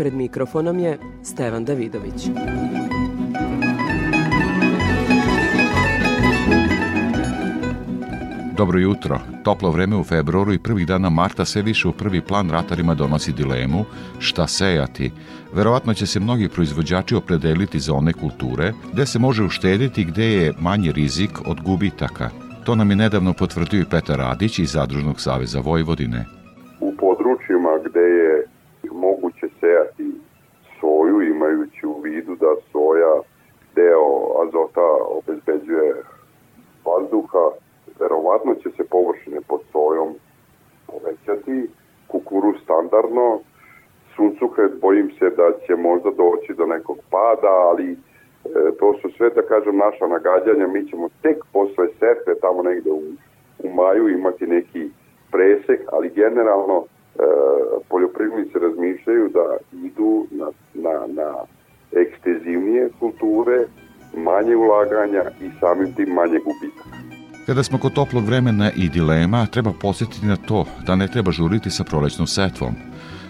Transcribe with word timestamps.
Pred 0.00 0.14
mikrofonom 0.14 0.78
je 0.78 0.98
Stevan 1.22 1.64
Davidović. 1.64 2.28
Dobro 8.56 8.78
jutro. 8.78 9.18
Toplo 9.44 9.70
vreme 9.70 9.96
u 9.96 10.04
februaru 10.04 10.52
i 10.52 10.58
prvih 10.58 10.86
dana 10.86 11.10
marta 11.10 11.44
sve 11.44 11.62
više 11.62 11.88
u 11.88 11.92
prvi 11.92 12.20
plan 12.20 12.50
ratarima 12.50 12.94
donosi 12.94 13.32
dilemu 13.32 13.84
šta 14.18 14.46
sejati. 14.46 15.10
Verovatno 15.54 15.94
će 15.94 16.06
se 16.06 16.20
mnogi 16.20 16.48
proizvođači 16.48 17.14
opredeliti 17.14 17.78
za 17.80 17.94
one 17.94 18.12
kulture 18.12 18.72
gde 18.92 19.06
se 19.06 19.18
može 19.18 19.44
uštediti 19.44 20.04
gde 20.04 20.24
je 20.24 20.52
manji 20.60 20.92
rizik 20.92 21.30
od 21.46 21.60
gubitaka. 21.60 22.30
To 22.64 22.74
nam 22.74 22.90
je 22.90 22.96
nedavno 22.96 23.32
potvrdio 23.32 23.80
i 23.80 23.90
Petar 23.90 24.18
Radić 24.18 24.58
iz 24.58 24.72
Zadružnog 24.72 25.20
saveza 25.20 25.60
Vojvodine. 25.60 26.24
U 26.80 26.92
područjima 26.92 27.70
gde 27.84 28.00
je 28.00 28.46
moguće 28.92 29.46
sejati 29.60 30.06
soju 30.80 31.22
imajući 31.22 31.86
u 31.86 32.00
vidu 32.00 32.36
soja 32.90 33.22
deo 33.74 34.42
azota 34.42 34.88
obezbeđuje 35.18 35.94
vazduha, 36.84 37.50
verovatno 38.00 38.54
će 38.54 38.70
se 38.76 38.84
površine 38.90 39.40
pod 39.48 39.60
sojom 39.72 40.14
povećati, 40.86 41.70
kukuruz 42.08 42.54
standardno, 42.64 43.40
suncukret 44.16 44.72
bojim 44.80 45.10
se 45.18 45.30
da 45.30 45.52
će 45.66 45.76
možda 45.76 46.10
doći 46.10 46.54
do 46.54 46.66
nekog 46.66 46.98
pada, 47.10 47.52
ali 47.70 47.92
e, 47.92 47.96
to 48.78 48.94
su 49.02 49.10
sve, 49.16 49.30
da 49.30 49.42
kažem, 49.42 49.76
naša 49.76 50.06
nagađanja, 50.06 50.66
mi 50.66 50.88
ćemo 50.88 51.08
tek 51.22 51.44
posle 51.52 51.86
setve, 51.88 52.34
tamo 52.40 52.62
negde 52.62 52.90
u, 52.90 53.02
u 53.64 53.74
maju 53.74 54.08
imati 54.08 54.46
neki 54.46 54.90
presek, 55.30 55.80
ali 55.92 56.10
generalno 56.10 56.84
e, 56.84 57.22
poljoprivrednici 57.88 58.58
razmišljaju 58.58 59.28
da 59.28 59.56
idu 59.72 60.26
na, 60.30 60.46
na, 60.74 61.06
na 61.06 61.34
ekstenzivnije 61.92 62.88
kulture, 62.98 63.58
manje 64.16 64.56
ulaganja 64.56 65.24
i 65.40 65.50
samim 65.60 65.94
tim 65.94 66.08
manje 66.14 66.38
gubitaka. 66.46 66.96
Kada 67.46 67.62
smo 67.62 67.78
kod 67.78 67.92
toplog 67.92 68.24
vremena 68.24 68.70
i 68.76 68.88
dilema, 68.88 69.46
treba 69.46 69.72
posjetiti 69.80 70.26
na 70.26 70.36
to 70.36 70.66
da 70.86 70.96
ne 70.96 71.08
treba 71.08 71.30
žuriti 71.32 71.70
sa 71.70 71.84
prolećnom 71.84 72.26
setvom. 72.26 72.74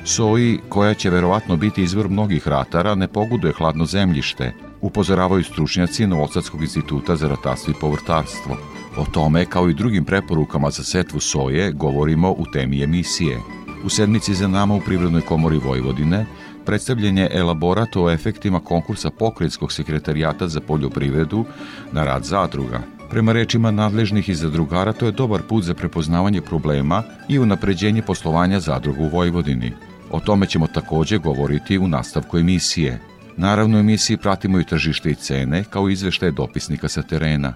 Soji, 0.05 0.59
koja 0.69 0.95
će 0.95 1.11
verovatno 1.11 1.57
biti 1.57 1.83
izvor 1.83 2.09
mnogih 2.09 2.49
ratara, 2.49 2.95
ne 2.95 3.09
pogoduje 3.09 3.53
hladno 3.53 3.85
zemljište, 3.85 4.53
upozoravaju 4.81 5.45
stručnjaci 5.45 6.07
Novosadskog 6.07 6.63
instituta 6.63 7.17
za 7.17 7.29
ratarstvo 7.29 7.71
i 7.71 7.81
povrtarstvo. 7.81 8.57
O 8.97 9.05
tome, 9.13 9.45
kao 9.45 9.69
i 9.69 9.75
drugim 9.75 10.05
preporukama 10.05 10.71
za 10.71 10.83
setvu 10.83 11.21
soje, 11.21 11.73
govorimo 11.73 12.31
u 12.31 12.45
temi 12.53 12.83
emisije. 12.83 13.39
U 13.85 13.89
sedmici 13.89 14.35
za 14.35 14.49
nama 14.49 14.75
u 14.75 14.81
Privrednoj 14.81 15.23
komori 15.23 15.59
Vojvodine 15.59 16.27
predstavljen 16.71 17.19
je 17.19 17.31
elaborat 17.33 17.97
o 17.97 18.11
efektima 18.11 18.61
konkursa 18.61 19.11
pokrenjskog 19.11 19.73
sekretarijata 19.73 20.49
za 20.49 20.61
poljoprivredu 20.61 21.45
na 21.93 22.05
rad 22.05 22.25
zadruga. 22.25 22.81
Prema 23.11 23.33
rečima 23.33 23.71
nadležnih 23.71 24.29
i 24.29 24.35
zadrugara, 24.35 24.93
to 24.93 25.07
je 25.07 25.13
dobar 25.13 25.43
put 25.49 25.65
za 25.65 25.75
prepoznavanje 25.75 26.41
problema 26.41 27.03
i 27.29 27.39
unapređenje 27.39 28.03
poslovanja 28.03 28.61
zadruga 28.61 29.03
u 29.03 29.09
Vojvodini. 29.09 29.73
O 30.11 30.21
tome 30.21 30.47
ćemo 30.47 30.67
takođe 30.67 31.19
govoriti 31.19 31.79
u 31.79 31.89
nastavku 31.89 32.39
emisije. 32.39 33.01
Naravno, 33.37 33.77
u 33.77 33.81
emisiji 33.81 34.17
pratimo 34.17 34.61
i 34.61 34.65
tržište 34.65 35.11
i 35.11 35.15
cene, 35.15 35.65
kao 35.71 35.89
izveštaje 35.89 36.33
dopisnika 36.33 36.89
sa 36.89 37.03
terena. 37.03 37.55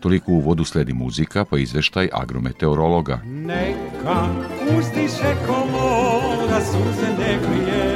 Toliko 0.00 0.32
u 0.32 0.36
uvodu 0.36 0.64
sledi 0.64 0.92
muzika, 0.92 1.44
pa 1.44 1.58
izveštaj 1.58 2.08
agrometeorologa. 2.12 3.20
Neka 3.24 4.28
uzdiše 4.78 5.34
komoda 5.46 6.60
suze 6.60 7.08
ne 7.18 7.38
krije, 7.42 7.91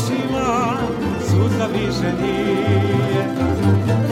očima 0.00 0.76
suza 1.28 1.66
više 1.72 2.12
nije. 2.22 3.24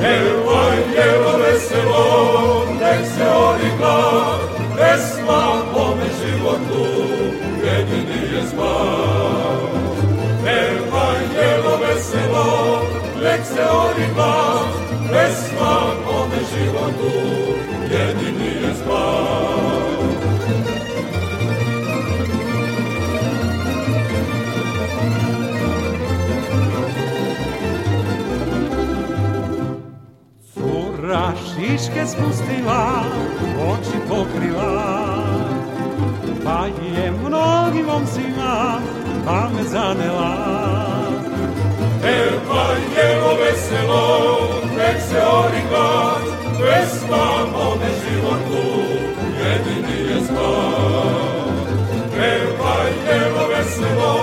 Evo 0.03 0.60
jelo 0.94 1.38
veselo, 1.38 2.65
nek 2.81 3.06
se 3.06 3.25
odigra, 3.37 3.99
pesma 4.76 5.62
mome 5.72 6.09
životu, 6.21 6.84
jedini 7.65 8.34
je 8.34 8.43
zbar. 8.50 9.59
Evo 10.47 11.04
jelo 11.34 11.76
veselo, 11.76 12.82
nek 13.22 13.41
se 13.47 13.62
odigra, 13.62 14.34
pesma 15.12 15.81
mome 16.06 16.38
životu, 16.53 17.47
šiške 31.58 32.06
spustila, 32.06 33.02
oči 33.70 33.98
pokrila, 34.08 34.94
pa 36.44 36.66
je 36.66 37.10
mnogim 37.10 37.86
momcima 37.86 38.80
pamet 39.26 39.66
zanela. 39.66 40.34
Evo 42.04 42.62
jelo 42.96 43.34
veselo, 43.41 44.04
nek 44.76 45.02
se 45.08 45.19
odigra, 45.19 46.14
pesma 46.60 47.26
mome 47.52 47.90
životu, 48.02 48.66
jedini 49.40 50.10
je 50.10 50.20
zbar. 50.20 51.58
Evo 52.16 52.75
jelo 53.06 53.48
veselo, 53.48 54.16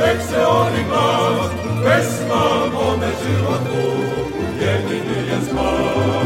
nek 0.00 0.18
se 0.30 0.46
odigra, 0.46 1.10
pesma 1.84 2.44
mome 2.72 3.10
životu, 3.22 3.82
jedini 4.60 5.28
je 5.28 5.36
zbar. 5.50 6.19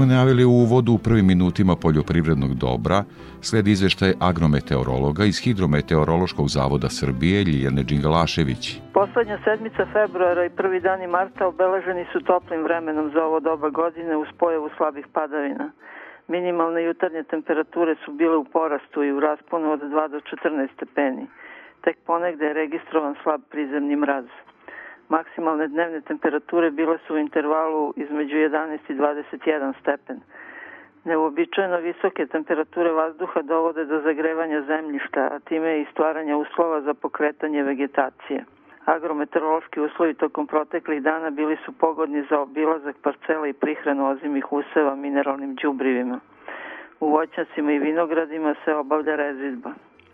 Smo 0.00 0.14
najavili 0.14 0.44
u 0.44 0.54
uvodu 0.64 0.92
u 0.92 1.02
prvim 1.06 1.26
minutima 1.26 1.74
poljoprivrednog 1.84 2.52
dobra, 2.54 2.98
sledi 3.48 3.70
izveštaj 3.70 4.12
agrometeorologa 4.30 5.24
iz 5.24 5.36
Hidrometeorološkog 5.44 6.46
zavoda 6.48 6.88
Srbije 6.88 7.38
Ljiljane 7.48 7.82
Đingalašević. 7.88 8.64
Poslednja 9.00 9.38
sedmica 9.44 9.84
februara 9.96 10.42
i 10.44 10.54
prvi 10.60 10.80
dani 10.80 11.06
marta 11.06 11.46
obeleženi 11.46 12.04
su 12.12 12.18
toplim 12.30 12.60
vremenom 12.62 13.10
za 13.14 13.20
ovo 13.28 13.40
doba 13.40 13.68
godine 13.70 14.16
uz 14.16 14.28
pojavu 14.38 14.68
slabih 14.76 15.06
padavina. 15.16 15.66
Minimalne 16.28 16.80
jutarnje 16.84 17.22
temperature 17.22 17.94
su 18.04 18.10
bile 18.12 18.36
u 18.36 18.44
porastu 18.44 18.98
i 19.04 19.12
u 19.12 19.20
rasponu 19.20 19.72
od 19.72 19.80
2 19.80 20.10
do 20.10 20.18
14 20.20 20.68
stepeni. 20.76 21.26
Tek 21.84 21.96
ponegde 22.06 22.44
je 22.46 22.58
registrovan 22.62 23.14
slab 23.22 23.40
prizemni 23.50 23.96
mraz. 23.96 24.24
Maksimalne 25.10 25.66
dnevne 25.68 26.00
temperature 26.00 26.70
bile 26.70 26.98
su 27.06 27.14
u 27.14 27.18
intervalu 27.18 27.92
između 27.96 28.36
11 28.36 28.78
i 28.88 28.94
21 28.94 29.72
stepen. 29.80 30.20
Neobičajeno 31.04 31.76
visoke 31.76 32.26
temperature 32.26 32.92
vazduha 32.92 33.42
dovode 33.42 33.84
do 33.84 34.00
zagrevanja 34.00 34.62
zemljišta, 34.62 35.20
a 35.32 35.38
time 35.38 35.80
i 35.80 35.86
stvaranja 35.92 36.36
uslova 36.36 36.80
za 36.80 36.94
pokretanje 36.94 37.62
vegetacije. 37.62 38.44
Agrometeorološki 38.84 39.80
uslovi 39.80 40.14
tokom 40.14 40.46
proteklih 40.46 41.02
dana 41.02 41.30
bili 41.30 41.56
su 41.64 41.72
pogodni 41.72 42.24
za 42.30 42.40
obilazak 42.40 42.96
parcela 43.02 43.46
i 43.46 43.52
prihranu 43.52 44.10
ozimih 44.10 44.52
useva 44.52 44.94
mineralnim 44.94 45.54
đubrivima. 45.54 46.20
U 47.00 47.10
voćnjacima 47.10 47.72
i 47.72 47.78
vinogradima 47.78 48.54
se 48.64 48.74
obavlja 48.74 49.16
rezidba. 49.16 49.70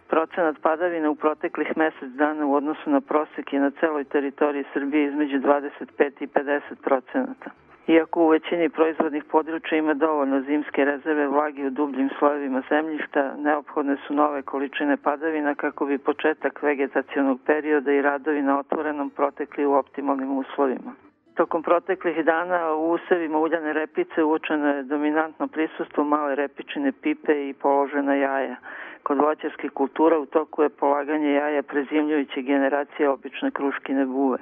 Procenat 0.08 0.56
padavina 0.62 1.10
u 1.10 1.14
proteklih 1.14 1.76
mesec 1.76 2.10
dana 2.10 2.46
u 2.46 2.54
odnosu 2.54 2.90
na 2.90 3.00
prosek 3.00 3.52
je 3.52 3.60
na 3.60 3.70
celoj 3.80 4.04
teritoriji 4.04 4.64
Srbije 4.72 5.08
između 5.08 5.36
25 5.38 6.12
i 6.20 6.26
50 6.26 6.60
procenata. 6.82 7.50
Iako 7.86 8.24
u 8.24 8.28
većini 8.28 8.68
proizvodnih 8.68 9.24
područja 9.24 9.78
ima 9.78 9.94
dovoljno 9.94 10.40
zimske 10.40 10.84
rezerve 10.84 11.28
vlagi 11.28 11.66
u 11.66 11.70
dubljim 11.70 12.10
slojevima 12.18 12.62
zemljišta, 12.68 13.36
neophodne 13.36 13.96
su 14.06 14.14
nove 14.14 14.42
količine 14.42 14.96
padavina 14.96 15.54
kako 15.54 15.86
bi 15.86 15.98
početak 15.98 16.62
vegetacionog 16.62 17.40
perioda 17.46 17.92
i 17.92 18.02
radovi 18.02 18.42
na 18.42 18.58
otvorenom 18.58 19.10
protekli 19.10 19.66
u 19.66 19.72
optimalnim 19.72 20.38
uslovima. 20.38 21.05
Tokom 21.36 21.62
proteklih 21.62 22.24
dana 22.24 22.74
u 22.74 22.90
usevima 22.92 23.38
uljane 23.38 23.72
repice 23.72 24.22
uočeno 24.22 24.68
je 24.68 24.82
dominantno 24.82 25.48
prisustvo 25.48 26.04
male 26.04 26.34
repičine 26.34 26.92
pipe 26.92 27.48
i 27.48 27.54
položena 27.54 28.14
jaja. 28.14 28.56
Kod 29.02 29.18
voćarskih 29.18 29.70
kultura 29.70 30.18
u 30.18 30.26
toku 30.26 30.62
je 30.62 30.68
polaganje 30.68 31.32
jaja 31.32 31.62
prezimljujuće 31.62 32.42
generacije 32.42 33.08
obične 33.08 33.50
kruškine 33.50 34.06
buve. 34.06 34.38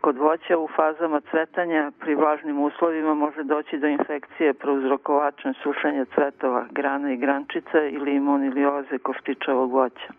Kod 0.00 0.16
voća 0.16 0.58
u 0.58 0.68
fazama 0.76 1.20
cvetanja 1.30 1.92
pri 2.00 2.14
vlažnim 2.14 2.62
uslovima 2.62 3.14
može 3.14 3.42
doći 3.42 3.78
do 3.78 3.86
infekcije 3.86 4.54
prouzrokovačem 4.54 5.54
sušenja 5.54 6.04
cvetova, 6.14 6.66
grana 6.70 7.12
i 7.12 7.16
grančica 7.16 7.84
ili 7.84 8.14
imonilioze 8.14 8.98
koštičavog 8.98 9.72
voća. 9.72 10.12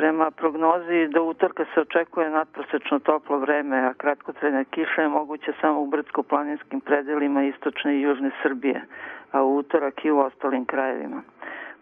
Prema 0.00 0.30
prognozi 0.30 1.08
do 1.08 1.24
utorka 1.24 1.64
se 1.74 1.80
očekuje 1.80 2.30
nadprosečno 2.30 2.98
toplo 2.98 3.38
vreme, 3.38 3.78
a 3.78 3.94
kratkotrajna 3.94 4.64
kiša 4.64 5.02
je 5.02 5.08
moguća 5.08 5.52
samo 5.60 5.80
u 5.80 5.86
brdsko-planinskim 5.86 6.80
predelima 6.80 7.44
istočne 7.44 7.96
i 7.96 8.00
južne 8.00 8.30
Srbije, 8.42 8.82
a 9.32 9.42
u 9.42 9.56
utorak 9.56 10.04
i 10.04 10.10
u 10.10 10.18
ostalim 10.18 10.64
krajevima. 10.64 11.22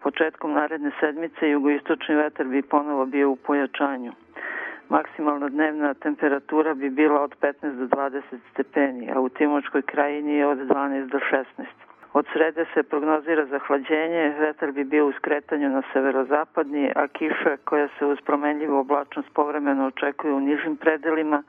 Početkom 0.03 0.53
naredne 0.53 0.91
sedmice 0.99 1.49
jugoistočni 1.49 2.15
vetar 2.15 2.45
bi 2.45 2.61
ponovo 2.61 3.05
bio 3.05 3.29
u 3.29 3.35
pojačanju. 3.35 4.11
Maksimalna 4.89 5.49
dnevna 5.49 5.93
temperatura 5.93 6.73
bi 6.73 6.89
bila 6.89 7.21
od 7.21 7.35
15 7.41 7.75
do 7.75 7.85
20 7.85 8.21
stepeni, 8.51 9.11
a 9.15 9.19
u 9.19 9.29
Timočkoj 9.29 9.81
krajini 9.81 10.33
je 10.33 10.47
od 10.47 10.57
12 10.57 11.05
do 11.05 11.19
16. 11.31 11.45
Od 12.13 12.25
srede 12.33 12.65
se 12.73 12.83
prognozira 12.83 13.45
zahlađenje, 13.45 14.35
vetar 14.39 14.71
bi 14.71 14.83
bio 14.83 15.07
u 15.07 15.11
skretanju 15.11 15.69
na 15.69 15.81
severozapadni, 15.93 16.91
a 16.95 17.07
kiša 17.07 17.57
koja 17.63 17.87
se 17.99 18.05
uz 18.05 18.17
promenljivu 18.25 18.77
oblačnost 18.77 19.29
povremeno 19.33 19.87
očekuje 19.87 20.33
u 20.33 20.39
nižim 20.39 20.75
predelima, 20.77 21.43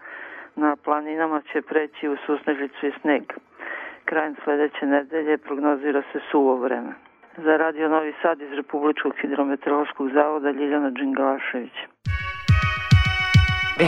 na 0.57 0.77
planinama 0.77 1.43
će 1.53 1.63
preći 1.63 2.09
u 2.09 2.17
susnežicu 2.27 2.87
i 2.87 2.93
sneg. 3.01 3.23
Krajem 4.05 4.37
sledeće 4.45 4.87
nedelje 4.87 5.39
prognozira 5.39 6.03
se 6.13 6.21
suvo 6.31 6.57
vreme. 6.57 6.93
Za 7.37 7.57
Radio 7.57 7.89
Novi 7.89 8.15
Sad 8.23 8.41
iz 8.41 8.53
Republičkog 8.53 9.13
hidrometeorološkog 9.21 10.11
zavoda 10.15 10.51
Ljiljana 10.51 10.91
Đingalašević. 10.91 11.77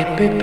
EPP 0.01 0.43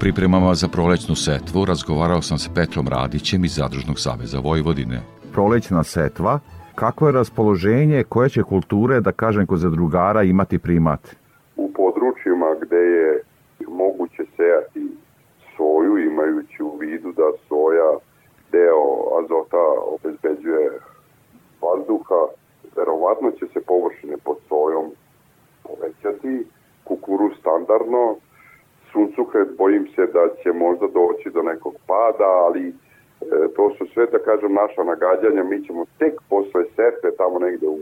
pripremama 0.00 0.54
za 0.54 0.68
prolećnu 0.68 1.14
setvu 1.14 1.64
razgovarao 1.64 2.22
sam 2.22 2.38
sa 2.38 2.50
Petrom 2.54 2.88
Radićem 2.88 3.44
iz 3.44 3.54
Zadružnog 3.54 3.98
saveza 4.00 4.38
Vojvodine. 4.38 5.00
Prolećna 5.32 5.84
setva, 5.84 6.38
kako 6.74 7.06
je 7.06 7.12
raspoloženje, 7.12 8.04
koje 8.08 8.28
će 8.28 8.42
kulture, 8.42 9.00
da 9.00 9.12
kažem, 9.12 9.46
kod 9.46 9.58
zadrugara 9.58 10.22
imati 10.22 10.58
primat? 10.58 11.00
U 11.56 11.72
područjima 11.72 12.46
gde 12.62 12.76
je 12.76 13.22
moguće 13.68 14.22
sejati 14.36 14.82
soju, 15.56 15.98
imajući 15.98 16.62
u 16.62 16.76
vidu 16.76 17.12
da 17.12 17.28
soja 17.48 17.90
deo 18.52 18.84
azota 19.18 19.64
obezbeđuje 19.94 20.70
vazduha, 21.62 22.22
verovatno 22.76 23.30
će 23.30 23.46
se 23.52 23.60
površine 23.60 24.16
pod 24.24 24.36
sojom 24.48 24.86
povećati, 25.62 26.46
kukuruz 26.84 27.32
standardno, 27.40 28.16
suncokret 29.38 29.56
bojim 29.58 29.86
se 29.94 30.06
da 30.06 30.28
će 30.42 30.52
možda 30.52 30.86
doći 30.86 31.30
do 31.30 31.42
nekog 31.42 31.74
pada, 31.86 32.24
ali 32.24 32.68
e, 32.68 32.74
to 33.56 33.70
su 33.78 33.86
sve, 33.94 34.06
da 34.06 34.18
kažem, 34.18 34.52
naša 34.52 34.84
nagađanja. 34.84 35.44
Mi 35.44 35.64
ćemo 35.64 35.84
tek 35.98 36.14
posle 36.28 36.64
setve, 36.76 37.16
tamo 37.16 37.38
negde 37.38 37.66
u, 37.66 37.78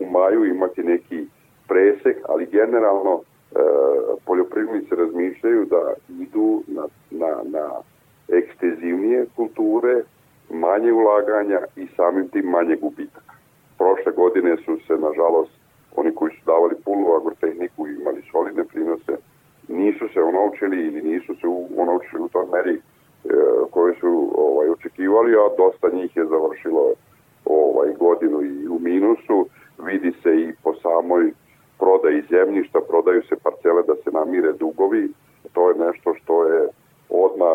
u 0.00 0.10
maju, 0.10 0.44
imati 0.44 0.82
neki 0.82 1.26
presek, 1.68 2.16
ali 2.28 2.46
generalno 2.46 3.20
e, 3.20 3.58
poljoprivrednici 4.26 4.94
razmišljaju 4.94 5.64
da 5.64 5.94
idu 6.08 6.62
na, 6.66 6.84
na, 7.10 7.42
na 7.44 7.68
ekstenzivnije 8.28 9.26
kulture, 9.36 10.02
manje 10.50 10.92
ulaganja 10.92 11.60
i 11.76 11.86
samim 11.96 12.28
tim 12.28 12.44
manje 12.44 12.76
gubitaka. 12.76 13.34
Prošle 13.78 14.12
godine 14.12 14.56
su 14.56 14.76
se, 14.86 14.92
nažalost, 14.92 15.52
oni 15.96 16.14
koji 16.14 16.32
su 16.32 16.42
davali 16.46 16.74
punu 16.84 17.14
agrotehniku 17.14 17.86
imali 17.86 18.22
solidne 18.32 18.64
prinose, 18.64 19.16
nisu 19.68 20.08
se 20.14 20.22
onovčili 20.22 20.86
ili 20.86 21.02
nisu 21.02 21.34
se 21.34 21.46
onovčili 21.76 22.22
u 22.22 22.28
toj 22.28 22.46
meri 22.52 22.74
e, 22.74 22.80
koje 23.70 23.94
su 24.00 24.32
ovaj, 24.36 24.68
očekivali, 24.68 25.34
a 25.34 25.56
dosta 25.58 25.88
njih 25.92 26.16
je 26.16 26.26
završilo 26.26 26.92
ovaj, 27.44 27.88
godinu 27.98 28.42
i 28.42 28.68
u 28.68 28.78
minusu. 28.78 29.46
Vidi 29.78 30.12
se 30.22 30.30
i 30.40 30.52
po 30.62 30.74
samoj 30.74 31.32
prodaji 31.78 32.22
zemljišta, 32.30 32.78
prodaju 32.88 33.22
se 33.22 33.36
parcele 33.42 33.82
da 33.82 33.94
se 33.94 34.10
namire 34.10 34.52
dugovi. 34.52 35.08
To 35.52 35.70
je 35.70 35.74
nešto 35.86 36.14
što 36.14 36.44
je 36.44 36.68
odma 37.10 37.54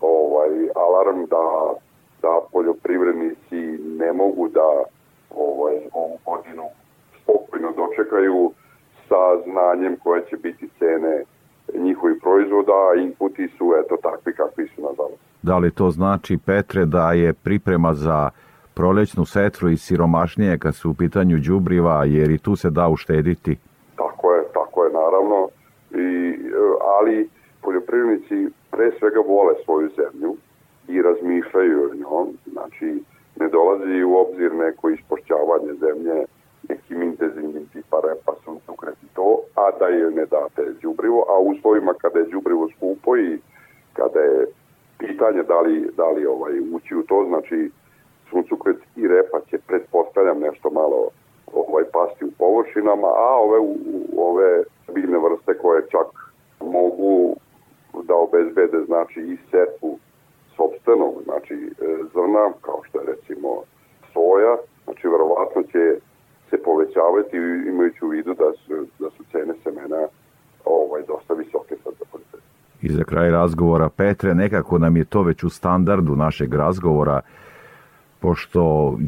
ovaj, 0.00 0.50
alarm 0.74 1.24
da, 1.24 1.74
da 2.22 2.40
poljoprivrednici 2.52 3.60
ne 3.98 4.12
mogu 4.12 4.48
da 4.48 4.82
ovaj, 5.30 5.76
ovu 5.92 6.18
godinu 6.26 6.64
spokojno 7.22 7.72
dočekaju 7.72 8.52
sa 9.08 9.42
znanjem 9.44 9.96
koje 10.02 10.22
će 10.30 10.36
biti 10.36 10.68
cene 10.78 11.24
njihovih 11.78 12.16
proizvoda, 12.22 12.72
a 12.72 13.00
inputi 13.00 13.48
su 13.58 13.72
eto 13.84 13.96
takvi 14.02 14.32
kakvi 14.32 14.68
su 14.74 14.82
nažalost. 14.82 15.22
Da 15.42 15.58
li 15.58 15.70
to 15.70 15.90
znači, 15.90 16.38
Petre, 16.46 16.84
da 16.84 17.12
je 17.12 17.32
priprema 17.32 17.94
za 17.94 18.30
prolećnu 18.74 19.24
setru 19.24 19.70
i 19.70 19.76
siromašnije 19.76 20.58
kad 20.58 20.74
su 20.74 20.90
u 20.90 20.94
pitanju 20.94 21.38
đubriva, 21.38 22.04
jer 22.04 22.30
i 22.30 22.38
tu 22.38 22.56
se 22.56 22.70
da 22.70 22.88
uštediti? 22.88 23.56
Tako 23.96 24.34
je, 24.34 24.42
tako 24.54 24.84
je 24.84 24.92
naravno, 24.92 25.48
I, 25.90 26.38
ali 26.98 27.28
poljoprivrednici 27.62 28.52
pre 28.70 28.90
svega 28.98 29.20
vole 29.28 29.54
svoju 29.64 29.88
zemlju 29.96 30.36
i 30.88 31.02
razmišljaju 31.02 31.76
o 31.82 31.94
njom, 31.94 32.26
znači 32.52 33.02
ne 33.40 33.48
dolazi 33.48 34.02
u 34.02 34.14
obzir 34.16 34.54
neko 34.54 34.90
ispošćavanje 34.90 35.72
zemlje 35.80 36.24
nekim 36.68 37.02
intenzivnim 37.02 37.66
tipa 37.72 38.00
repa, 38.08 38.32
suncokret 38.44 39.02
i 39.02 39.06
to, 39.14 39.38
a 39.54 39.70
da 39.78 39.86
je 39.86 40.10
ne 40.10 40.26
date 40.26 40.62
đubrivo, 40.82 41.26
a 41.28 41.38
u 41.38 41.48
uslovima 41.48 41.92
kada 41.94 42.18
je 42.18 42.24
đubrivo 42.24 42.68
skupo 42.76 43.16
i 43.16 43.38
kada 43.92 44.20
je 44.20 44.46
pitanje 44.98 45.42
da 45.42 45.60
li, 45.60 45.90
da 45.96 46.10
li 46.10 46.26
ovaj, 46.26 46.60
ući 46.72 46.94
u 46.94 47.02
to, 47.02 47.24
znači 47.28 47.70
suncokret 48.30 48.76
i 48.96 49.08
repa 49.08 49.40
će 49.50 49.58
pretpostavljam 49.66 50.40
nešto 50.40 50.70
malo 50.70 51.08
ovaj 51.52 51.84
pasti 51.92 52.24
u 52.24 52.30
površinama, 52.38 53.08
a 53.08 53.28
ove 53.44 53.58
ove 54.16 54.62
biljne 54.94 55.18
vrste 55.18 55.58
koje 55.58 55.82
čak 55.90 56.08
mogu 56.60 57.36
da 58.02 58.14
obezbede 58.14 58.84
znači 58.86 59.20
i 59.20 59.36
setvu 59.50 59.98
sobstvenog, 60.56 61.14
znači 61.24 61.54
e, 61.54 61.96
zrna, 62.14 62.52
kao 62.60 62.80
što 62.84 63.00
je 63.00 63.06
recimo 63.06 63.62
soja, 64.12 64.56
znači 64.84 65.08
verovatno 65.08 65.62
će 65.62 65.98
povećavati 66.70 67.36
imajući 67.72 68.04
u 68.04 68.08
vidu 68.08 68.34
da 68.34 68.48
su, 68.60 68.72
da 68.98 69.10
su 69.10 69.22
cene 69.32 69.54
semena 69.62 70.00
ovaj, 70.64 71.02
dosta 71.08 71.34
visoke 71.34 71.74
sad 71.84 71.92
za 71.98 72.04
poljoprivredu. 72.12 72.46
I 72.82 72.88
za 72.88 73.04
kraj 73.04 73.30
razgovora, 73.30 73.88
Petre, 73.88 74.34
nekako 74.34 74.78
nam 74.78 74.96
je 74.96 75.04
to 75.04 75.22
već 75.22 75.44
u 75.44 75.50
standardu 75.50 76.16
našeg 76.16 76.54
razgovora, 76.54 77.20
pošto 78.20 78.62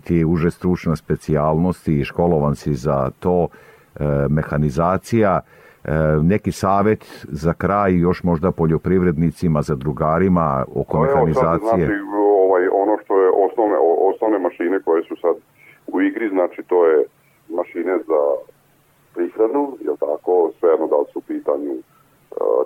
ti 0.04 0.16
je 0.16 0.26
uže 0.26 0.50
stručna 0.50 0.97
specijalnost 0.97 1.88
i 1.88 2.04
školovan 2.04 2.54
si 2.54 2.75
za 2.75 3.11
to, 3.21 3.47
e, 3.47 4.04
mehanizacija, 4.31 5.40
e, 5.40 5.90
neki 6.23 6.52
savet 6.52 7.04
za 7.28 7.52
kraj 7.52 7.99
još 7.99 8.23
možda 8.23 8.50
poljoprivrednicima, 8.50 9.62
za 9.62 9.75
drugarima 9.75 10.64
oko 10.75 10.92
Pa 10.92 10.99
evo 10.99 11.07
sad, 11.07 11.12
mehanizacije. 11.14 11.87
znači, 11.87 12.00
ovaj, 12.40 12.62
ono 12.83 12.95
što 13.04 13.23
je 13.23 13.28
osnovne, 13.47 13.76
o- 13.81 14.11
osnovne 14.11 14.38
mašine 14.38 14.81
koje 14.85 15.02
su 15.02 15.14
sad 15.21 15.35
u 15.87 16.00
igri, 16.00 16.28
znači 16.28 16.62
to 16.62 16.87
je 16.87 17.04
mašine 17.49 17.95
za 18.09 18.23
prihranu, 19.14 19.76
jel 19.85 19.97
tako, 19.97 20.50
svejedno 20.61 20.87
li 21.55 21.67
su 21.67 21.71
u 21.71 21.83
pitanju 21.83 21.83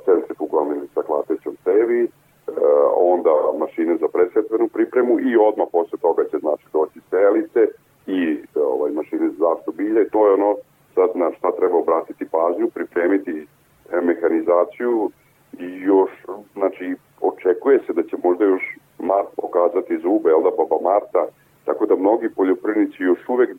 centrifugalne 0.04 0.76
ili 0.76 0.88
sa 0.94 1.02
klatećom 1.02 1.56
cevi, 1.64 2.02
e, 2.04 2.10
onda 2.96 3.30
mašine 3.58 3.96
za 3.96 4.08
presetvenu 4.08 4.68
pripremu 4.68 5.20
i 5.20 5.36
odmah 5.36 5.68
posle 5.72 5.98
toga 5.98 6.24
će 6.30 6.38
znači 6.38 6.64
doći 6.72 7.00
selice 7.10 7.60
i 8.06 8.20
e, 8.56 8.60
ovaj, 8.60 8.90
mašine 8.90 9.28
za 9.28 9.36
zaštitu 9.38 9.72
bilja 9.72 10.02
i 10.02 10.10
to 10.10 10.26
je 10.26 10.34
ono 10.34 10.56
sad 10.94 11.10
na 11.14 11.32
šta 11.38 11.52
treba 11.52 11.78
obratiti 11.78 12.28
pažnju, 12.28 12.70
pripremiti 12.74 13.46
e, 13.92 14.00
mehanizaciju 14.00 15.10
i 15.58 15.66
još, 15.80 16.10
znači, 16.52 16.94
očekuje 17.20 17.80
se 17.86 17.92
da 17.92 18.02
će 18.02 18.16
možda 18.24 18.44
još 18.44 18.62
mart 18.98 19.28
pokazati 19.36 19.98
zube, 19.98 20.30
jel 20.30 20.42
da, 20.42 20.50
baba 20.50 20.78
Marta, 20.82 21.26
tako 21.64 21.86
da 21.86 21.96
mnogi 21.96 22.28
poljoprivrednici 22.36 23.02
još 23.02 23.28
uvek 23.28 23.50
e, 23.50 23.56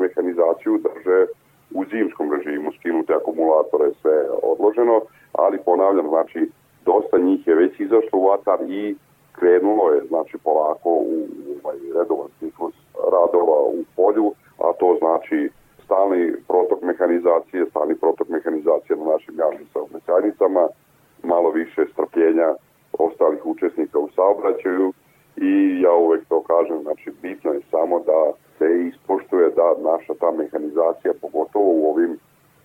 mehanizaciju 0.00 0.78
drže 0.78 1.26
u 1.70 1.84
zimskom 1.84 2.32
režimu, 2.32 2.72
skinute 2.72 3.14
akumulatore, 3.14 3.90
sve 4.02 4.28
odloženo, 4.42 5.00
ali 5.32 5.58
ponavljam, 5.64 6.08
znači, 6.08 6.50
dosta 6.84 7.18
njih 7.18 7.46
je 7.46 7.54
već 7.54 7.80
izašlo 7.80 8.18
u 8.18 8.30
atar 8.30 8.58
i 8.68 8.96
krenulo 9.32 9.90
je, 9.90 10.00
znači, 10.08 10.38
polako 10.44 10.90
u, 10.90 11.26
ovaj 11.64 11.76
redovan 11.94 12.28
ciklus 12.38 12.74
radova 13.12 13.58
u 13.62 13.84
polju, 13.96 14.32
a 14.58 14.72
to 14.80 14.96
znači 14.98 15.50
stalni 15.84 16.32
protok 16.48 16.82
mehanizacije, 16.82 17.66
stalni 17.70 17.94
protok 17.94 18.28
mehanizacije 18.28 18.96
na 18.96 19.04
našim 19.04 19.34
javnim 19.38 19.66
saobraćajnicama, 19.72 20.68
malo 21.22 21.50
više 21.50 21.86
strpljenja 21.92 22.54
ostalih 22.98 23.46
učesnika 23.46 23.98
u 23.98 24.08
saobraćaju 24.16 24.92
i 25.36 25.80
ja 25.80 25.92
uvek 25.92 26.22
to 26.28 26.42
kažem, 26.42 26.82
znači 26.82 27.10
bitno 27.22 27.52
je 27.52 27.60
samo 27.70 27.98
da 27.98 28.32
se 28.58 28.64
da 28.64 28.90
naša 29.92 30.14
ta 30.20 30.30
mehanizacija, 30.30 31.12
pogotovo 31.20 31.70
u 31.80 31.90
ovim 31.92 32.12
e, 32.12 32.16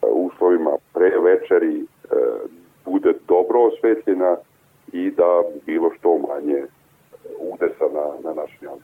uslovima 0.06 0.72
pre 0.94 1.12
večeri, 1.30 1.76
e, 1.82 1.86
bude 2.86 3.14
dobro 3.28 3.60
osvetljena 3.70 4.36
i 4.92 5.12
da 5.12 5.32
bilo 5.66 5.92
što 5.98 6.18
manje 6.18 6.62
udesa 7.40 7.88
na, 7.94 8.30
na 8.30 8.42
našim 8.42 8.60
javnim 8.62 8.84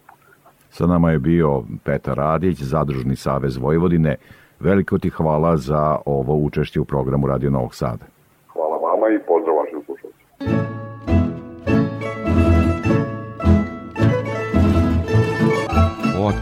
Sa 0.69 0.85
nama 0.87 1.11
je 1.11 1.19
bio 1.19 1.63
Petar 1.83 2.17
Radić, 2.17 2.61
Zadružni 2.61 3.15
savez 3.15 3.57
Vojvodine. 3.57 4.15
Veliko 4.59 4.97
ti 4.97 5.09
hvala 5.09 5.57
za 5.57 5.97
ovo 6.05 6.35
učešće 6.35 6.79
u 6.79 6.85
programu 6.85 7.27
Radio 7.27 7.49
Novog 7.49 7.75
Sada. 7.75 8.14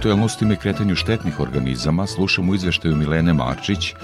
Aktuelnostima 0.03 0.53
i 0.53 0.57
kretanju 0.57 0.95
štetnih 0.95 1.39
organizama 1.39 2.07
slušamo 2.07 2.53
izveštaju 2.53 2.95
Milene 2.95 3.33
Marčić 3.33 3.95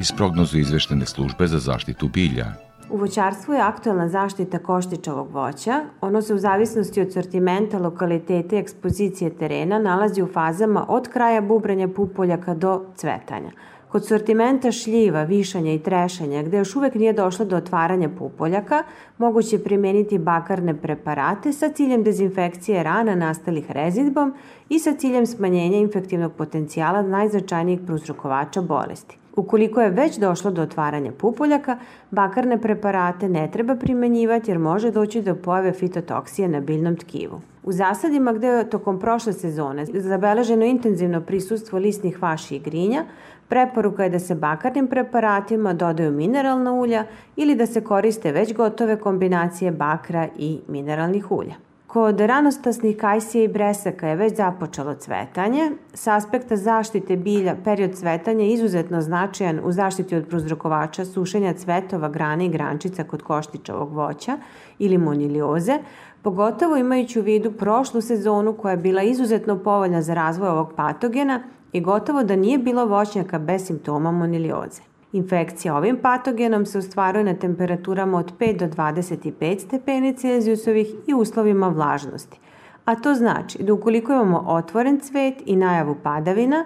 iz 0.00 0.12
prognozu 0.16 0.58
izveštene 0.58 1.06
službe 1.06 1.46
za 1.46 1.58
zaštitu 1.58 2.08
bilja. 2.08 2.46
U 2.90 2.96
voćarstvu 2.96 3.54
je 3.54 3.60
aktuelna 3.60 4.08
zaštita 4.08 4.58
koštičavog 4.58 5.30
voća. 5.32 5.80
Ono 6.00 6.22
se 6.22 6.34
u 6.34 6.38
zavisnosti 6.38 7.00
od 7.00 7.12
sortimenta, 7.12 7.78
lokalitete 7.78 8.56
i 8.56 8.58
ekspozicije 8.58 9.30
terena 9.30 9.78
nalazi 9.78 10.22
u 10.22 10.26
fazama 10.26 10.86
od 10.88 11.08
kraja 11.08 11.40
bubranja 11.40 11.88
pupoljaka 11.88 12.54
do 12.54 12.84
cvetanja. 12.96 13.50
Kod 13.88 14.06
sortimenta 14.06 14.72
šljiva, 14.72 15.22
višanja 15.22 15.72
i 15.72 15.78
trešanja, 15.78 16.42
gde 16.42 16.58
još 16.58 16.76
uvek 16.76 16.94
nije 16.94 17.12
došlo 17.12 17.44
do 17.44 17.56
otvaranja 17.56 18.08
pupoljaka, 18.18 18.82
moguće 19.18 19.56
je 19.56 19.64
primeniti 19.64 20.18
bakarne 20.18 20.74
preparate 20.74 21.52
sa 21.52 21.68
ciljem 21.68 22.02
dezinfekcije 22.02 22.82
rana 22.82 23.14
nastalih 23.14 23.70
rezidbom 23.70 24.34
i 24.68 24.78
sa 24.78 24.92
ciljem 24.92 25.26
smanjenja 25.26 25.78
infektivnog 25.78 26.32
potencijala 26.32 27.02
najznačajnijih 27.02 27.80
prouzrokovača 27.86 28.62
bolesti. 28.62 29.18
Ukoliko 29.36 29.80
je 29.80 29.90
već 29.90 30.18
došlo 30.18 30.50
do 30.50 30.62
otvaranja 30.62 31.12
pupoljaka, 31.12 31.78
bakarne 32.10 32.60
preparate 32.60 33.28
ne 33.28 33.50
treba 33.50 33.76
primenjivati 33.76 34.50
jer 34.50 34.58
može 34.58 34.90
doći 34.90 35.22
do 35.22 35.34
pojave 35.34 35.72
fitotoksije 35.72 36.48
na 36.48 36.60
biljnom 36.60 36.96
tkivu. 36.96 37.40
U 37.64 37.72
zasadima 37.72 38.32
gde 38.32 38.46
je 38.46 38.70
tokom 38.70 39.00
prošle 39.00 39.32
sezone 39.32 39.84
zabeleženo 39.86 40.64
intenzivno 40.64 41.20
prisustvo 41.20 41.78
lisnih 41.78 42.22
vaši 42.22 42.56
i 42.56 42.58
grinja, 42.58 43.04
preporuka 43.48 44.04
je 44.04 44.10
da 44.10 44.18
se 44.18 44.34
bakarnim 44.34 44.86
preparatima 44.86 45.72
dodaju 45.72 46.12
mineralna 46.12 46.72
ulja 46.72 47.04
ili 47.36 47.54
da 47.54 47.66
se 47.66 47.84
koriste 47.84 48.32
već 48.32 48.54
gotove 48.54 49.00
kombinacije 49.00 49.70
bakra 49.70 50.28
i 50.36 50.60
mineralnih 50.68 51.32
ulja. 51.32 51.54
Kod 51.88 52.20
ranostasnih 52.20 52.96
kajsija 52.96 53.44
i 53.44 53.48
bresaka 53.48 54.08
je 54.08 54.16
već 54.16 54.36
započelo 54.36 54.94
cvetanje. 54.94 55.70
Sa 55.94 56.16
aspekta 56.16 56.56
zaštite 56.56 57.16
bilja, 57.16 57.56
period 57.64 57.94
cvetanja 57.94 58.44
je 58.44 58.52
izuzetno 58.52 59.00
značajan 59.00 59.60
u 59.64 59.72
zaštiti 59.72 60.16
od 60.16 60.26
prouzrokovača 60.28 61.04
sušenja 61.04 61.52
cvetova, 61.52 62.08
grane 62.08 62.46
i 62.46 62.48
grančica 62.48 63.04
kod 63.04 63.22
koštičavog 63.22 63.92
voća 63.92 64.38
ili 64.78 64.98
monilioze, 64.98 65.78
pogotovo 66.22 66.76
imajući 66.76 67.20
u 67.20 67.22
vidu 67.22 67.52
prošlu 67.52 68.00
sezonu 68.00 68.52
koja 68.52 68.70
je 68.70 68.76
bila 68.76 69.02
izuzetno 69.02 69.58
povoljna 69.58 70.02
za 70.02 70.14
razvoj 70.14 70.48
ovog 70.48 70.72
patogena 70.76 71.42
i 71.72 71.80
gotovo 71.80 72.22
da 72.22 72.36
nije 72.36 72.58
bilo 72.58 72.86
voćnjaka 72.86 73.38
bez 73.38 73.66
simptoma 73.66 74.12
monilioze. 74.12 74.82
Infekcija 75.12 75.76
ovim 75.76 75.98
patogenom 76.02 76.66
se 76.66 76.78
ostvaruje 76.78 77.24
na 77.24 77.34
temperaturama 77.34 78.18
od 78.18 78.32
5 78.38 78.58
do 78.58 78.66
25 78.66 79.58
stepeni 79.58 80.16
Celzijusovih 80.16 80.94
i 81.06 81.14
uslovima 81.14 81.68
vlažnosti. 81.68 82.40
A 82.84 82.94
to 82.94 83.14
znači 83.14 83.62
da 83.62 83.72
ukoliko 83.72 84.12
imamo 84.12 84.44
otvoren 84.46 85.00
cvet 85.00 85.34
i 85.46 85.56
najavu 85.56 85.96
padavina, 86.02 86.64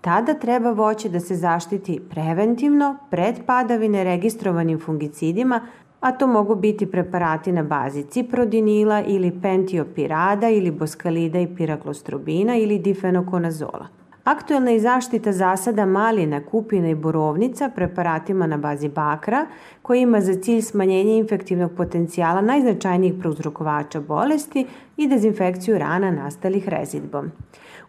tada 0.00 0.34
treba 0.34 0.70
voće 0.70 1.08
da 1.08 1.20
se 1.20 1.34
zaštiti 1.34 2.00
preventivno 2.10 2.96
pred 3.10 3.34
padavine 3.46 4.04
registrovanim 4.04 4.80
fungicidima, 4.80 5.60
a 6.00 6.12
to 6.12 6.26
mogu 6.26 6.54
biti 6.54 6.86
preparati 6.86 7.52
na 7.52 7.62
bazi 7.62 8.02
ciprodinila 8.02 9.02
ili 9.06 9.40
pentiopirada 9.42 10.48
ili 10.48 10.70
boskalida 10.70 11.40
i 11.40 11.54
piraklostrobina 11.56 12.56
ili 12.56 12.78
difenokonazola. 12.78 14.03
Aktuelna 14.24 14.70
je 14.70 14.80
zaštita 14.80 15.32
zasada 15.32 15.84
malina, 15.86 16.40
kupina 16.44 16.88
i 16.88 16.94
borovnica 16.94 17.68
preparatima 17.68 18.46
na 18.46 18.56
bazi 18.56 18.88
bakra, 18.88 19.46
koji 19.82 20.00
ima 20.00 20.20
za 20.20 20.34
cilj 20.34 20.62
smanjenje 20.62 21.18
infektivnog 21.18 21.72
potencijala 21.76 22.40
najznačajnijih 22.40 23.14
prouzrokovača 23.20 24.00
bolesti 24.00 24.66
i 24.96 25.08
dezinfekciju 25.08 25.78
rana 25.78 26.10
nastalih 26.10 26.68
rezidbom. 26.68 27.30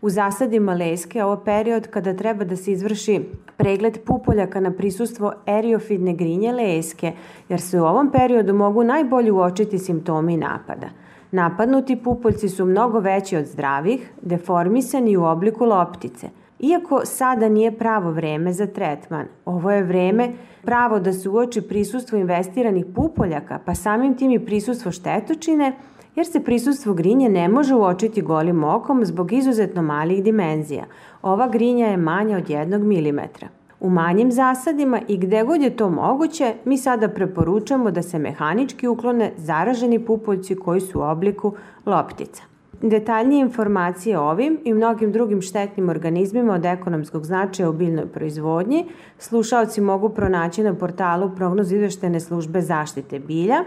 U 0.01 0.09
zasadima 0.09 0.73
leske 0.73 1.23
ovo 1.23 1.37
period 1.37 1.87
kada 1.87 2.13
treba 2.13 2.43
da 2.43 2.55
se 2.55 2.71
izvrši 2.71 3.21
pregled 3.57 3.99
pupoljaka 4.05 4.59
na 4.59 4.71
prisustvo 4.71 5.33
eriofidne 5.47 6.13
grinje 6.13 6.51
leske, 6.51 7.11
jer 7.49 7.61
se 7.61 7.81
u 7.81 7.85
ovom 7.85 8.11
periodu 8.11 8.53
mogu 8.53 8.83
najbolje 8.83 9.31
uočiti 9.31 9.79
simptomi 9.79 10.37
napada– 10.37 10.89
Napadnuti 11.31 11.95
pupoljci 11.95 12.49
su 12.49 12.65
mnogo 12.65 12.99
veći 12.99 13.37
od 13.37 13.45
zdravih, 13.45 14.11
deformisani 14.21 15.17
u 15.17 15.23
obliku 15.23 15.65
loptice. 15.65 16.29
Iako 16.59 17.01
sada 17.05 17.49
nije 17.49 17.71
pravo 17.71 18.11
vreme 18.11 18.53
za 18.53 18.67
tretman, 18.67 19.25
ovo 19.45 19.71
je 19.71 19.83
vreme 19.83 20.29
pravo 20.61 20.99
da 20.99 21.13
se 21.13 21.29
uoči 21.29 21.61
prisustvo 21.61 22.17
investiranih 22.17 22.85
pupoljaka, 22.95 23.59
pa 23.65 23.75
samim 23.75 24.17
tim 24.17 24.31
i 24.31 24.45
prisustvo 24.45 24.91
štetočine, 24.91 25.73
jer 26.15 26.25
se 26.25 26.43
prisustvo 26.43 26.93
grinje 26.93 27.29
ne 27.29 27.49
može 27.49 27.75
uočiti 27.75 28.21
golim 28.21 28.63
okom 28.63 29.05
zbog 29.05 29.33
izuzetno 29.33 29.81
malih 29.81 30.23
dimenzija. 30.23 30.85
Ova 31.21 31.47
grinja 31.47 31.87
je 31.87 31.97
manja 31.97 32.37
od 32.37 32.47
1 32.47 32.77
mm. 32.77 33.45
U 33.79 33.89
manjim 33.89 34.31
zasadima 34.31 35.01
i 35.07 35.17
gde 35.17 35.43
god 35.43 35.61
je 35.61 35.75
to 35.77 35.89
moguće, 35.89 36.53
mi 36.65 36.77
sada 36.77 37.09
preporučamo 37.09 37.91
da 37.91 38.01
se 38.01 38.19
mehanički 38.19 38.87
uklone 38.87 39.31
zaraženi 39.37 40.05
pupoljci 40.05 40.55
koji 40.55 40.81
su 40.81 40.99
u 40.99 41.03
obliku 41.03 41.53
loptica. 41.85 42.43
Detaljnije 42.81 43.41
informacije 43.41 44.19
o 44.19 44.29
ovim 44.29 44.59
i 44.63 44.73
mnogim 44.73 45.11
drugim 45.11 45.41
štetnim 45.41 45.89
organizmima 45.89 46.53
od 46.53 46.65
ekonomskog 46.65 47.25
značaja 47.25 47.69
u 47.69 47.73
biljnoj 47.73 48.05
proizvodnji 48.05 48.85
slušaoci 49.17 49.81
mogu 49.81 50.09
pronaći 50.09 50.63
na 50.63 50.73
portalu 50.73 51.31
prognoz 51.35 51.71
izveštene 51.71 52.19
službe 52.19 52.61
zaštite 52.61 53.19
bilja. 53.19 53.63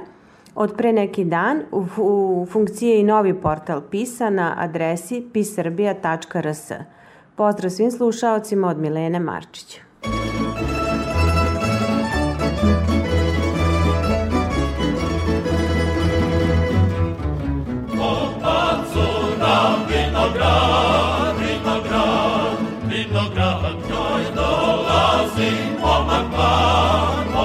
Od 0.55 0.75
pre 0.77 0.93
neki 0.93 1.25
dan 1.25 1.63
u, 1.73 1.85
u 2.03 2.47
funkciji 2.51 2.89
je 2.89 3.01
i 3.01 3.05
novi 3.05 3.35
portal 3.35 3.81
PISA 3.91 4.31
na 4.31 4.55
adresi 4.59 5.27
pisrbija.rs. 5.33 6.73
Pozdrav 7.37 7.71
svim 7.71 7.91
slušaocima 7.91 8.69
od 8.69 8.79
Milene 8.79 9.21
Marčića. 9.21 9.88
Im 22.99 23.13
lo 23.15 23.29
the 23.29 23.71
goy 23.89 24.25
do 24.35 24.49
for 25.81 26.01
my 26.05 26.23
makbar 26.25 27.38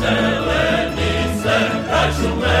Zeleni 0.00 1.12
se 1.42 1.56
kraj 1.88 2.10
šume, 2.12 2.60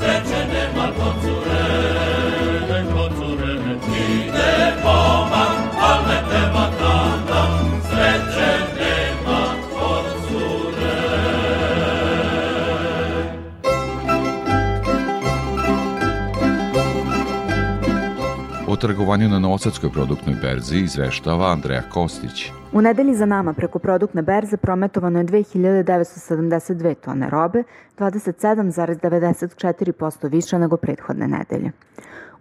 trgovanju 18.81 19.29
na 19.29 19.39
Novosadskoj 19.39 19.91
produktnoj 19.91 20.35
berzi 20.41 20.77
izveštava 20.77 21.51
Andreja 21.51 21.81
Kostić. 21.81 22.51
U 22.73 22.81
nedelji 22.81 23.15
za 23.15 23.25
nama 23.25 23.53
preko 23.53 23.79
produktne 23.79 24.21
berze 24.21 24.57
prometovano 24.57 25.19
je 25.19 25.25
2972 25.25 26.95
tone 26.95 27.29
robe, 27.29 27.63
27,94% 27.97 30.29
više 30.29 30.59
nego 30.59 30.77
prethodne 30.77 31.27
nedelje. 31.27 31.71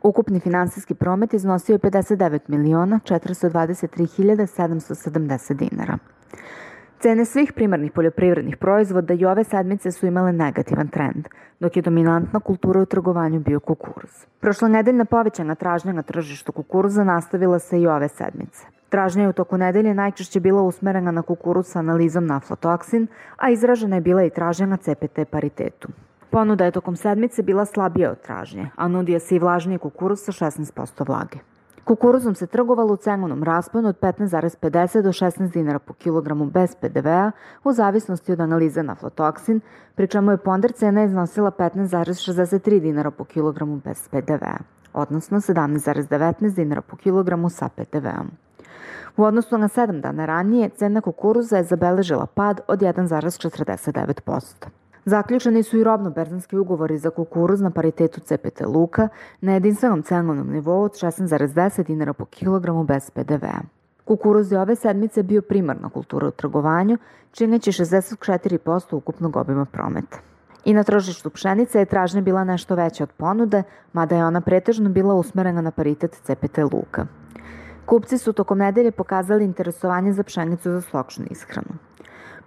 Ukupni 0.02 0.40
finansijski 0.40 0.94
promet 0.94 1.34
iznosio 1.34 1.74
je 1.74 1.78
59 1.78 2.38
miliona 2.48 3.00
423.770 3.04 5.54
dinara. 5.54 5.98
Cene 7.00 7.24
svih 7.24 7.52
primarnih 7.52 7.92
poljoprivrednih 7.92 8.56
proizvoda 8.56 9.14
i 9.14 9.24
ove 9.24 9.44
sedmice 9.44 9.92
su 9.92 10.06
imale 10.06 10.32
negativan 10.32 10.88
trend, 10.88 11.28
dok 11.60 11.76
je 11.76 11.82
dominantna 11.82 12.40
kultura 12.40 12.80
u 12.80 12.86
trgovanju 12.86 13.40
bio 13.40 13.60
kukuruz. 13.60 14.26
Prošla 14.40 14.68
nedeljna 14.68 15.04
povećana 15.04 15.54
tražnja 15.54 15.92
na 15.92 16.02
tržištu 16.02 16.52
kukuruza 16.52 17.04
nastavila 17.04 17.58
se 17.58 17.80
i 17.80 17.86
ove 17.86 18.08
sedmice. 18.08 18.66
Tražnja 18.88 19.22
je 19.22 19.28
u 19.28 19.32
toku 19.32 19.58
nedelje 19.58 19.94
najčešće 19.94 20.40
bila 20.40 20.62
usmerena 20.62 21.10
na 21.10 21.22
kukuruz 21.22 21.66
sa 21.66 21.78
analizom 21.78 22.26
na 22.26 22.36
aflatoksin, 22.36 23.06
a 23.36 23.50
izražena 23.50 23.96
je 23.96 24.00
bila 24.00 24.24
i 24.24 24.30
tražnja 24.30 24.66
na 24.66 24.76
CPT 24.76 25.18
paritetu. 25.30 25.88
Ponuda 26.30 26.64
je 26.64 26.70
tokom 26.70 26.96
sedmice 26.96 27.42
bila 27.42 27.64
slabija 27.64 28.10
od 28.10 28.20
tražnje, 28.20 28.70
a 28.76 28.88
nudio 28.88 29.20
se 29.20 29.36
i 29.36 29.38
vlažniji 29.38 29.78
kukuruz 29.78 30.20
sa 30.20 30.32
16% 30.32 31.08
vlage. 31.08 31.38
Kukuruzom 31.84 32.34
se 32.34 32.46
trgovalo 32.46 32.92
u 32.92 32.96
cenovnom 32.96 33.42
rasponu 33.42 33.88
od 33.88 34.00
15,50 34.00 35.02
do 35.02 35.08
16 35.08 35.52
dinara 35.52 35.78
po 35.78 35.92
kilogramu 35.92 36.46
bez 36.46 36.74
PDV-a 36.74 37.30
u 37.64 37.72
zavisnosti 37.72 38.32
od 38.32 38.40
analize 38.40 38.82
na 38.82 38.92
aflatoksin, 38.92 39.60
pri 39.94 40.06
čemu 40.06 40.30
je 40.30 40.36
ponder 40.36 40.72
cena 40.72 41.04
iznosila 41.04 41.50
15,63 41.50 42.80
dinara 42.80 43.10
po 43.10 43.24
kilogramu 43.24 43.80
bez 43.84 44.08
PDV-a, 44.08 44.58
odnosno 44.92 45.40
17,19 45.40 46.54
dinara 46.54 46.82
po 46.82 46.96
kilogramu 46.96 47.50
sa 47.50 47.68
PDV-om. 47.68 48.30
U 49.16 49.24
odnosu 49.24 49.58
na 49.58 49.68
7 49.68 50.00
dana 50.00 50.26
ranije, 50.26 50.68
cena 50.68 51.00
kukuruza 51.00 51.56
je 51.56 51.64
zabeležila 51.64 52.26
pad 52.26 52.60
od 52.68 52.80
1,49%. 52.80 54.79
Zaključeni 55.04 55.62
su 55.62 55.78
i 55.78 55.84
robno-berzanski 55.84 56.56
ugovori 56.56 56.98
za 56.98 57.10
kukuruz 57.10 57.60
na 57.60 57.70
paritetu 57.70 58.20
CPT 58.20 58.60
Luka 58.66 59.08
na 59.40 59.52
jedinstvenom 59.52 60.02
cenovnom 60.02 60.50
nivou 60.52 60.82
od 60.82 60.92
16,10 60.92 61.86
dinara 61.86 62.12
po 62.12 62.24
kilogramu 62.24 62.84
bez 62.84 63.10
PDV-a. 63.10 63.60
Kukuruz 64.04 64.52
je 64.52 64.60
ove 64.60 64.76
sedmice 64.76 65.22
bio 65.22 65.42
primarna 65.42 65.88
kultura 65.88 66.28
u 66.28 66.30
trgovanju, 66.30 66.98
čineći 67.32 67.72
64% 67.72 68.94
ukupnog 68.94 69.36
obima 69.36 69.64
prometa. 69.64 70.18
I 70.64 70.74
na 70.74 70.84
tržištu 70.84 71.30
pšenice 71.30 71.78
je 71.78 71.84
tražnja 71.84 72.20
bila 72.20 72.44
nešto 72.44 72.74
veća 72.74 73.04
od 73.04 73.12
ponude, 73.12 73.62
mada 73.92 74.16
je 74.16 74.24
ona 74.24 74.40
pretežno 74.40 74.90
bila 74.90 75.14
usmerena 75.14 75.60
na 75.60 75.70
paritet 75.70 76.20
CPT 76.22 76.58
Luka. 76.72 77.06
Kupci 77.86 78.18
su 78.18 78.32
tokom 78.32 78.58
nedelje 78.58 78.90
pokazali 78.90 79.44
interesovanje 79.44 80.12
za 80.12 80.22
pšenicu 80.22 80.70
za 80.70 80.80
slokšnu 80.80 81.24
ishranu. 81.30 81.89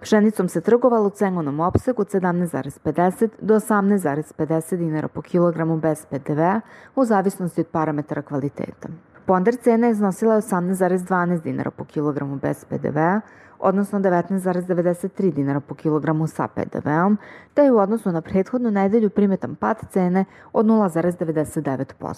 Pšenicom 0.04 0.48
se 0.48 0.60
trgovalo 0.60 1.06
u 1.06 1.10
cenovnom 1.10 1.60
opsegu 1.60 2.02
od 2.02 2.08
17,50 2.08 3.28
do 3.40 3.54
18,50 3.54 4.76
dinara 4.76 5.08
po 5.08 5.22
kilogramu 5.22 5.76
bez 5.76 6.06
PDV-a 6.06 6.60
u 6.96 7.04
zavisnosti 7.04 7.60
od 7.60 7.66
parametara 7.66 8.22
kvaliteta. 8.22 8.88
Ponder 9.26 9.56
cena 9.56 9.86
je 9.86 9.90
iznosila 9.90 10.36
18,12 10.36 11.42
dinara 11.42 11.70
po 11.70 11.84
kilogramu 11.84 12.36
bez 12.36 12.64
PDV-a, 12.64 13.20
odnosno 13.58 13.98
19,93 14.00 15.32
dinara 15.32 15.60
po 15.60 15.74
kilogramu 15.74 16.26
sa 16.26 16.48
PDV-om, 16.48 17.18
te 17.54 17.62
je 17.62 17.72
u 17.72 17.78
odnosu 17.78 18.12
na 18.12 18.20
prethodnu 18.20 18.70
nedelju 18.70 19.10
primetan 19.10 19.54
pad 19.54 19.76
cene 19.90 20.24
od 20.52 20.66
0,99%. 20.66 22.14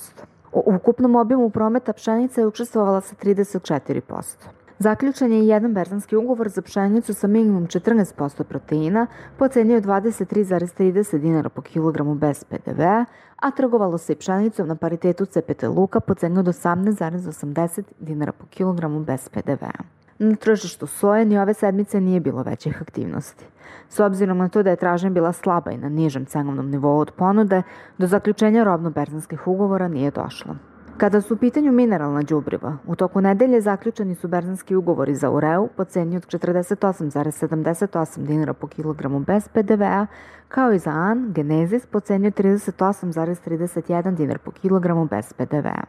U 0.53 0.75
ukupnom 0.75 1.17
obimu 1.17 1.51
prometa 1.51 1.93
pšenica 1.93 2.41
je 2.41 2.47
učestvovala 2.47 3.01
sa 3.01 3.15
34%. 3.15 4.66
Zaključen 4.79 5.33
je 5.33 5.47
jedan 5.47 5.75
berzanski 5.75 6.17
ugovor 6.17 6.49
za 6.49 6.63
pšenicu 6.63 7.15
sa 7.15 7.27
minimum 7.27 7.67
14% 7.67 8.43
proteina 8.43 9.07
po 9.39 9.49
ceni 9.49 9.77
od 9.77 9.85
23,30 9.85 11.19
dinara 11.19 11.49
po 11.49 11.63
kilogramu 11.63 12.15
bez 12.15 12.45
PDV-a, 12.45 13.05
a 13.37 13.51
trgovalo 13.51 13.99
se 13.99 14.13
i 14.13 14.17
pšenicom 14.17 14.69
na 14.69 14.77
paritetu 14.77 15.27
CPT 15.27 15.63
Luka 15.63 16.01
po 16.01 16.15
ceni 16.15 16.39
od 16.39 16.47
18,80 16.47 17.83
dinara 18.01 18.33
po 18.33 18.47
kilogramu 18.47 19.01
bez 19.01 19.29
PDV-a. 19.29 19.83
Na 20.19 20.37
tržištu 20.37 20.87
soje 20.87 21.25
ni 21.25 21.39
ove 21.39 21.55
sedmice 21.55 22.01
nije 22.01 22.21
bilo 22.21 22.43
većih 22.43 22.83
aktivnosti. 22.83 23.45
S 23.89 24.01
obzirom 24.01 24.39
na 24.39 24.49
to 24.49 24.63
da 24.63 24.71
je 24.71 24.77
tražnja 24.77 25.11
bila 25.11 25.33
slaba 25.33 25.71
i 25.71 25.79
na 25.79 25.89
nižem 25.89 26.27
cenovnom 26.27 26.71
nivou 26.71 26.99
od 26.99 27.11
ponude, 27.11 27.63
do 27.99 28.07
zaključenja 28.07 28.65
robno-berzanskih 28.65 29.49
ugovora 29.49 29.89
nije 29.89 30.11
došlo. 30.11 30.57
Kada 30.97 31.21
su 31.21 31.35
u 31.35 31.37
pitanju 31.37 31.73
mineralna 31.73 32.23
đubriva, 32.23 32.77
u 32.87 32.97
toku 32.97 33.21
nedelje 33.21 33.61
zaključeni 33.61 34.15
su 34.15 34.29
berzanski 34.29 34.77
ugovori 34.77 35.15
za 35.15 35.31
ureu 35.31 35.69
po 35.77 35.85
ceni 35.85 36.17
od 36.17 36.27
48,78 36.27 38.19
dinara 38.27 38.53
po 38.53 38.67
kilogramu 38.67 39.21
bez 39.21 39.49
PDV-a, 39.49 40.07
kao 40.49 40.73
i 40.73 40.79
za 40.79 40.91
an, 40.91 41.33
genezis 41.33 41.87
po 41.87 42.01
ceni 42.01 42.27
od 42.27 42.35
38,31 42.35 44.15
dinar 44.15 44.39
po 44.39 44.51
kilogramu 44.51 45.07
bez 45.07 45.33
PDV-a. 45.33 45.85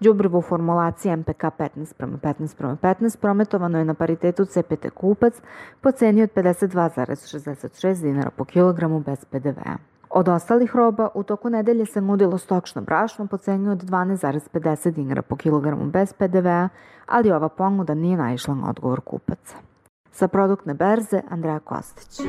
Đubrivo 0.00 0.38
u 0.38 0.42
formulaciji 0.42 1.16
MPK 1.16 1.42
15 1.42 1.94
prema 1.96 2.18
15 2.18 2.56
prema 2.56 2.76
15 2.76 3.18
prometovano 3.20 3.78
je 3.78 3.84
na 3.84 3.94
paritetu 3.94 4.44
CPT 4.44 4.90
kupac 4.94 5.34
po 5.80 5.92
ceni 5.92 6.22
od 6.22 6.30
52,66 6.34 8.02
dinara 8.02 8.30
po 8.30 8.44
kilogramu 8.44 9.00
bez 9.00 9.24
PDV-a. 9.24 9.95
Od 10.10 10.28
ostalih 10.28 10.76
roba 10.76 11.08
u 11.14 11.22
toku 11.22 11.50
nedelje 11.50 11.86
se 11.86 12.00
nudilo 12.00 12.38
stokšno 12.38 12.82
brašno 12.82 13.26
po 13.26 13.36
ceni 13.36 13.68
od 13.68 13.78
12,50 13.82 14.90
dinara 14.90 15.22
po 15.22 15.36
kilogramu 15.36 15.84
bez 15.84 16.12
PDV-a, 16.12 16.68
ali 17.06 17.32
ova 17.32 17.48
ponuda 17.48 17.94
nije 17.94 18.16
naišla 18.16 18.54
na 18.54 18.70
odgovor 18.70 19.00
kupaca. 19.00 19.56
Sa 20.12 20.28
produktne 20.28 20.74
berze 20.74 21.20
Andreja 21.30 21.58
Kostić. 21.58 22.20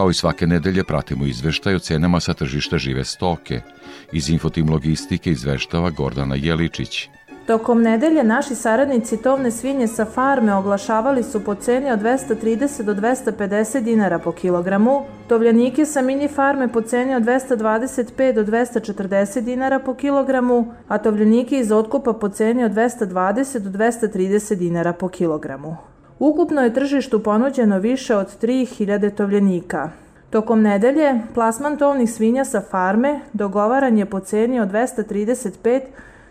Kao 0.00 0.10
i 0.10 0.14
svake 0.14 0.46
nedelje 0.46 0.84
pratimo 0.84 1.26
izveštaj 1.26 1.74
o 1.74 1.78
cenama 1.78 2.20
sa 2.20 2.34
tržišta 2.34 2.78
žive 2.78 3.04
stoke. 3.04 3.60
Iz 4.12 4.30
Infotim 4.30 4.70
Logistike 4.70 5.30
izveštava 5.30 5.90
Gordana 5.90 6.34
Jeličić. 6.34 7.08
Tokom 7.46 7.82
nedelje 7.82 8.24
naši 8.24 8.54
saradnici 8.54 9.22
tovne 9.22 9.50
svinje 9.50 9.86
sa 9.86 10.04
farme 10.04 10.54
oglašavali 10.54 11.22
su 11.22 11.44
po 11.44 11.54
ceni 11.54 11.90
od 11.90 12.00
230 12.00 12.82
do 12.82 12.94
250 12.94 13.80
dinara 13.80 14.18
po 14.18 14.32
kilogramu, 14.32 15.04
tovljanike 15.28 15.86
sa 15.86 16.02
mini 16.02 16.28
farme 16.28 16.72
po 16.72 16.80
ceni 16.80 17.14
od 17.14 17.22
225 17.22 18.32
do 18.32 18.44
240 18.44 19.40
dinara 19.40 19.78
po 19.78 19.94
kilogramu, 19.94 20.74
a 20.88 20.98
tovljanike 20.98 21.58
iz 21.58 21.72
otkupa 21.72 22.12
po 22.12 22.28
ceni 22.28 22.64
od 22.64 22.72
220 22.72 23.58
do 23.58 23.70
230 23.78 24.54
dinara 24.54 24.92
po 24.92 25.08
kilogramu. 25.08 25.89
Ukupno 26.20 26.62
je 26.62 26.74
tržištu 26.74 27.22
ponuđeno 27.22 27.78
više 27.78 28.16
od 28.16 28.42
3000 28.42 29.14
tovljenika. 29.14 29.90
Tokom 30.30 30.62
nedelje, 30.62 31.20
plasman 31.34 31.76
tovnih 31.76 32.12
svinja 32.12 32.44
sa 32.44 32.60
farme 32.70 33.20
dogovaran 33.32 33.98
je 33.98 34.06
po 34.06 34.20
ceni 34.20 34.60
od 34.60 34.68
235 34.68 35.80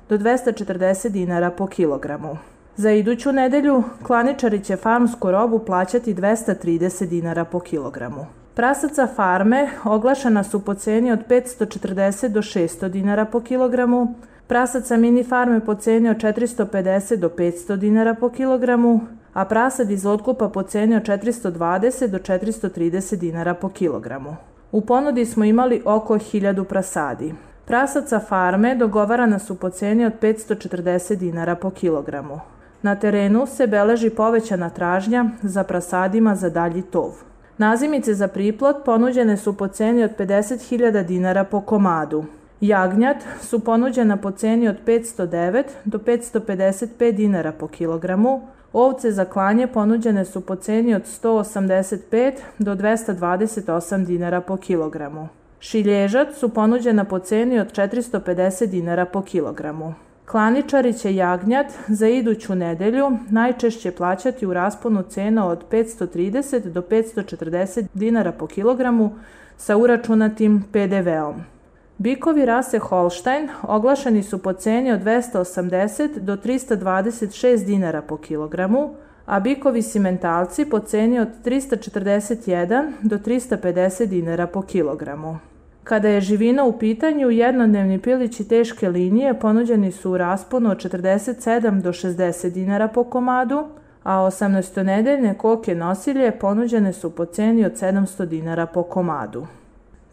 do 0.10 0.18
240 0.18 1.10
dinara 1.10 1.52
po 1.52 1.68
kilogramu. 1.68 2.38
Za 2.76 2.92
iduću 2.92 3.32
nedelju 3.32 3.84
klaničari 4.04 4.64
će 4.64 4.76
farmsku 4.76 5.32
robu 5.32 5.60
plaćati 5.60 6.14
230 6.16 7.06
dinara 7.06 7.46
po 7.46 7.60
kilogramu. 7.60 8.26
Prasaca 8.56 9.08
farme 9.16 9.70
oglašena 9.84 10.44
su 10.44 10.66
po 10.66 10.74
ceni 10.74 11.12
od 11.12 11.20
540 11.30 12.28
do 12.28 12.42
600 12.42 12.90
dinara 12.90 13.26
po 13.26 13.40
kilogramu, 13.40 14.14
prasaca 14.48 14.98
mini 14.98 15.24
farme 15.24 15.60
po 15.60 15.76
ceni 15.76 16.10
od 16.10 16.18
450 16.18 17.16
do 17.16 17.30
500 17.30 17.76
dinara 17.76 18.14
po 18.14 18.30
kilogramu, 18.30 19.02
a 19.34 19.46
prasad 19.46 19.92
iz 19.92 20.06
otkupa 20.06 20.50
po 20.50 20.64
ceni 20.64 20.96
od 20.96 21.04
420 21.04 22.08
do 22.08 22.18
430 22.18 23.16
dinara 23.16 23.54
po 23.54 23.70
kilogramu. 23.70 24.36
U 24.72 24.82
ponudi 24.82 25.26
smo 25.26 25.46
imali 25.46 25.82
oko 25.86 26.14
1000 26.14 26.64
prasadi. 26.64 27.34
Prasaca 27.66 28.20
farme 28.20 28.76
dogovarana 28.76 29.40
su 29.40 29.56
po 29.56 29.70
ceni 29.70 30.06
od 30.06 30.14
540 30.22 31.16
dinara 31.16 31.56
po 31.56 31.70
kilogramu. 31.70 32.40
Na 32.82 32.96
terenu 32.96 33.46
se 33.46 33.68
beleži 33.68 34.10
povećana 34.10 34.70
tražnja 34.70 35.26
za 35.42 35.64
prasadima 35.64 36.36
za 36.36 36.50
dalji 36.50 36.82
tov. 36.82 37.12
Nazimice 37.58 38.14
za 38.14 38.28
priplot 38.28 38.76
ponuđene 38.86 39.38
su 39.38 39.58
po 39.58 39.68
ceni 39.68 40.04
od 40.04 40.12
50.000 40.18 41.04
dinara 41.04 41.44
po 41.44 41.62
komadu. 41.62 42.26
Jagnjat 42.62 43.18
su 43.42 43.60
ponuđena 43.60 44.18
po 44.18 44.32
ceni 44.32 44.68
od 44.68 44.76
509 44.86 45.64
do 45.86 45.98
555 45.98 47.12
dinara 47.12 47.52
po 47.52 47.68
kilogramu, 47.68 48.48
Ovce 48.74 49.12
za 49.12 49.26
klanje 49.26 49.68
ponuđene 49.68 50.26
su 50.26 50.42
po 50.42 50.56
ceni 50.56 50.96
od 50.96 51.04
185 51.24 52.34
do 52.60 52.76
228 52.76 54.06
dinara 54.06 54.42
po 54.42 54.58
kilogramu. 54.58 55.28
Šilježac 55.60 56.28
su 56.38 56.50
ponuđena 56.50 57.04
po 57.04 57.20
ceni 57.20 57.60
od 57.60 57.72
450 57.74 58.66
dinara 58.66 59.06
po 59.06 59.22
kilogramu. 59.22 59.94
Klaničari 60.26 60.94
će 60.94 61.16
jagnjat 61.16 61.68
za 61.88 62.08
iduću 62.08 62.56
nedelju 62.56 63.18
najčešće 63.30 63.92
plaćati 63.92 64.46
u 64.46 64.54
rasponu 64.54 65.04
cena 65.10 65.48
od 65.48 65.64
530 65.72 66.60
do 66.60 66.82
540 66.82 67.88
dinara 67.94 68.32
po 68.32 68.48
kilogramu 68.48 69.16
sa 69.58 69.78
uračunatim 69.78 70.64
PDV-om. 70.72 71.59
Bikovi 72.02 72.46
rase 72.46 72.80
Holstein 72.80 73.50
oglašeni 73.64 74.24
su 74.24 74.38
po 74.38 74.54
ceni 74.54 74.92
od 74.92 75.02
280 75.02 76.20
do 76.20 76.36
326 76.36 77.66
dinara 77.66 78.02
po 78.02 78.18
kilogramu, 78.18 78.90
a 79.26 79.40
bikovi 79.40 79.82
simentalci 79.82 80.66
po 80.66 80.80
ceni 80.80 81.20
od 81.20 81.28
341 81.46 82.92
do 83.02 83.18
350 83.18 84.06
dinara 84.06 84.48
po 84.48 84.62
kilogramu. 84.62 85.38
Kada 85.84 86.08
je 86.08 86.22
živina 86.22 86.64
u 86.64 86.80
pitanju, 86.80 87.30
jednodnevni 87.30 88.00
pilići 88.00 88.48
teške 88.48 88.90
linije 88.90 89.40
ponuđeni 89.40 89.92
su 89.92 90.12
u 90.12 90.18
rasponu 90.18 90.72
od 90.72 90.78
47 90.78 91.82
do 91.82 91.90
60 91.90 92.50
dinara 92.50 92.88
po 92.88 93.04
komadu, 93.04 93.68
a 94.04 94.16
18-nedeljne 94.16 95.38
koke 95.38 95.76
nosilje 95.76 96.32
ponuđene 96.32 96.94
su 96.94 97.10
po 97.16 97.26
ceni 97.26 97.66
od 97.66 97.74
700 97.74 98.26
dinara 98.26 98.66
po 98.66 98.84
komadu. 98.84 99.48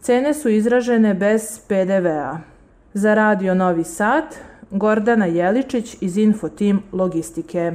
Cene 0.01 0.33
su 0.33 0.49
izražene 0.49 1.13
bez 1.13 1.59
PDV-a. 1.67 2.37
Za 2.93 3.13
Radio 3.13 3.53
Novi 3.53 3.83
Sad, 3.83 4.23
Gordana 4.71 5.25
Jeličić 5.25 5.97
iz 6.01 6.17
Infotim 6.17 6.81
Logistike. 6.91 7.71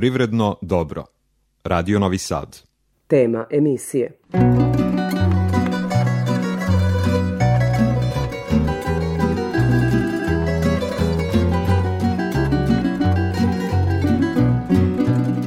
Poljoprivredno 0.00 0.56
dobro. 0.60 1.04
Radio 1.64 1.98
Novi 1.98 2.18
Sad. 2.18 2.58
Tema 3.06 3.46
emisije. 3.50 4.18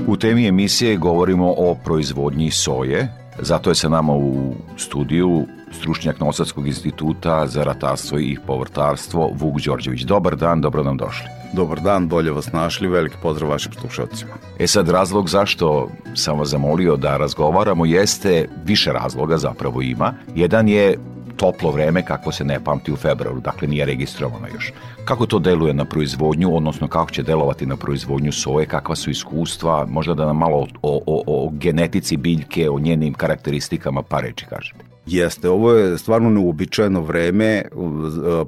U 0.08 0.18
temi 0.18 0.48
emisije 0.48 0.98
govorimo 0.98 1.54
o 1.58 1.76
proizvodnji 1.86 2.52
soje, 2.52 3.08
zato 3.40 3.70
je 3.70 3.76
sa 3.76 3.90
nama 3.90 4.14
u 4.14 4.54
studiju 4.78 5.46
stručnjak 5.72 6.20
Novosadskog 6.20 6.68
instituta 6.68 7.48
za 7.48 7.64
ratarstvo 7.64 8.20
i 8.20 8.38
povrtarstvo 8.48 9.32
Vuk 9.34 9.62
Đorđević. 9.66 10.02
Dobar 10.02 10.36
dan, 10.36 10.62
dobro 10.62 10.84
nam 10.84 10.98
došli. 10.98 11.43
Dobar 11.54 11.80
dan, 11.82 12.08
bolje 12.08 12.32
vas 12.32 12.52
našli, 12.52 12.88
veliki 12.88 13.16
pozdrav 13.22 13.50
vašim 13.50 13.74
slušalcima. 13.74 14.32
E 14.60 14.68
sad, 14.68 14.90
razlog 14.90 15.30
zašto 15.30 15.90
sam 16.16 16.40
vas 16.40 16.50
zamolio 16.50 16.96
da 16.98 17.18
razgovaramo 17.18 17.86
jeste, 17.86 18.48
više 18.66 18.92
razloga 18.92 19.38
zapravo 19.38 19.82
ima. 19.82 20.14
Jedan 20.36 20.68
je 20.68 20.98
toplo 21.36 21.72
vreme 21.72 22.06
kako 22.06 22.32
se 22.32 22.44
ne 22.44 22.64
pamti 22.64 22.92
u 22.94 22.96
februaru, 22.96 23.40
dakle 23.40 23.68
nije 23.68 23.86
registrovano 23.86 24.48
još. 24.54 24.72
Kako 25.06 25.26
to 25.26 25.40
deluje 25.40 25.74
na 25.74 25.86
proizvodnju, 25.86 26.56
odnosno 26.56 26.88
kako 26.88 27.12
će 27.12 27.24
delovati 27.24 27.66
na 27.66 27.78
proizvodnju 27.78 28.32
soje, 28.32 28.66
kakva 28.66 28.96
su 28.96 29.10
iskustva, 29.10 29.86
možda 29.90 30.14
da 30.14 30.26
nam 30.26 30.38
malo 30.38 30.68
o, 30.82 31.02
o, 31.06 31.24
o 31.28 31.50
genetici 31.54 32.18
biljke, 32.18 32.70
o 32.70 32.80
njenim 32.80 33.14
karakteristikama 33.14 34.02
pa 34.02 34.20
reči 34.20 34.46
kažete. 34.46 34.94
Jeste, 35.06 35.50
ovo 35.50 35.72
je 35.72 35.98
stvarno 35.98 36.30
neuobičajeno 36.30 37.02
vreme 37.02 37.64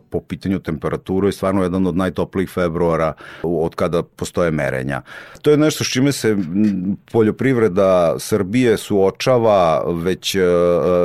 po 0.09 0.19
pitanju 0.21 0.59
temperature 0.59 1.29
i 1.29 1.31
stvarno 1.31 1.63
jedan 1.63 1.87
od 1.87 1.95
najtoplijih 1.95 2.49
februara 2.49 3.13
od 3.43 3.75
kada 3.75 4.03
postoje 4.03 4.51
merenja. 4.51 5.01
To 5.41 5.51
je 5.51 5.57
nešto 5.57 5.83
s 5.83 5.87
čime 5.87 6.11
se 6.11 6.37
poljoprivreda 7.11 8.15
Srbije 8.19 8.77
suočava 8.77 9.83
već, 9.93 10.35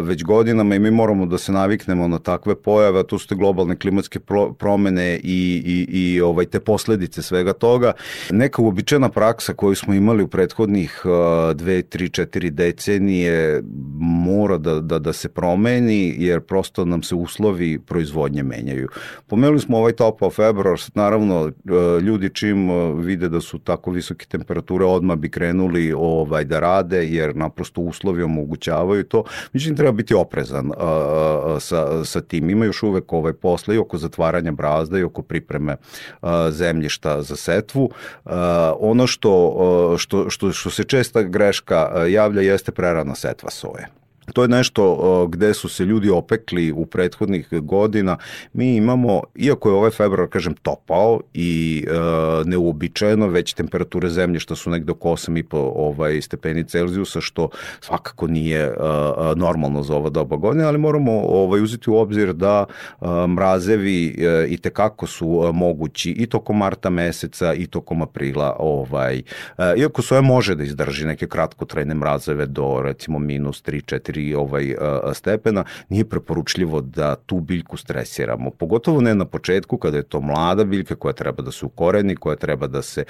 već 0.03 0.25
godinama 0.25 0.75
i 0.75 0.79
mi 0.79 0.91
moramo 0.91 1.27
da 1.27 1.39
se 1.39 1.53
naviknemo 1.53 2.09
na 2.09 2.19
takve 2.19 2.55
pojave, 2.55 3.01
a 3.01 3.03
to 3.03 3.19
su 3.19 3.29
te 3.29 3.35
globalne 3.35 3.77
klimatske 3.77 4.21
promene 4.59 5.17
i, 5.17 5.63
i, 5.67 5.87
i 6.01 6.21
ovaj, 6.21 6.47
te 6.47 6.61
posledice 6.61 7.23
svega 7.23 7.53
toga. 7.53 7.93
Neka 8.31 8.63
uobičajena 8.63 9.09
praksa 9.09 9.55
koju 9.55 9.75
smo 9.75 9.95
imali 9.95 10.23
u 10.23 10.29
prethodnih 10.29 11.03
dve, 11.55 11.83
tri, 11.83 12.09
četiri 12.09 12.51
decenije 12.51 13.63
mora 14.01 14.59
da, 14.59 14.81
da, 14.81 14.99
da 14.99 15.13
se 15.13 15.29
promeni, 15.41 16.15
jer 16.19 16.41
prosto 16.41 16.85
nam 16.85 17.03
se 17.03 17.15
uslovi 17.15 17.79
proizvodnje 17.79 18.43
menjaju. 18.43 18.89
Pomenuli 19.27 19.61
smo 19.61 19.79
ovaj 19.79 19.93
topao 19.93 20.31
februar, 20.31 20.79
naravno 20.95 21.49
e, 21.49 22.01
ljudi 22.01 22.29
čim 22.29 22.71
e, 22.71 22.95
vide 22.95 23.29
da 23.29 23.41
su 23.41 23.59
tako 23.59 23.91
visoke 23.91 24.27
temperature, 24.27 24.85
odmah 24.85 25.17
bi 25.17 25.31
krenuli 25.31 25.93
ovaj, 25.97 26.45
da 26.45 26.61
rade, 26.61 27.07
jer 27.07 27.37
naprosto 27.37 27.81
uslovi 27.81 28.23
omogućavaju 28.23 29.05
to. 29.05 29.25
Međutim, 29.53 29.77
treba 29.77 29.93
biti 29.93 30.15
oprezan 30.15 30.73
a, 30.77 31.55
e, 31.57 31.61
sa, 31.61 32.05
sa 32.05 32.21
tim. 32.21 32.51
Ima 32.51 32.65
još 32.65 32.83
uvek 32.83 33.13
ovaj 33.13 33.33
posle 33.33 33.75
i 33.75 33.79
oko 33.79 33.99
zatvaranja 33.99 34.53
brazda 34.53 34.99
i 34.99 35.03
oko 35.03 35.23
pripreme 35.23 35.77
a, 36.21 36.51
zemljišta 36.51 37.23
za 37.23 37.37
setvu. 37.37 37.91
A, 38.25 38.75
ono 38.79 39.07
što, 39.07 39.97
što, 39.99 40.31
što, 40.31 40.53
što 40.53 40.71
se 40.71 40.85
česta 40.85 41.23
greška 41.23 42.05
javlja 42.09 42.43
jeste 42.43 42.73
prerana 42.73 43.15
setva 43.15 43.51
soje. 43.51 43.89
To 44.33 44.43
je 44.43 44.49
nešto 44.49 45.27
gde 45.31 45.55
su 45.55 45.69
se 45.69 45.85
ljudi 45.85 46.11
opekli 46.11 46.73
u 46.73 46.87
prethodnih 46.87 47.49
godina. 47.53 48.17
Mi 48.53 48.77
imamo, 48.77 49.23
iako 49.35 49.69
je 49.69 49.75
ovaj 49.75 49.91
februar, 49.91 50.29
kažem, 50.29 50.55
topao 50.55 51.21
i 51.35 51.85
e, 51.89 51.93
neuobičajeno, 52.45 53.27
već 53.27 53.55
temperature 53.55 54.09
zemljišta 54.09 54.57
su 54.57 54.71
negde 54.71 54.93
oko 54.93 55.09
8,5 55.09 55.73
ovaj, 55.75 56.21
stepeni 56.23 56.65
Celzijusa, 56.65 57.21
što 57.21 57.49
svakako 57.81 58.27
nije 58.27 58.61
e, 58.61 58.73
normalno 59.37 59.83
za 59.83 59.97
ova 59.97 60.11
doba 60.11 60.37
godine, 60.37 60.65
ali 60.65 60.79
moramo 60.79 61.13
ovaj, 61.13 61.63
uzeti 61.63 61.91
u 61.91 61.97
obzir 61.97 62.33
da 62.33 62.65
e, 62.67 63.07
mrazevi 63.27 64.17
e, 64.19 64.47
i 64.49 64.59
tekako 64.59 65.07
su 65.07 65.43
e, 65.49 65.53
mogući 65.53 66.11
i 66.11 66.27
tokom 66.27 66.59
marta 66.59 66.91
meseca 66.91 67.55
i 67.55 67.67
tokom 67.67 68.03
aprila. 68.03 68.57
Ovaj, 68.59 69.19
e, 69.19 69.23
iako 69.77 70.03
svoje 70.03 70.23
može 70.23 70.55
da 70.55 70.65
izdrži 70.65 71.07
neke 71.07 71.27
kratkotrajne 71.27 71.95
mrazeve 71.95 72.47
do 72.47 72.81
recimo 72.83 73.19
minus 73.19 73.63
3, 73.63 73.85
4 74.13 74.21
4 74.21 74.37
ovaj, 74.37 74.75
stepena, 75.15 75.65
nije 75.89 76.05
preporučljivo 76.05 76.81
da 76.81 77.15
tu 77.15 77.41
biljku 77.41 77.77
stresiramo. 77.77 78.51
Pogotovo 78.51 79.01
ne 79.01 79.15
na 79.15 79.25
početku 79.25 79.79
kada 79.79 79.97
je 79.97 80.03
to 80.03 80.21
mlada 80.21 80.65
biljka 80.65 80.95
koja 80.95 81.13
treba 81.13 81.43
da 81.43 81.53
se 81.53 81.67
ukoreni, 81.67 82.17
koja 82.17 82.37
treba 82.37 82.67
da 82.67 82.83
se, 82.83 83.05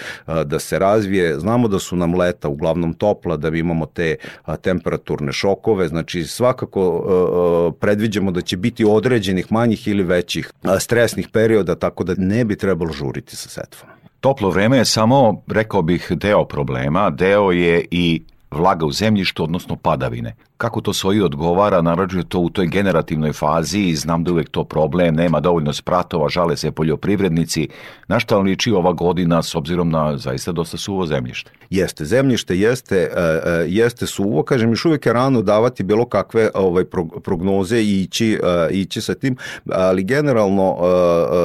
da 0.45 0.59
se 0.59 0.79
razvije. 0.79 1.39
Znamo 1.39 1.69
da 1.69 1.79
su 1.79 1.97
nam 1.97 2.15
leta 2.15 2.49
uglavnom 2.49 2.95
topla, 2.95 3.37
da 3.37 3.49
imamo 3.49 3.87
te 3.87 4.17
temperaturne 4.61 5.33
šokove, 5.33 5.89
znači 5.89 6.25
svakako 6.25 7.75
predviđamo 7.81 8.31
da 8.31 8.41
će 8.41 8.57
biti 8.57 8.85
određenih 8.85 9.53
manjih 9.53 9.89
ili 9.89 10.03
većih 10.03 10.53
stresnih 10.79 11.29
perioda, 11.29 11.75
tako 11.75 12.05
da 12.05 12.15
ne 12.19 12.45
bi 12.45 12.57
trebalo 12.57 12.93
žuriti 12.93 13.37
sa 13.37 13.49
setvom. 13.49 13.91
Toplo 14.21 14.51
vreme 14.51 14.77
je 14.77 14.85
samo, 14.85 15.43
rekao 15.49 15.83
bih, 15.83 16.09
deo 16.11 16.45
problema, 16.45 17.11
deo 17.11 17.51
je 17.51 17.85
i 17.91 18.23
vlaga 18.51 18.87
u 18.87 18.93
zemljištu, 18.93 19.45
odnosno 19.45 19.77
padavine 19.77 20.35
kako 20.61 20.81
to 20.81 20.93
svoji 20.93 21.23
odgovara, 21.23 21.83
naročito 21.83 22.23
to 22.23 22.39
u 22.39 22.51
toj 22.51 22.67
generativnoj 22.67 23.33
fazi 23.33 23.81
i 23.81 23.97
znam 23.97 24.25
da 24.25 24.33
uvek 24.33 24.49
to 24.49 24.65
problem, 24.65 25.15
nema 25.15 25.41
dovoljno 25.41 25.73
spratova, 25.73 26.29
žale 26.29 26.57
se 26.57 26.71
poljoprivrednici. 26.71 27.69
Na 28.09 28.21
šta 28.21 28.37
vam 28.37 28.45
liči 28.45 28.73
ova 28.73 28.93
godina 28.93 29.43
s 29.43 29.55
obzirom 29.55 29.91
na 29.91 30.19
zaista 30.19 30.53
dosta 30.53 30.77
suvo 30.77 31.07
zemljište? 31.07 31.51
Jeste, 31.71 32.05
zemljište 32.05 32.59
jeste, 32.59 32.97
e, 32.97 33.11
e, 33.17 33.65
jeste 33.69 34.07
suvo, 34.07 34.43
kažem, 34.43 34.71
još 34.71 34.85
uvek 34.85 35.07
je 35.07 35.13
rano 35.13 35.43
davati 35.43 35.83
bilo 35.83 36.05
kakve 36.05 36.51
ovaj, 36.55 36.85
prognoze 37.25 37.81
i 37.81 38.01
ići, 38.03 38.33
e, 38.33 38.69
ići 38.71 39.01
sa 39.01 39.15
tim, 39.15 39.37
ali 39.73 40.05
generalno 40.05 40.77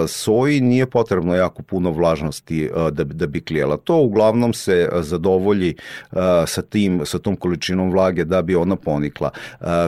soji 0.07 0.61
nije 0.61 0.85
potrebno 0.85 1.35
jako 1.35 1.63
puno 1.63 1.91
vlažnosti 1.91 2.69
da, 2.91 3.03
da 3.03 3.27
bi 3.27 3.41
klijela. 3.41 3.77
To 3.77 3.95
uglavnom 3.95 4.53
se 4.53 4.89
zadovolji 4.93 5.75
sa 6.45 6.61
tim, 6.61 6.94
sa 7.03 7.19
tom 7.19 7.35
količinom 7.35 7.91
vlage 7.91 8.25
da 8.25 8.41
bi 8.41 8.55
ona 8.55 8.75
ponikla. 8.75 9.31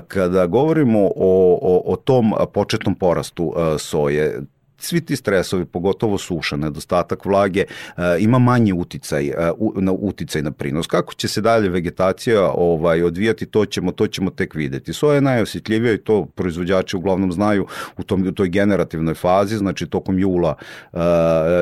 Kada 0.07 0.45
govorimo 0.45 0.99
o, 1.15 1.59
o, 1.61 1.81
o 1.93 1.95
tom 1.95 2.33
početnom 2.53 2.95
porastu 2.95 3.53
soje, 3.79 4.41
svi 4.77 5.01
ti 5.01 5.15
stresovi, 5.15 5.65
pogotovo 5.65 6.17
suša, 6.17 6.57
nedostatak 6.57 7.25
vlage, 7.25 7.63
uh, 7.97 8.03
ima 8.19 8.39
manji 8.39 8.73
uticaj, 8.73 9.31
uh, 9.59 9.83
na 9.83 9.91
uticaj 9.91 10.41
na 10.41 10.51
prinos. 10.51 10.87
Kako 10.87 11.13
će 11.13 11.27
se 11.27 11.41
dalje 11.41 11.69
vegetacija 11.69 12.51
ovaj 12.51 13.03
odvijati, 13.03 13.45
to 13.45 13.65
ćemo 13.65 13.91
to 13.91 14.07
ćemo 14.07 14.29
tek 14.29 14.55
videti. 14.55 14.93
Soja 14.93 15.15
je 15.15 15.21
najosjetljivija 15.21 15.93
i 15.93 15.97
to 15.97 16.25
proizvođači 16.25 16.97
uglavnom 16.97 17.31
znaju 17.31 17.67
u 17.97 18.03
tom 18.03 18.27
u 18.27 18.31
toj 18.31 18.49
generativnoj 18.49 19.13
fazi, 19.13 19.57
znači 19.57 19.85
tokom 19.85 20.19
jula 20.19 20.55
uh, 20.91 20.99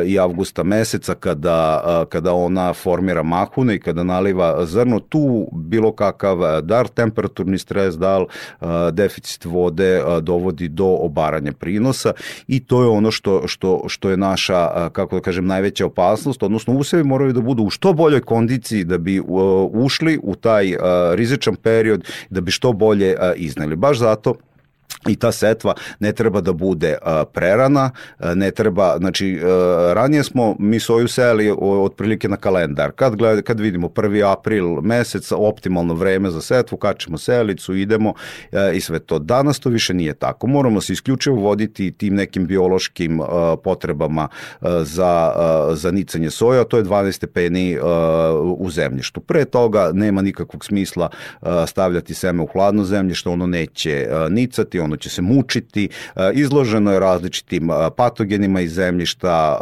i 0.06 0.20
avgusta 0.20 0.64
meseca 0.64 1.14
kada 1.14 1.82
kada 2.10 2.34
ona 2.34 2.74
formira 2.74 3.24
mahune 3.24 3.76
i 3.76 3.80
kada 3.80 4.04
naliva 4.04 4.66
zrno, 4.66 5.00
tu 5.00 5.48
bilo 5.52 5.92
kakav 5.92 6.62
dar 6.62 6.88
temperaturni 6.88 7.58
stres, 7.58 7.96
dal 7.96 8.26
deficit 8.92 9.46
vode 9.46 10.02
dovodi 10.22 10.68
do 10.68 10.86
obaranja 10.86 11.52
prinosa 11.52 12.14
i 12.48 12.66
to 12.66 12.82
je 12.84 12.90
ono 12.90 13.05
ono 13.06 13.12
što, 13.12 13.48
što, 13.48 13.84
što 13.88 14.10
je 14.10 14.18
naša, 14.18 14.90
kako 14.90 15.16
da 15.16 15.22
kažem, 15.22 15.46
najveća 15.46 15.86
opasnost, 15.86 16.44
odnosno 16.44 16.74
usevi 16.74 17.04
moraju 17.04 17.34
da 17.34 17.42
budu 17.42 17.64
u 17.64 17.70
što 17.70 17.94
boljoj 17.94 18.22
kondiciji 18.22 18.84
da 18.84 18.98
bi 18.98 19.22
ušli 19.72 20.20
u 20.24 20.36
taj 20.36 20.76
rizičan 21.14 21.56
period, 21.56 22.04
da 22.30 22.42
bi 22.42 22.52
što 22.52 22.74
bolje 22.74 23.16
izneli. 23.36 23.76
Baš 23.76 23.98
zato 23.98 24.34
i 25.08 25.16
ta 25.16 25.32
setva 25.32 25.74
ne 26.00 26.12
treba 26.12 26.42
da 26.42 26.54
bude 26.54 26.98
prerana, 27.34 27.92
ne 28.36 28.52
treba, 28.52 28.98
znači 28.98 29.40
ranije 29.94 30.24
smo 30.24 30.56
mi 30.60 30.80
soju 30.80 31.08
sejali 31.08 31.56
otprilike 31.62 32.30
na 32.30 32.38
kalendar. 32.38 32.92
Kad 32.92 33.16
gled, 33.16 33.44
kad 33.44 33.60
vidimo 33.60 33.88
1. 33.88 34.32
april 34.32 34.82
mesec, 34.82 35.32
optimalno 35.32 35.94
vreme 35.94 36.32
za 36.32 36.42
setvu, 36.42 36.78
kačemo 36.78 37.18
sejalicu, 37.18 37.76
idemo 37.76 38.14
i 38.74 38.82
sve 38.82 39.00
to. 39.00 39.20
Danas 39.20 39.60
to 39.60 39.70
više 39.70 39.94
nije 39.94 40.14
tako. 40.14 40.48
Moramo 40.48 40.82
se 40.82 40.94
isključivo 40.94 41.36
voditi 41.36 41.92
tim 41.92 42.16
nekim 42.16 42.46
biološkim 42.46 43.22
potrebama 43.64 44.28
za 44.82 45.32
za 45.74 45.92
nicanje 45.92 46.30
soja, 46.30 46.64
to 46.64 46.78
je 46.78 46.84
12 46.84 47.12
stepeni 47.12 47.78
u 48.58 48.70
zemljištu. 48.70 49.22
Pre 49.22 49.46
toga 49.46 49.92
nema 49.94 50.22
nikakvog 50.22 50.66
smisla 50.66 51.10
stavljati 51.68 52.14
seme 52.14 52.44
u 52.44 52.46
hladno 52.46 52.84
zemljište, 52.84 53.30
ono 53.30 53.48
neće 53.48 54.08
nicati, 54.30 54.80
ono 54.80 54.95
će 54.98 55.10
se 55.10 55.22
mučiti, 55.22 55.90
izloženo 56.34 56.92
je 56.92 57.00
različitim 57.00 57.70
patogenima 57.98 58.62
iz 58.62 58.74
zemljišta, 58.74 59.60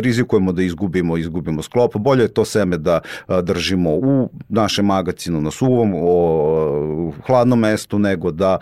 rizikujemo 0.00 0.52
da 0.52 0.62
izgubimo, 0.62 1.16
izgubimo 1.16 1.62
sklop, 1.62 1.96
bolje 1.96 2.22
je 2.22 2.28
to 2.34 2.44
seme 2.44 2.76
da 2.76 3.00
držimo 3.42 3.90
u 3.90 4.30
našem 4.48 4.86
magacinu 4.86 5.40
na 5.40 5.50
suvom, 5.50 5.92
o, 5.94 7.12
hladnom 7.26 7.58
mestu 7.58 7.98
nego 7.98 8.30
da 8.30 8.58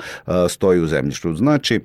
stoji 0.49 0.81
u 0.81 0.87
zemljištu. 0.87 1.35
Znači, 1.35 1.81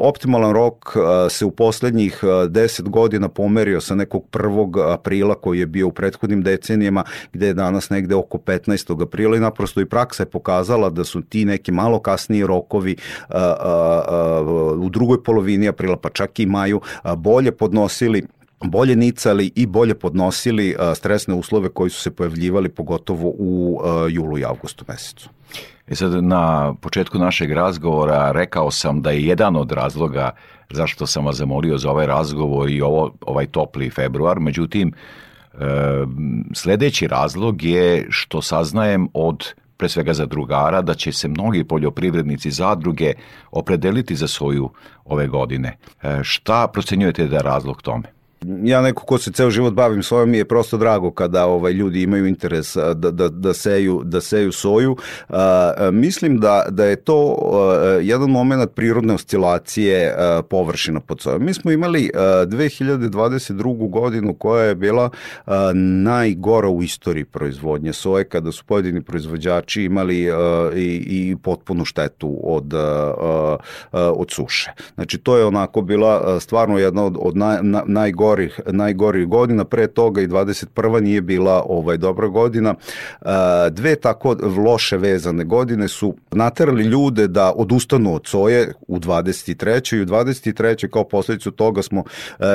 optimalan 0.00 0.52
rok 0.52 0.96
se 1.30 1.44
u 1.44 1.50
poslednjih 1.50 2.18
10 2.22 2.82
godina 2.82 3.28
pomerio 3.28 3.80
sa 3.80 3.94
nekog 3.94 4.24
1. 4.32 4.92
aprila 4.92 5.34
koji 5.34 5.58
je 5.58 5.66
bio 5.66 5.88
u 5.88 5.92
prethodnim 5.92 6.42
decenijama, 6.42 7.04
gde 7.32 7.46
je 7.46 7.54
danas 7.54 7.90
negde 7.90 8.14
oko 8.14 8.38
15. 8.38 9.02
aprila 9.02 9.36
i 9.36 9.40
naprosto 9.40 9.80
i 9.80 9.86
praksa 9.86 10.22
je 10.22 10.30
pokazala 10.30 10.90
da 10.90 11.04
su 11.04 11.22
ti 11.22 11.44
neki 11.44 11.72
malo 11.72 11.98
kasniji 11.98 12.46
rokovi 12.46 12.96
u 14.78 14.88
drugoj 14.88 15.22
polovini 15.22 15.68
aprila, 15.68 15.96
pa 15.96 16.08
čak 16.10 16.40
i 16.40 16.46
maju, 16.46 16.80
bolje 17.16 17.52
podnosili 17.52 18.22
bolje 18.64 18.96
nicali 18.96 19.52
i 19.54 19.66
bolje 19.66 19.94
podnosili 19.94 20.76
stresne 20.94 21.34
uslove 21.34 21.68
koji 21.68 21.90
su 21.90 22.00
se 22.00 22.10
pojavljivali 22.10 22.68
pogotovo 22.68 23.28
u 23.38 23.80
julu 24.10 24.38
i 24.38 24.44
avgustu 24.44 24.84
mesecu. 24.88 25.30
E 25.88 25.94
sad, 25.94 26.24
na 26.24 26.74
početku 26.80 27.18
našeg 27.18 27.52
razgovora 27.52 28.32
rekao 28.32 28.70
sam 28.70 29.02
da 29.02 29.10
je 29.10 29.24
jedan 29.24 29.56
od 29.56 29.72
razloga 29.72 30.30
zašto 30.70 31.06
sam 31.06 31.26
vas 31.26 31.36
zamolio 31.36 31.78
za 31.78 31.90
ovaj 31.90 32.06
razgovor 32.06 32.70
i 32.70 32.80
ovo, 32.82 33.12
ovaj 33.20 33.46
topli 33.46 33.90
februar, 33.90 34.40
međutim, 34.40 34.92
e, 35.54 35.58
sledeći 36.54 37.06
razlog 37.06 37.62
je 37.62 38.06
što 38.10 38.42
saznajem 38.42 39.08
od 39.14 39.54
pre 39.76 39.88
svega 39.88 40.14
za 40.14 40.26
drugara, 40.26 40.82
da 40.82 40.94
će 40.94 41.12
se 41.12 41.28
mnogi 41.28 41.64
poljoprivrednici 41.64 42.50
zadruge 42.50 43.12
opredeliti 43.50 44.16
za 44.16 44.28
svoju 44.28 44.70
ove 45.04 45.26
godine. 45.28 45.76
E, 46.02 46.20
šta 46.22 46.68
procenjujete 46.68 47.26
da 47.26 47.36
je 47.36 47.42
razlog 47.42 47.82
tome? 47.82 48.15
Ja 48.64 48.82
neko 48.82 49.04
ko 49.04 49.18
se 49.18 49.32
ceo 49.32 49.50
život 49.50 49.74
bavim 49.74 50.02
sojom 50.02 50.30
mi 50.30 50.38
je 50.38 50.44
prosto 50.44 50.76
drago 50.76 51.10
kada 51.10 51.46
ovaj 51.46 51.72
ljudi 51.72 52.02
imaju 52.02 52.26
interes 52.26 52.76
da, 52.76 53.10
da, 53.10 53.28
da, 53.28 53.54
seju, 53.54 54.02
da 54.04 54.20
seju 54.20 54.52
soju. 54.52 54.96
mislim 55.92 56.40
da, 56.40 56.64
da 56.70 56.84
je 56.84 56.96
to 56.96 57.36
jedan 58.02 58.30
moment 58.30 58.70
prirodne 58.74 59.14
oscilacije 59.14 60.16
površina 60.50 61.00
pod 61.00 61.20
sojom. 61.20 61.44
Mi 61.44 61.54
smo 61.54 61.70
imali 61.70 62.10
2022. 62.14 63.90
godinu 63.90 64.34
koja 64.34 64.64
je 64.64 64.74
bila 64.74 65.10
najgora 66.02 66.68
u 66.68 66.82
istoriji 66.82 67.24
proizvodnje 67.24 67.92
soje 67.92 68.24
kada 68.24 68.52
su 68.52 68.64
pojedini 68.64 69.02
proizvođači 69.02 69.82
imali 69.82 70.20
i, 70.74 71.04
i 71.06 71.36
potpunu 71.42 71.84
štetu 71.84 72.40
od, 72.42 72.74
od 73.92 74.30
suše. 74.30 74.72
Znači 74.94 75.18
to 75.18 75.36
je 75.36 75.44
onako 75.44 75.82
bila 75.82 76.40
stvarno 76.40 76.78
jedna 76.78 77.04
od, 77.04 77.16
od 77.20 77.36
naj, 77.86 78.12
najgorih, 78.36 78.60
najgorih 78.66 79.26
godina, 79.26 79.64
pre 79.64 79.86
toga 79.86 80.20
i 80.20 80.28
21. 80.28 81.00
nije 81.00 81.20
bila 81.20 81.62
ovaj 81.66 81.96
dobra 81.96 82.28
godina. 82.28 82.74
Dve 83.70 83.96
tako 83.96 84.36
loše 84.66 84.96
vezane 84.96 85.44
godine 85.44 85.88
su 85.88 86.14
naterali 86.30 86.84
ljude 86.84 87.28
da 87.28 87.52
odustanu 87.56 88.14
od 88.14 88.26
soje 88.26 88.72
u 88.88 88.98
23. 88.98 89.96
i 89.96 90.02
u 90.02 90.06
23. 90.06 90.90
kao 90.90 91.04
posljedicu 91.04 91.50
toga 91.50 91.82
smo 91.82 92.04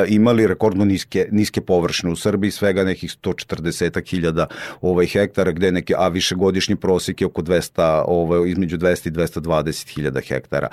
imali 0.08 0.48
rekordno 0.48 0.86
niske, 0.86 1.28
niske 1.32 1.62
površine 1.62 2.12
u 2.12 2.16
Srbiji, 2.16 2.52
svega 2.52 2.84
nekih 2.84 3.10
140.000 3.24 4.46
ovaj, 4.82 5.06
hektara, 5.06 5.52
gde 5.52 5.72
neke, 5.72 5.94
a 5.98 6.08
višegodišnji 6.08 6.76
prosjek 6.76 7.22
je 7.22 7.28
oko 7.28 7.42
200, 7.42 8.04
ovaj, 8.08 8.50
između 8.50 8.78
200 8.78 9.08
i 9.08 9.12
220.000 9.12 10.28
hektara. 10.28 10.68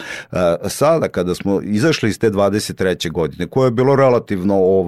Sada, 0.68 1.08
kada 1.08 1.34
smo 1.34 1.60
izašli 1.62 2.08
iz 2.08 2.18
te 2.18 2.30
23. 2.30 3.10
godine, 3.10 3.46
koje 3.46 3.66
je 3.66 3.70
bilo 3.70 3.96
relativno 3.96 4.54
ovaj 4.54 4.87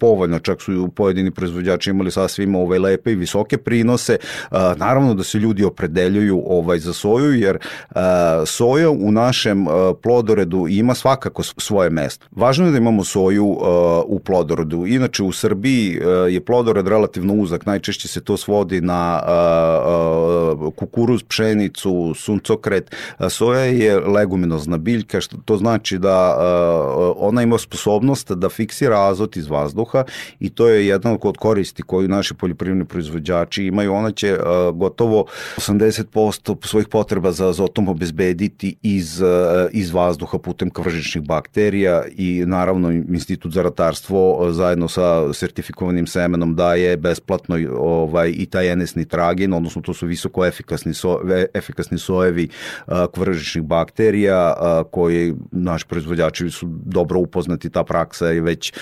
povoljno, 0.00 0.38
čak 0.38 0.62
su 0.62 0.88
pojedini 0.96 1.30
proizvođači 1.30 1.90
imali 1.90 2.10
sasvim 2.10 2.54
ovaj 2.54 2.78
lepe 2.78 3.12
i 3.12 3.14
visoke 3.14 3.58
prinose. 3.58 4.16
Naravno 4.76 5.14
da 5.14 5.22
se 5.22 5.38
ljudi 5.38 5.64
opredeljuju 5.64 6.42
ovaj 6.46 6.78
za 6.78 6.92
soju 6.92 7.34
jer 7.34 7.58
soja 8.46 8.90
u 8.90 9.12
našem 9.12 9.66
plodoredu 10.02 10.66
ima 10.68 10.94
svakako 10.94 11.42
svoje 11.42 11.90
mesto. 11.90 12.26
Važno 12.30 12.66
je 12.66 12.72
da 12.72 12.78
imamo 12.78 13.04
soju 13.04 13.58
u 14.06 14.20
plodoredu. 14.24 14.86
Inače 14.86 15.22
u 15.22 15.32
Srbiji 15.32 16.00
je 16.30 16.40
plodored 16.40 16.88
relativno 16.88 17.34
uzak, 17.34 17.66
najčešće 17.66 18.08
se 18.08 18.20
to 18.20 18.36
svodi 18.36 18.80
na 18.80 19.22
kukuruz, 20.76 21.22
pšenicu, 21.22 22.14
suncokret. 22.14 22.96
Soja 23.28 23.64
je 23.64 24.00
leguminozna 24.00 24.76
biljka, 24.76 25.20
što 25.20 25.36
to 25.44 25.56
znači 25.56 25.98
da 25.98 26.36
ona 27.16 27.42
ima 27.42 27.58
sposobnost 27.58 28.32
da 28.32 28.48
fiksira 28.48 29.08
azot 29.08 29.36
iz 29.40 29.48
vazduha 29.48 30.04
i 30.40 30.50
to 30.50 30.68
je 30.68 30.86
jedan 30.86 31.16
od 31.22 31.36
koristi 31.36 31.82
koju 31.82 32.08
naši 32.08 32.34
poljoprivredni 32.34 32.84
proizvođači 32.84 33.64
imaju. 33.64 33.92
Ona 33.92 34.10
će 34.12 34.36
gotovo 34.74 35.24
80% 35.56 36.66
svojih 36.66 36.88
potreba 36.88 37.32
za 37.32 37.48
azotom 37.48 37.88
obezbediti 37.88 38.76
iz, 38.82 39.22
iz 39.72 39.90
vazduha 39.90 40.38
putem 40.38 40.70
kvržičnih 40.70 41.24
bakterija 41.24 42.02
i 42.16 42.44
naravno 42.46 42.90
Institut 42.92 43.52
za 43.52 43.62
ratarstvo 43.62 44.52
zajedno 44.52 44.88
sa 44.88 45.32
sertifikovanim 45.32 46.06
semenom 46.06 46.56
daje 46.56 46.96
besplatno 46.96 47.56
ovaj, 47.78 48.32
i 48.36 48.46
taj 48.46 48.76
NS 48.76 48.94
nitragin, 48.94 49.52
odnosno 49.52 49.82
to 49.82 49.94
su 49.94 50.06
visoko 50.06 50.46
efikasni, 50.46 50.94
so, 50.94 51.20
efikasni 51.54 51.98
sojevi 51.98 52.48
kvržičnih 53.14 53.64
bakterija 53.64 54.54
koji 54.90 55.34
naši 55.52 55.86
proizvođači 55.86 56.50
su 56.50 56.66
dobro 56.84 57.20
upoznati, 57.20 57.70
ta 57.70 57.84
praksa 57.84 58.26
je 58.26 58.40
već 58.40 58.72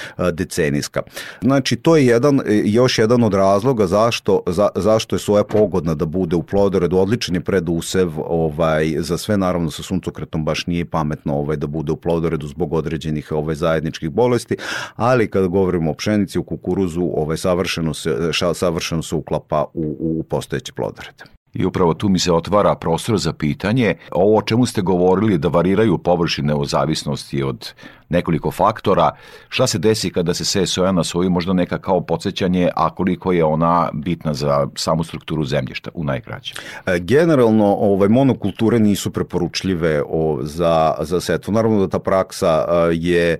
decenijska. 0.48 1.02
Znači, 1.42 1.76
to 1.76 1.96
je 1.96 2.06
jedan, 2.06 2.40
e, 2.40 2.62
još 2.64 2.98
jedan 2.98 3.24
od 3.24 3.34
razloga 3.34 3.86
zašto, 3.86 4.42
za, 4.46 4.68
zašto 4.74 5.16
je 5.16 5.20
soja 5.20 5.44
pogodna 5.44 5.94
da 5.94 6.06
bude 6.06 6.36
u 6.36 6.42
plodoredu, 6.42 6.98
odličan 6.98 7.34
je 7.34 7.40
predusev 7.40 8.10
ovaj, 8.16 8.94
za 8.98 9.18
sve, 9.18 9.36
naravno 9.36 9.70
sa 9.70 9.82
suncokretom 9.82 10.44
baš 10.44 10.66
nije 10.66 10.84
pametno 10.84 11.34
ovaj, 11.34 11.56
da 11.56 11.66
bude 11.66 11.92
u 11.92 11.96
plodoredu 11.96 12.46
zbog 12.46 12.72
određenih 12.72 13.32
ovaj, 13.32 13.54
zajedničkih 13.54 14.10
bolesti, 14.10 14.56
ali 14.96 15.30
kada 15.30 15.46
govorimo 15.46 15.90
o 15.90 15.94
pšenici, 15.94 16.38
u 16.38 16.44
kukuruzu, 16.44 17.10
ovaj, 17.14 17.36
savršeno, 17.36 17.94
se, 17.94 18.30
savršeno 18.54 19.02
se 19.02 19.14
uklapa 19.14 19.64
u, 19.74 19.96
u 20.00 20.22
postojeće 20.22 20.72
plodorede. 20.72 21.37
I 21.54 21.64
upravo 21.64 21.94
tu 21.94 22.08
mi 22.08 22.18
se 22.18 22.32
otvara 22.32 22.74
prostor 22.74 23.18
za 23.18 23.32
pitanje. 23.32 23.94
Ovo 24.12 24.38
o 24.38 24.42
čemu 24.42 24.66
ste 24.66 24.82
govorili 24.82 25.38
da 25.38 25.48
variraju 25.48 25.98
površine 25.98 26.54
u 26.54 26.64
zavisnosti 26.64 27.42
od 27.42 27.72
nekoliko 28.08 28.50
faktora. 28.50 29.10
Šta 29.48 29.66
se 29.66 29.78
desi 29.78 30.10
kada 30.10 30.34
se 30.34 30.44
seje 30.44 30.66
soja 30.66 30.92
na 30.92 31.04
soju, 31.04 31.30
možda 31.30 31.52
neka 31.52 31.78
kao 31.78 32.00
podsjećanje, 32.00 32.70
a 32.76 32.94
koliko 32.94 33.32
je 33.32 33.44
ona 33.44 33.90
bitna 33.92 34.34
za 34.34 34.66
samu 34.74 35.04
strukturu 35.04 35.44
zemljišta 35.44 35.90
u 35.94 36.04
najkraćem? 36.04 36.56
E, 36.86 36.98
generalno, 36.98 37.66
ovaj, 37.66 38.08
monokulture 38.08 38.78
nisu 38.78 39.10
preporučljive 39.10 40.02
o, 40.08 40.38
za, 40.42 40.94
za 41.00 41.20
setvu. 41.20 41.52
Naravno 41.52 41.80
da 41.80 41.88
ta 41.88 41.98
praksa 41.98 42.64
e, 42.68 42.90
je 42.92 43.32
e, 43.32 43.38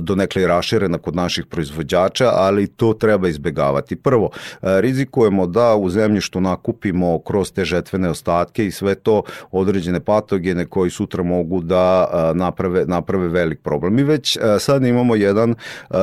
donekle 0.00 0.46
raširena 0.46 0.98
kod 0.98 1.16
naših 1.16 1.46
proizvođača, 1.46 2.30
ali 2.34 2.66
to 2.66 2.92
treba 2.92 3.28
izbegavati. 3.28 3.96
Prvo, 3.96 4.30
rizikujemo 4.62 5.46
da 5.46 5.74
u 5.76 5.90
zemljištu 5.90 6.40
nakupimo 6.40 7.03
kroz 7.26 7.52
te 7.52 7.64
žetvene 7.64 8.10
ostatke 8.10 8.66
i 8.66 8.70
sve 8.70 8.94
to 8.94 9.22
određene 9.50 10.00
patogene 10.00 10.66
koji 10.66 10.90
sutra 10.90 11.22
mogu 11.22 11.60
da 11.60 12.08
naprave, 12.34 12.84
naprave 12.86 13.28
velik 13.28 13.60
problem. 13.62 13.94
Mi 13.94 14.02
već 14.02 14.38
sad 14.58 14.84
imamo 14.84 15.14
jedan 15.14 15.54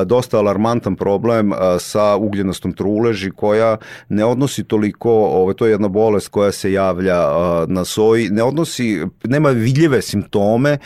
dosta 0.06 0.38
alarmantan 0.38 0.96
problem 0.96 1.52
sa 1.78 2.16
ugljenastom 2.16 2.72
truleži 2.72 3.30
koja 3.30 3.76
ne 4.08 4.24
odnosi 4.24 4.64
toliko, 4.64 5.10
ovo, 5.10 5.52
to 5.52 5.66
je 5.66 5.70
jedna 5.70 5.88
bolest 5.88 6.28
koja 6.28 6.52
se 6.52 6.72
javlja 6.72 7.18
na 7.66 7.84
soji, 7.84 8.28
ne 8.30 8.42
odnosi, 8.42 9.06
nema 9.24 9.50
vidljive 9.50 10.02
simptome 10.02 10.78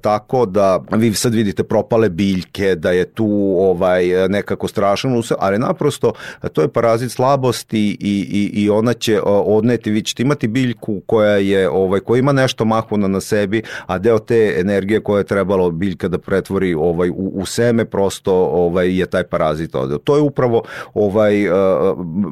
tako 0.00 0.46
da 0.46 0.80
vi 0.92 1.14
sad 1.14 1.34
vidite 1.34 1.64
propale 1.64 2.08
biljke, 2.08 2.74
da 2.74 2.90
je 2.90 3.04
tu 3.04 3.56
ovaj 3.58 4.28
nekako 4.28 4.68
strašan 4.68 5.22
ali 5.38 5.58
naprosto 5.58 6.12
to 6.52 6.62
je 6.62 6.68
parazit 6.68 7.12
slabosti 7.12 7.96
i, 8.00 8.50
i, 8.54 8.62
i 8.62 8.70
ona 8.70 8.92
će 8.92 9.20
odneti, 9.60 9.90
vi 9.90 10.02
ćete 10.02 10.22
imati 10.22 10.48
biljku 10.48 11.00
koja 11.06 11.36
je 11.36 11.68
ovaj 11.68 12.00
koja 12.00 12.18
ima 12.18 12.32
nešto 12.32 12.64
mahuna 12.64 13.08
na 13.08 13.20
sebi, 13.20 13.62
a 13.86 13.98
deo 13.98 14.18
te 14.18 14.56
energije 14.58 15.00
koja 15.00 15.18
je 15.18 15.24
trebalo 15.24 15.70
biljka 15.70 16.08
da 16.08 16.18
pretvori 16.18 16.74
ovaj 16.74 17.10
u, 17.10 17.30
u 17.34 17.46
seme 17.46 17.84
prosto 17.84 18.34
ovaj 18.34 18.98
je 18.98 19.06
taj 19.06 19.24
parazit 19.24 19.74
odeo. 19.74 19.98
To 19.98 20.16
je 20.16 20.22
upravo 20.22 20.62
ovaj 20.94 21.48
uh, 21.48 21.54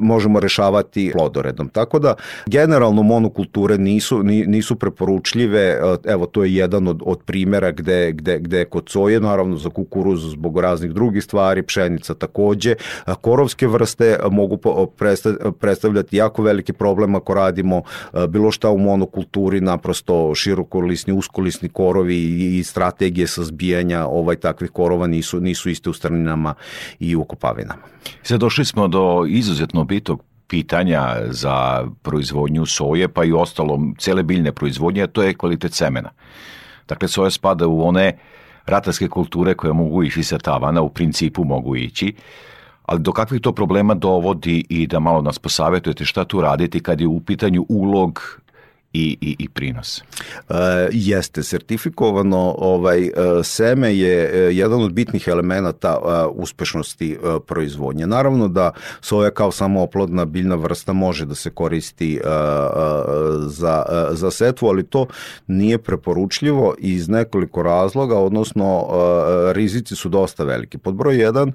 možemo 0.01 0.39
rešavati 0.39 1.11
plodoredom. 1.13 1.69
Tako 1.69 1.99
da 1.99 2.15
generalno 2.45 3.03
monokulture 3.03 3.77
nisu 3.77 4.23
nisu 4.23 4.75
preporučljive. 4.75 5.79
Uh, 5.83 5.97
evo 6.05 6.25
to 6.25 6.43
je 6.43 6.55
jedan 6.55 6.87
od 6.87 7.01
od 7.05 7.19
primera 7.25 7.71
gde 7.71 8.11
gde 8.11 8.39
gde 8.39 8.65
kod 8.65 8.89
soje 8.89 9.19
naravno 9.19 9.57
za 9.57 9.69
kukuruz 9.69 10.31
zbog 10.31 10.59
raznih 10.59 10.91
drugih 10.91 11.23
stvari, 11.23 11.63
pšenica 11.63 12.13
takođe. 12.13 12.75
Uh, 13.07 13.13
korovske 13.21 13.67
vrste 13.67 14.17
mogu 14.31 14.57
predstavljati 15.59 16.17
jako 16.17 16.43
veliki 16.43 16.73
problem 16.73 17.15
ako 17.19 17.33
radimo 17.33 17.81
bilo 18.29 18.51
šta 18.51 18.69
u 18.69 18.77
monokulturi, 18.77 19.61
naprosto 19.61 20.35
širokolisni, 20.35 21.13
uskolisni 21.13 21.69
korovi 21.69 22.17
i 22.57 22.63
strategije 22.63 23.27
sa 23.27 23.43
zbijanja 23.43 24.05
ovaj 24.07 24.35
takvih 24.35 24.71
korova 24.71 25.07
nisu, 25.07 25.41
nisu 25.41 25.69
iste 25.69 25.89
u 25.89 25.93
strninama 25.93 26.53
i 26.99 27.15
u 27.15 27.23
kopavinama. 27.23 27.83
Sad 28.23 28.39
došli 28.39 28.65
smo 28.65 28.87
do 28.87 29.25
izuzetno 29.29 29.83
bitog 29.83 30.23
pitanja 30.47 31.15
za 31.29 31.87
proizvodnju 32.01 32.65
soje, 32.65 33.07
pa 33.07 33.23
i 33.23 33.31
ostalo 33.31 33.79
cele 33.97 34.23
biljne 34.23 34.51
proizvodnje, 34.51 35.07
to 35.07 35.23
je 35.23 35.33
kvalitet 35.37 35.73
semena. 35.73 36.09
Dakle, 36.87 37.07
soja 37.07 37.29
spada 37.29 37.67
u 37.67 37.83
one 37.87 38.17
ratarske 38.65 39.07
kulture 39.07 39.53
koje 39.53 39.73
mogu 39.73 40.03
ići 40.03 40.23
sa 40.23 40.37
tavana, 40.37 40.81
u 40.81 40.89
principu 40.89 41.43
mogu 41.43 41.75
ići, 41.75 42.13
ali 42.89 42.99
do 42.99 43.11
kakvih 43.13 43.41
to 43.41 43.51
problema 43.53 43.93
dovodi 43.93 44.65
i 44.69 44.87
da 44.87 44.99
malo 44.99 45.21
nas 45.21 45.39
posavetujete 45.39 46.05
šta 46.05 46.25
tu 46.25 46.41
raditi 46.41 46.79
kad 46.79 47.01
je 47.01 47.07
u 47.07 47.19
pitanju 47.19 47.65
ulog 47.69 48.41
i, 48.93 49.17
i, 49.21 49.35
i 49.39 49.49
prinos? 49.49 50.01
E, 50.49 50.53
jeste, 50.91 51.43
sertifikovano 51.43 52.55
ovaj, 52.57 53.05
e, 53.05 53.11
seme 53.43 53.97
je 53.97 54.31
e, 54.33 54.55
jedan 54.55 54.81
od 54.81 54.93
bitnih 54.93 55.27
elemenata 55.27 55.99
e, 56.03 56.25
uspešnosti 56.31 57.17
proizvodnje. 57.47 58.07
Naravno 58.07 58.47
da 58.47 58.71
soja 59.01 59.31
kao 59.31 59.51
samooplodna 59.51 60.25
biljna 60.25 60.55
vrsta 60.55 60.93
može 60.93 61.25
da 61.25 61.35
se 61.35 61.49
koristi 61.49 62.19
za, 63.47 63.85
za 64.11 64.31
setvu, 64.31 64.67
ali 64.67 64.83
to 64.83 65.05
nije 65.47 65.77
preporučljivo 65.77 66.75
iz 66.77 67.09
nekoliko 67.09 67.63
razloga, 67.63 68.17
odnosno 68.17 68.87
rizici 69.53 69.95
su 69.95 70.09
dosta 70.09 70.43
veliki. 70.43 70.77
Pod 70.77 70.95
broj 70.95 71.15
1, 71.15 71.51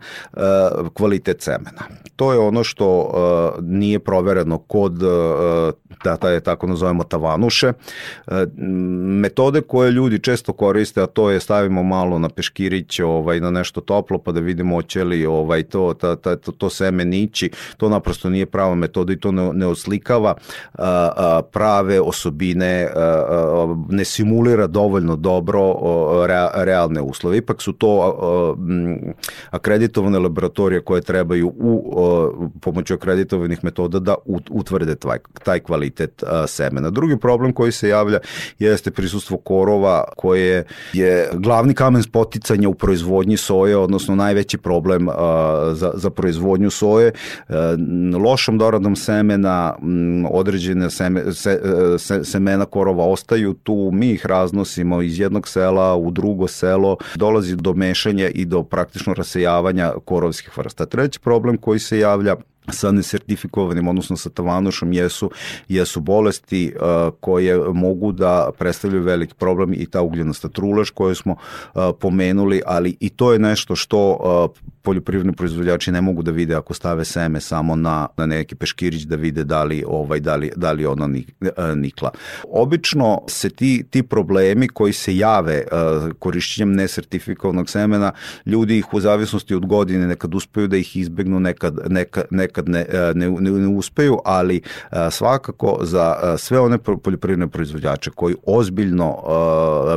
kvalitet 0.94 1.42
semena. 1.42 1.82
To 2.16 2.32
je 2.32 2.38
ono 2.38 2.64
što 2.64 3.10
nije 3.62 3.98
provereno 3.98 4.58
kod 4.58 4.92
da, 6.04 6.16
da 6.16 6.30
je 6.30 6.40
tako 6.40 6.66
nazovemo 6.66 7.04
tavanuše. 7.24 7.72
Metode 9.22 9.60
koje 9.60 9.90
ljudi 9.90 10.18
često 10.18 10.52
koriste, 10.52 11.02
a 11.02 11.06
to 11.06 11.30
je 11.30 11.40
stavimo 11.40 11.82
malo 11.82 12.18
na 12.18 12.28
peškirić, 12.28 13.00
ovaj, 13.00 13.40
na 13.40 13.50
nešto 13.50 13.80
toplo 13.80 14.18
pa 14.18 14.32
da 14.32 14.40
vidimo 14.40 14.76
hoće 14.76 15.04
li 15.04 15.26
ovaj, 15.26 15.62
to, 15.62 15.94
ta, 15.94 16.16
ta, 16.16 16.36
to, 16.36 16.52
to 16.52 16.70
seme 16.70 17.04
nići, 17.04 17.50
to 17.76 17.88
naprosto 17.88 18.30
nije 18.30 18.46
prava 18.46 18.74
metoda 18.74 19.12
i 19.12 19.16
to 19.16 19.32
ne, 19.32 19.52
ne 19.52 19.66
oslikava 19.66 20.34
a, 20.74 21.10
a, 21.16 21.42
prave 21.52 22.00
osobine, 22.00 22.88
a, 22.94 23.00
a, 23.00 23.76
ne 23.88 24.04
simulira 24.04 24.66
dovoljno 24.66 25.16
dobro 25.16 25.60
a, 25.62 26.26
rea, 26.26 26.50
realne 26.54 27.00
uslove. 27.00 27.36
Ipak 27.36 27.62
su 27.62 27.72
to 27.72 28.00
a, 28.00 28.54
akreditovane 29.50 30.18
laboratorije 30.18 30.80
koje 30.80 31.02
trebaju 31.02 31.52
u 31.56 31.94
a, 31.96 32.48
pomoću 32.60 32.94
akreditovanih 32.94 33.64
metoda 33.64 33.98
da 33.98 34.14
utvrde 34.50 34.94
taj, 34.94 35.18
taj 35.44 35.60
kvalitet 35.60 36.22
a, 36.22 36.46
semena. 36.46 36.90
Drugi 36.90 37.13
problem 37.18 37.52
koji 37.52 37.72
se 37.72 37.88
javlja 37.88 38.18
jeste 38.58 38.90
prisustvo 38.90 39.36
korova 39.36 40.04
koje 40.16 40.64
je 40.92 41.28
glavni 41.32 41.74
kamen 41.74 42.02
spoticanja 42.02 42.68
u 42.68 42.74
proizvodnji 42.74 43.36
soje, 43.36 43.76
odnosno 43.76 44.14
najveći 44.14 44.58
problem 44.58 45.08
za, 45.72 45.92
za 45.94 46.10
proizvodnju 46.10 46.70
soje. 46.70 47.12
A, 47.48 47.76
lošom 48.24 48.58
doradom 48.58 48.96
semena 48.96 49.74
određene 50.30 50.90
seme, 50.90 51.32
se, 51.32 51.60
se, 51.98 52.24
semena 52.24 52.64
korova 52.64 53.04
ostaju 53.06 53.54
tu, 53.54 53.90
mi 53.92 54.10
ih 54.10 54.26
raznosimo 54.26 55.02
iz 55.02 55.20
jednog 55.20 55.48
sela 55.48 55.96
u 55.96 56.10
drugo 56.10 56.48
selo, 56.48 56.96
dolazi 57.14 57.56
do 57.56 57.72
mešanja 57.74 58.28
i 58.28 58.44
do 58.44 58.62
praktično 58.62 59.14
rasejavanja 59.14 59.92
korovskih 60.04 60.58
vrsta. 60.58 60.86
Treći 60.86 61.20
problem 61.20 61.56
koji 61.56 61.78
se 61.78 61.98
javlja 61.98 62.36
sa 62.68 62.92
nesertifikovanim, 62.92 63.88
odnosno 63.88 64.16
sa 64.16 64.30
tavanušom, 64.30 64.92
jesu, 64.92 65.30
jesu 65.68 66.00
bolesti 66.00 66.72
uh, 66.76 67.14
koje 67.20 67.58
mogu 67.72 68.12
da 68.12 68.50
predstavljaju 68.58 69.02
veliki 69.02 69.34
problem 69.34 69.74
i 69.74 69.86
ta 69.86 70.02
ugljenasta 70.02 70.48
trulež 70.48 70.90
koju 70.90 71.14
smo 71.14 71.32
uh, 71.32 71.82
pomenuli, 72.00 72.62
ali 72.66 72.96
i 73.00 73.08
to 73.08 73.32
je 73.32 73.38
nešto 73.38 73.76
što 73.76 74.10
uh, 74.10 74.74
poljoprivredni 74.82 75.32
proizvođači 75.32 75.92
ne 75.92 76.00
mogu 76.00 76.22
da 76.22 76.30
vide 76.30 76.54
ako 76.54 76.74
stave 76.74 77.04
seme 77.04 77.40
samo 77.40 77.76
na, 77.76 78.08
na 78.16 78.26
neki 78.26 78.54
peškirić 78.54 79.02
da 79.02 79.16
vide 79.16 79.44
da 79.44 79.64
li, 79.64 79.84
ovaj, 79.86 80.20
da 80.20 80.36
li, 80.36 80.50
da 80.56 80.72
li 80.72 80.86
ona 80.86 81.08
nikla. 81.74 82.10
Obično 82.48 83.22
se 83.28 83.50
ti, 83.50 83.84
ti 83.90 84.02
problemi 84.02 84.68
koji 84.68 84.92
se 84.92 85.16
jave 85.16 85.64
korišćenjem 86.18 86.74
nesertifikovanog 86.74 87.70
semena, 87.70 88.12
ljudi 88.46 88.78
ih 88.78 88.94
u 88.94 89.00
zavisnosti 89.00 89.54
od 89.54 89.66
godine 89.66 90.06
nekad 90.06 90.34
uspeju 90.34 90.68
da 90.68 90.76
ih 90.76 90.96
izbegnu, 90.96 91.40
nekad, 91.40 91.78
nekad, 91.88 92.24
nekad 92.30 92.53
nekad 92.54 92.68
ne, 92.68 92.80
e, 92.80 93.12
ne, 93.14 93.30
ne, 93.30 93.50
ne 93.50 93.66
uspeju, 93.66 94.18
ali 94.24 94.62
e, 94.90 95.10
svakako 95.10 95.78
za 95.82 96.16
e, 96.22 96.38
sve 96.38 96.60
one 96.60 96.78
poljoprivredne 96.78 97.48
proizvođače 97.48 98.10
koji 98.10 98.34
ozbiljno 98.46 99.16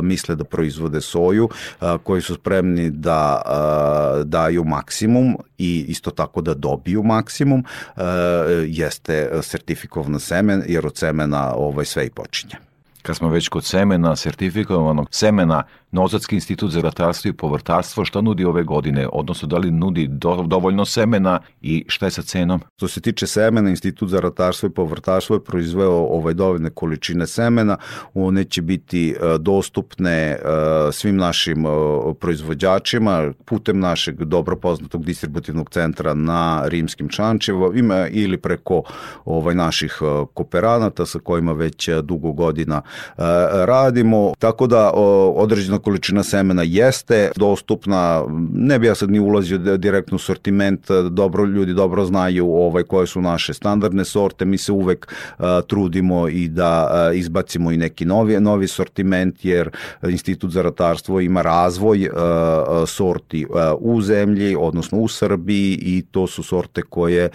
misle 0.02 0.36
da 0.36 0.44
proizvode 0.44 1.00
soju, 1.00 1.48
koji 2.02 2.22
su 2.22 2.34
spremni 2.34 2.90
da 2.90 3.42
daju 4.24 4.64
maksimum 4.64 5.36
i 5.58 5.84
isto 5.88 6.10
tako 6.10 6.40
da 6.40 6.54
dobiju 6.54 7.02
maksimum, 7.02 7.64
jeste 8.66 9.30
sertifikovano 9.42 10.18
semen, 10.18 10.62
jer 10.66 10.86
od 10.86 10.96
semena 10.96 11.54
ovaj, 11.54 11.84
sve 11.84 12.06
i 12.06 12.10
počinje. 12.10 12.54
Kad 13.02 13.16
smo 13.16 13.28
već 13.28 13.48
kod 13.48 13.64
semena, 13.64 14.16
sertifikovanog 14.16 15.08
semena, 15.10 15.62
Nozatski 15.92 16.34
institut 16.34 16.70
za 16.70 16.80
ratarstvo 16.80 17.28
i 17.28 17.32
povrtarstvo 17.32 18.04
šta 18.04 18.20
nudi 18.20 18.44
ove 18.44 18.62
godine, 18.64 19.08
odnosno 19.12 19.48
da 19.48 19.58
li 19.58 19.70
nudi 19.70 20.06
do, 20.06 20.44
dovoljno 20.46 20.84
semena 20.84 21.40
i 21.62 21.84
šta 21.88 22.06
je 22.06 22.10
sa 22.10 22.22
cenom? 22.22 22.60
Što 22.76 22.88
se 22.88 23.00
tiče 23.00 23.26
semena, 23.26 23.70
institut 23.70 24.08
za 24.08 24.20
ratarstvo 24.20 24.66
i 24.66 24.70
povrtarstvo 24.70 25.36
je 25.36 25.44
proizveo 25.44 25.92
ovaj 25.92 26.34
dovoljne 26.34 26.70
količine 26.70 27.26
semena, 27.26 27.76
one 28.14 28.44
će 28.44 28.62
biti 28.62 29.10
e, 29.10 29.38
dostupne 29.38 30.12
e, 30.12 30.38
svim 30.92 31.16
našim 31.16 31.66
e, 31.66 31.68
proizvođačima 32.20 33.32
putem 33.44 33.80
našeg 33.80 34.24
dobro 34.24 34.56
poznatog 34.56 35.04
distributivnog 35.04 35.70
centra 35.70 36.14
na 36.14 36.62
Rimskim 36.66 37.08
Čančevima 37.08 38.08
ili 38.08 38.38
preko 38.38 38.82
ovaj 39.24 39.54
naših 39.54 39.98
kooperanata 40.34 41.06
sa 41.06 41.18
kojima 41.18 41.52
već 41.52 41.88
dugo 42.02 42.32
godina 42.32 42.82
radimo, 43.64 44.32
tako 44.38 44.66
da 44.66 44.90
određeno 45.34 45.77
određena 45.78 45.98
količina 45.98 46.22
semena 46.22 46.62
jeste 46.62 47.30
dostupna, 47.36 48.24
ne 48.52 48.78
bi 48.78 48.86
ja 48.86 48.94
sad 48.94 49.10
ni 49.10 49.20
ulazio 49.20 49.58
direktno 49.58 50.16
u 50.16 50.18
sortiment, 50.18 50.90
dobro, 51.10 51.44
ljudi 51.44 51.74
dobro 51.74 52.04
znaju 52.04 52.46
ovaj, 52.46 52.82
koje 52.82 53.06
su 53.06 53.20
naše 53.20 53.54
standardne 53.54 54.04
sorte, 54.04 54.44
mi 54.44 54.58
se 54.58 54.72
uvek 54.72 55.06
uh, 55.38 55.44
trudimo 55.66 56.28
i 56.28 56.48
da 56.48 56.88
uh, 57.10 57.18
izbacimo 57.18 57.72
i 57.72 57.76
neki 57.76 58.04
novi, 58.04 58.40
novi 58.40 58.68
sortiment, 58.68 59.44
jer 59.44 59.70
Institut 60.02 60.50
za 60.50 60.62
ratarstvo 60.62 61.20
ima 61.20 61.42
razvoj 61.42 62.08
uh, 62.08 62.88
sorti 62.88 63.46
u 63.78 64.00
zemlji, 64.02 64.56
odnosno 64.58 64.98
u 64.98 65.08
Srbiji 65.08 65.78
i 65.82 66.04
to 66.10 66.26
su 66.26 66.42
sorte 66.42 66.82
koje 66.82 67.28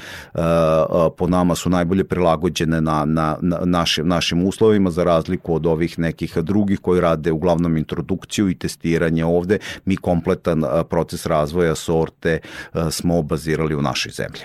po 1.17 1.27
nama 1.27 1.55
su 1.55 1.69
najbolje 1.69 2.03
prilagođene 2.03 2.81
na, 2.81 3.05
na, 3.05 3.37
na 3.41 3.59
našim, 3.65 4.07
našim 4.07 4.47
uslovima, 4.47 4.91
za 4.91 5.03
razliku 5.03 5.55
od 5.55 5.65
ovih 5.65 5.99
nekih 5.99 6.37
drugih 6.37 6.79
koji 6.79 7.01
rade 7.01 7.31
uglavnom 7.31 7.77
introdukciju 7.77 8.32
produkciju 8.33 8.49
i 8.49 8.55
testiranje 8.55 9.25
ovde, 9.25 9.59
mi 9.85 9.95
kompletan 9.95 10.63
proces 10.89 11.25
razvoja 11.25 11.75
sorte 11.75 12.39
smo 12.91 13.21
bazirali 13.21 13.75
u 13.75 13.81
našoj 13.81 14.11
zemlji. 14.11 14.41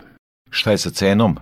Šta 0.51 0.71
je 0.71 0.79
sa 0.79 0.91
cenom? 0.91 1.37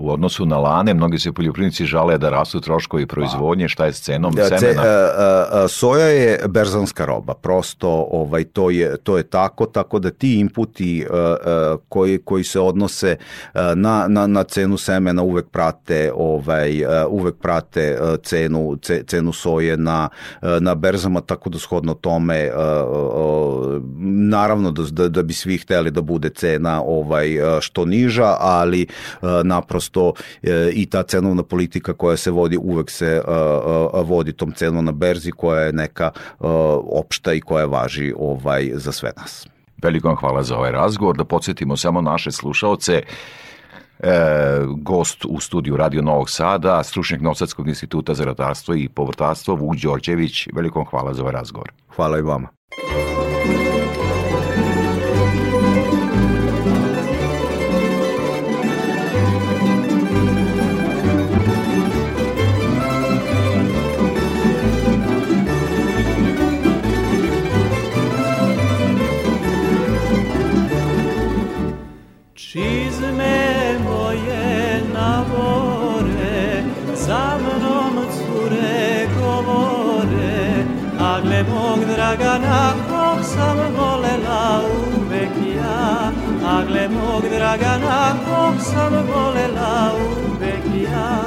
U 0.00 0.10
odnosu 0.10 0.46
na 0.46 0.58
lane, 0.58 0.94
mnogi 0.94 1.18
se 1.18 1.32
poljoprivrednici 1.32 1.84
žale 1.84 2.18
da 2.18 2.30
rastu 2.30 2.60
troškovi 2.60 3.06
proizvodnje, 3.06 3.68
šta 3.68 3.86
je 3.86 3.92
s 3.92 4.00
cenom 4.00 4.34
da, 4.34 4.44
semena? 4.44 4.82
Ce, 4.82 4.88
a, 4.88 5.46
a, 5.52 5.68
soja 5.68 6.06
je 6.06 6.40
berzanska 6.48 7.04
roba, 7.04 7.34
prosto 7.34 8.08
ovaj 8.10 8.44
to 8.44 8.70
je 8.70 8.96
to 8.96 9.16
je 9.16 9.22
tako, 9.22 9.66
tako 9.66 9.98
da 9.98 10.10
ti 10.10 10.40
inputi 10.40 11.06
a, 11.10 11.16
a, 11.16 11.76
koji 11.88 12.18
koji 12.18 12.44
se 12.44 12.60
odnose 12.60 13.16
na, 13.54 14.06
na, 14.08 14.26
na 14.26 14.42
cenu 14.42 14.78
semena 14.78 15.22
uvek 15.22 15.48
prate 15.48 16.12
ovaj 16.14 16.84
uvek 17.08 17.34
prate 17.36 17.98
cenu 18.22 18.76
ce, 18.82 19.02
cenu 19.06 19.32
soje 19.32 19.76
na 19.76 20.08
na 20.60 20.74
berzama 20.74 21.20
tako 21.20 21.50
da 21.50 21.58
shodno 21.58 21.94
tome 21.94 22.50
naravno 24.30 24.70
da, 24.70 24.82
da, 24.90 25.08
da 25.08 25.22
bi 25.22 25.32
svi 25.32 25.58
hteli 25.58 25.90
da 25.90 26.00
bude 26.00 26.28
cena 26.28 26.82
ovaj 26.82 27.38
što 27.60 27.84
niža, 27.84 28.36
ali 28.40 28.86
naprosto 29.44 29.89
prosto 29.90 30.12
e, 30.42 30.70
i 30.72 30.86
ta 30.86 31.02
cenovna 31.02 31.42
politika 31.42 31.92
koja 31.92 32.16
se 32.16 32.30
vodi 32.30 32.56
uvek 32.56 32.90
se 32.90 33.22
vodi 34.04 34.32
tom 34.32 34.52
cenom 34.52 34.84
na 34.84 34.92
berzi 34.92 35.30
koja 35.30 35.60
je 35.60 35.72
neka 35.72 36.10
opšta 36.92 37.32
i 37.32 37.40
koja 37.40 37.66
važi 37.66 38.12
ovaj 38.18 38.70
za 38.74 38.92
sve 38.92 39.12
nas. 39.16 39.46
Veliko 39.82 40.08
vam 40.08 40.16
hvala 40.16 40.42
za 40.42 40.56
ovaj 40.56 40.72
razgovor. 40.72 41.16
Da 41.16 41.24
podsjetimo 41.24 41.76
samo 41.76 42.00
naše 42.00 42.30
slušaoce, 42.30 43.02
e, 43.98 44.12
gost 44.76 45.24
u 45.28 45.40
studiju 45.40 45.76
Radio 45.76 46.02
Novog 46.02 46.30
Sada, 46.30 46.82
stručnjak 46.82 47.20
Nosadskog 47.20 47.68
instituta 47.68 48.14
za 48.14 48.24
radarstvo 48.24 48.74
i 48.74 48.88
povrtarstvo 48.88 49.54
Vuk 49.54 49.76
Đorđević. 49.76 50.48
Veliko 50.54 50.78
vam 50.78 50.86
hvala 50.86 51.14
za 51.14 51.22
ovaj 51.22 51.32
razgovor. 51.32 51.72
Hvala 51.96 52.18
i 52.18 52.22
vama. 52.22 52.48
Dragana 81.94 82.72
kog 82.88 83.24
sam 83.24 83.58
volela 83.76 84.62
uvek 84.96 85.56
ja. 85.56 86.12
A 86.44 86.64
gle 86.68 86.88
mog 86.88 87.22
Dragana 87.30 88.14
kog 88.24 88.54
sam 88.60 88.92
volela 88.92 89.92
uvek 90.30 90.64
ja. 90.84 91.22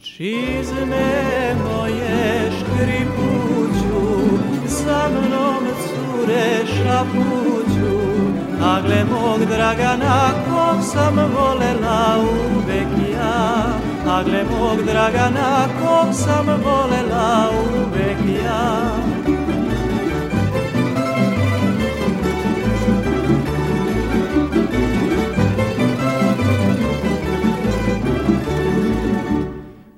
Čizme 0.00 1.54
moje 1.64 2.50
škripuću 2.58 4.28
mnom 4.68 5.08
mnom 5.08 5.66
cure 5.84 6.66
šapuću 6.66 8.27
A 8.60 8.80
gle 8.80 9.04
mog 9.04 9.40
Dragana 9.46 10.30
kog 10.48 10.82
sam 10.82 11.16
volela 11.16 12.18
uvek 12.18 13.12
ja. 13.12 13.78
A 14.06 14.22
gle 14.22 14.44
mog 14.44 14.82
Dragana 14.82 15.68
kog 15.80 16.14
sam 16.14 16.46
volela 16.46 17.50
uvek 17.76 18.42
ja. 18.44 18.90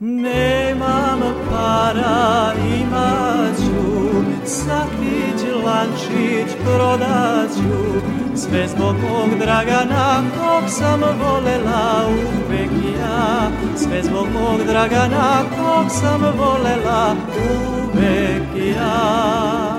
Nemam 0.01 1.21
para, 1.51 2.53
imaću, 2.81 4.25
sakić, 4.45 5.43
lančić, 5.65 6.57
prodaću, 6.65 8.10
sve 8.41 8.69
zbog 8.69 8.95
mog 9.11 9.39
Dragana, 9.39 10.23
kog 10.39 10.71
sam 10.71 11.01
volela 11.01 12.09
uvek 12.09 12.71
ja. 12.99 13.51
Sve 13.77 14.03
zbog 14.03 14.27
mog 14.33 14.67
Dragana, 14.67 15.43
kog 15.51 15.91
sam 15.91 16.21
volela 16.39 17.17
uvek 17.95 18.75
ja. 18.77 19.77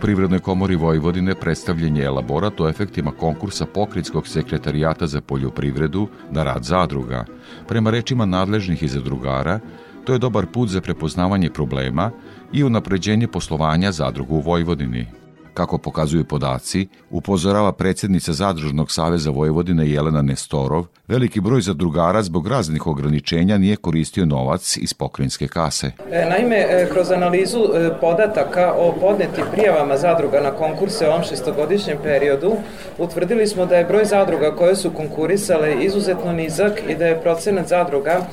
Privrednoj 0.00 0.38
komori 0.38 0.76
Vojvodine 0.76 1.34
predstavljen 1.34 1.96
je 1.96 2.04
elaborat 2.04 2.60
o 2.60 2.68
efektima 2.68 3.12
konkursa 3.12 3.66
Pokritskog 3.66 4.28
sekretarijata 4.28 5.06
za 5.06 5.20
poljoprivredu 5.20 6.08
na 6.30 6.42
rad 6.42 6.64
zadruga. 6.64 7.24
Prema 7.68 7.90
rečima 7.90 8.26
nadležnih 8.26 8.82
i 8.82 8.88
zadrugara, 8.88 9.60
to 10.04 10.12
je 10.12 10.18
dobar 10.18 10.46
put 10.46 10.68
za 10.68 10.80
prepoznavanje 10.80 11.50
problema 11.50 12.10
i 12.52 12.64
unapređenje 12.64 13.26
poslovanja 13.26 13.92
zadruga 13.92 14.34
u 14.34 14.40
Vojvodini. 14.40 15.21
Kako 15.54 15.78
pokazuju 15.78 16.24
podaci, 16.24 16.86
upozorava 17.10 17.72
predsednica 17.72 18.32
Zadružnog 18.32 18.92
saveza 18.92 19.30
Vojvodine 19.30 19.90
Jelena 19.90 20.22
Nestorov, 20.22 20.86
veliki 21.08 21.40
broj 21.40 21.60
zadrugara 21.60 22.22
zbog 22.22 22.48
raznih 22.48 22.86
ograničenja 22.86 23.58
nije 23.58 23.76
koristio 23.76 24.26
novac 24.26 24.76
iz 24.76 24.94
pokrinjske 24.94 25.48
kase. 25.48 25.90
E, 26.10 26.26
naime, 26.30 26.56
e, 26.56 26.88
kroz 26.92 27.10
analizu 27.10 27.58
e, 27.58 27.90
podataka 28.00 28.72
o 28.78 28.92
podnetim 29.00 29.44
prijavama 29.52 29.96
zadruga 29.96 30.40
na 30.40 30.50
konkurse 30.50 31.08
u 31.08 31.10
ovom 31.10 31.22
šestogodišnjem 31.22 31.98
periodu, 32.02 32.52
utvrdili 32.98 33.46
smo 33.46 33.66
da 33.66 33.76
je 33.76 33.84
broj 33.84 34.04
zadruga 34.04 34.56
koje 34.56 34.76
su 34.76 34.90
konkurisale 34.90 35.84
izuzetno 35.84 36.32
nizak 36.32 36.72
i 36.88 36.94
da 36.94 37.06
je 37.06 37.20
procenat 37.20 37.68
zadruga, 37.68 38.26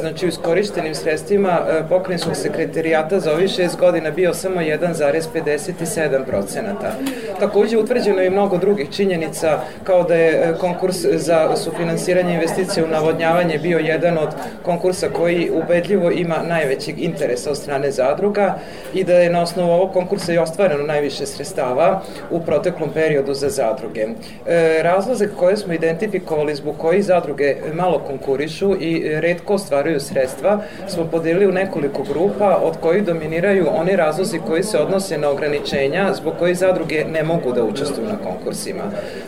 znači 0.00 0.26
u 0.26 0.28
iskorištenim 0.28 0.94
sredstvima 0.94 1.58
pokrinjskog 1.88 2.36
sekretarijata 2.36 3.20
za 3.20 3.32
ovih 3.32 3.50
šest 3.50 3.78
godina 3.78 4.10
bio 4.10 4.34
samo 4.34 4.60
1,57 4.60 6.24
procenata. 6.64 6.96
Takođe, 7.40 7.78
utvrđeno 7.78 8.20
je 8.20 8.30
mnogo 8.30 8.58
drugih 8.58 8.90
činjenica, 8.90 9.60
kao 9.84 10.02
da 10.02 10.14
je 10.14 10.54
konkurs 10.60 10.96
za 11.04 11.56
sufinansiranje 11.56 12.34
investicija 12.34 12.84
u 12.84 12.88
navodnjavanje 12.88 13.58
bio 13.58 13.78
jedan 13.78 14.18
od 14.18 14.28
konkursa 14.62 15.08
koji 15.08 15.50
ubedljivo 15.50 16.10
ima 16.10 16.36
najvećeg 16.48 17.02
interesa 17.02 17.50
od 17.50 17.56
strane 17.56 17.90
zadruga 17.90 18.58
i 18.94 19.04
da 19.04 19.12
je 19.12 19.30
na 19.30 19.42
osnovu 19.42 19.70
ovog 19.70 19.92
konkursa 19.92 20.32
i 20.32 20.38
ostvareno 20.38 20.84
najviše 20.84 21.26
sredstava 21.26 22.02
u 22.30 22.40
proteklom 22.40 22.90
periodu 22.94 23.34
za 23.34 23.48
zadruge. 23.48 24.06
E, 24.46 24.82
razloze 24.82 25.28
koje 25.38 25.56
smo 25.56 25.72
identifikovali 25.72 26.54
zbog 26.54 26.76
koji 26.78 27.02
zadruge 27.02 27.56
malo 27.74 27.98
konkurišu 27.98 28.76
i 28.80 29.20
redko 29.20 29.54
ostvaruju 29.54 30.00
sredstva 30.00 30.58
smo 30.88 31.04
podelili 31.04 31.46
u 31.46 31.52
nekoliko 31.52 32.02
grupa 32.02 32.60
od 32.62 32.76
kojih 32.80 33.04
dominiraju 33.04 33.66
oni 33.74 33.96
razlozi 33.96 34.38
koji 34.46 34.62
se 34.62 34.78
odnose 34.78 35.18
na 35.18 35.30
ograničenja 35.30 36.14
zbog 36.14 36.34
koji 36.38 36.53
zadruge 36.54 37.04
ne 37.12 37.22
mogu 37.22 37.52
da 37.52 37.64
učestvuju 37.64 38.08
na 38.08 38.16
konkursima. 38.16 38.82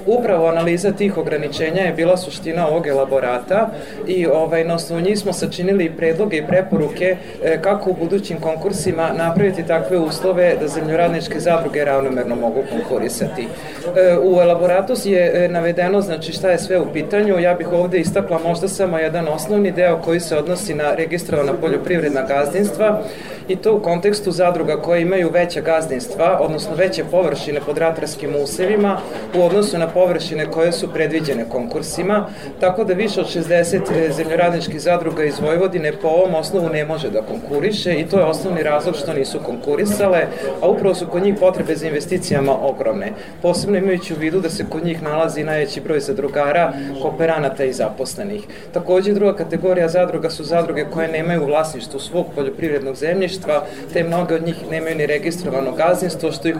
Upravo 0.07 0.49
analiza 0.49 0.93
tih 0.93 1.19
ograničenja 1.19 1.83
je 1.83 1.93
bila 1.93 2.17
suština 2.17 2.69
ovog 2.69 2.87
elaborata 2.87 3.71
i 4.07 4.27
ovaj, 4.27 4.65
na 4.65 4.75
osnovu 4.75 5.01
njih 5.01 5.19
smo 5.19 5.33
sačinili 5.33 5.93
predloge 5.97 6.37
i 6.37 6.47
preporuke 6.47 7.17
e, 7.45 7.63
kako 7.63 7.91
u 7.91 7.95
budućim 7.95 8.41
konkursima 8.41 9.11
napraviti 9.17 9.67
takve 9.67 9.99
uslove 9.99 10.57
da 10.61 10.69
zemljoradničke 10.69 11.41
zadruge 11.41 11.85
ravnomerno 11.85 12.37
mogu 12.37 12.63
konkurisati. 12.71 13.49
E, 13.97 14.19
u 14.19 14.41
elaboratu 14.41 14.95
je 15.05 15.45
e, 15.45 15.49
navedeno 15.49 16.01
znači 16.01 16.33
šta 16.33 16.51
je 16.51 16.59
sve 16.59 16.81
u 16.81 16.93
pitanju, 16.93 17.39
ja 17.39 17.55
bih 17.55 17.73
ovde 17.73 17.99
istakla 17.99 18.41
možda 18.45 18.69
samo 18.69 18.99
jedan 18.99 19.29
osnovni 19.29 19.73
deo 19.73 20.01
koji 20.05 20.21
se 20.21 20.39
odnosi 20.39 20.75
na 20.75 20.95
registrovana 20.95 21.53
poljoprivredna 21.53 22.23
gazdinstva 22.23 23.03
i 23.49 23.57
to 23.57 23.75
u 23.75 23.81
kontekstu 23.81 24.31
zadruga 24.31 24.77
koje 24.77 25.03
imaju 25.03 25.31
veća 25.33 25.61
gazdinstva, 25.61 26.39
odnosno 26.41 26.75
veće 26.75 27.05
površine 27.17 27.61
pod 27.67 27.79
ratarskim 27.79 28.35
usevima 28.43 28.99
u 29.35 29.43
odnosu 29.43 29.79
na 29.79 29.89
površine 29.89 30.47
koje 30.51 30.73
su 30.73 30.93
predviđene 30.93 31.45
konkursima, 31.49 32.27
tako 32.61 32.85
da 32.85 32.95
više 32.95 33.21
od 33.21 33.27
60 33.27 33.81
e, 33.93 34.13
zemljoradničkih 34.13 34.81
zadruga 34.81 35.25
iz 35.25 35.41
Vojvodine 35.41 35.93
po 35.93 36.09
ovom 36.09 36.35
osnovu 36.35 36.69
ne 36.69 36.85
može 36.85 37.11
da 37.11 37.23
konkuriše 37.23 37.95
i 37.95 38.07
to 38.07 38.19
je 38.19 38.25
osnovni 38.25 38.63
razlog 38.63 38.97
što 38.97 39.13
nisu 39.13 39.39
konkurisale, 39.47 40.27
a 40.61 40.69
upravo 40.69 40.95
su 40.95 41.07
kod 41.07 41.23
njih 41.23 41.35
potrebe 41.41 41.77
za 41.77 41.87
investicijama 41.87 42.53
ogromne. 42.63 43.13
Posebno 43.43 43.79
imajući 43.79 44.15
u 44.15 44.17
vidu 44.21 44.41
da 44.41 44.51
se 44.51 44.67
kod 44.71 44.85
njih 44.85 45.03
nalazi 45.03 45.45
najveći 45.45 45.81
broj 45.81 46.01
zadrugara, 46.01 46.73
kooperanata 47.03 47.65
i 47.65 47.73
zaposlenih. 47.73 48.45
Takođe 48.73 49.13
druga 49.13 49.37
kategorija 49.37 49.89
zadruga 49.89 50.31
su 50.31 50.45
zadruge 50.45 50.85
koje 50.93 51.09
nemaju 51.09 51.47
vlasništvo 51.47 52.01
svog 52.01 52.27
poljoprivrednog 52.35 52.95
zemljišta, 52.97 53.65
te 53.93 54.05
mnoge 54.05 54.35
od 54.35 54.47
njih 54.47 54.71
nemaju 54.71 54.97
ni 54.97 55.07
registrovano 55.07 55.73
gazdinstvo, 55.73 56.33
što 56.33 56.49
ih 56.49 56.57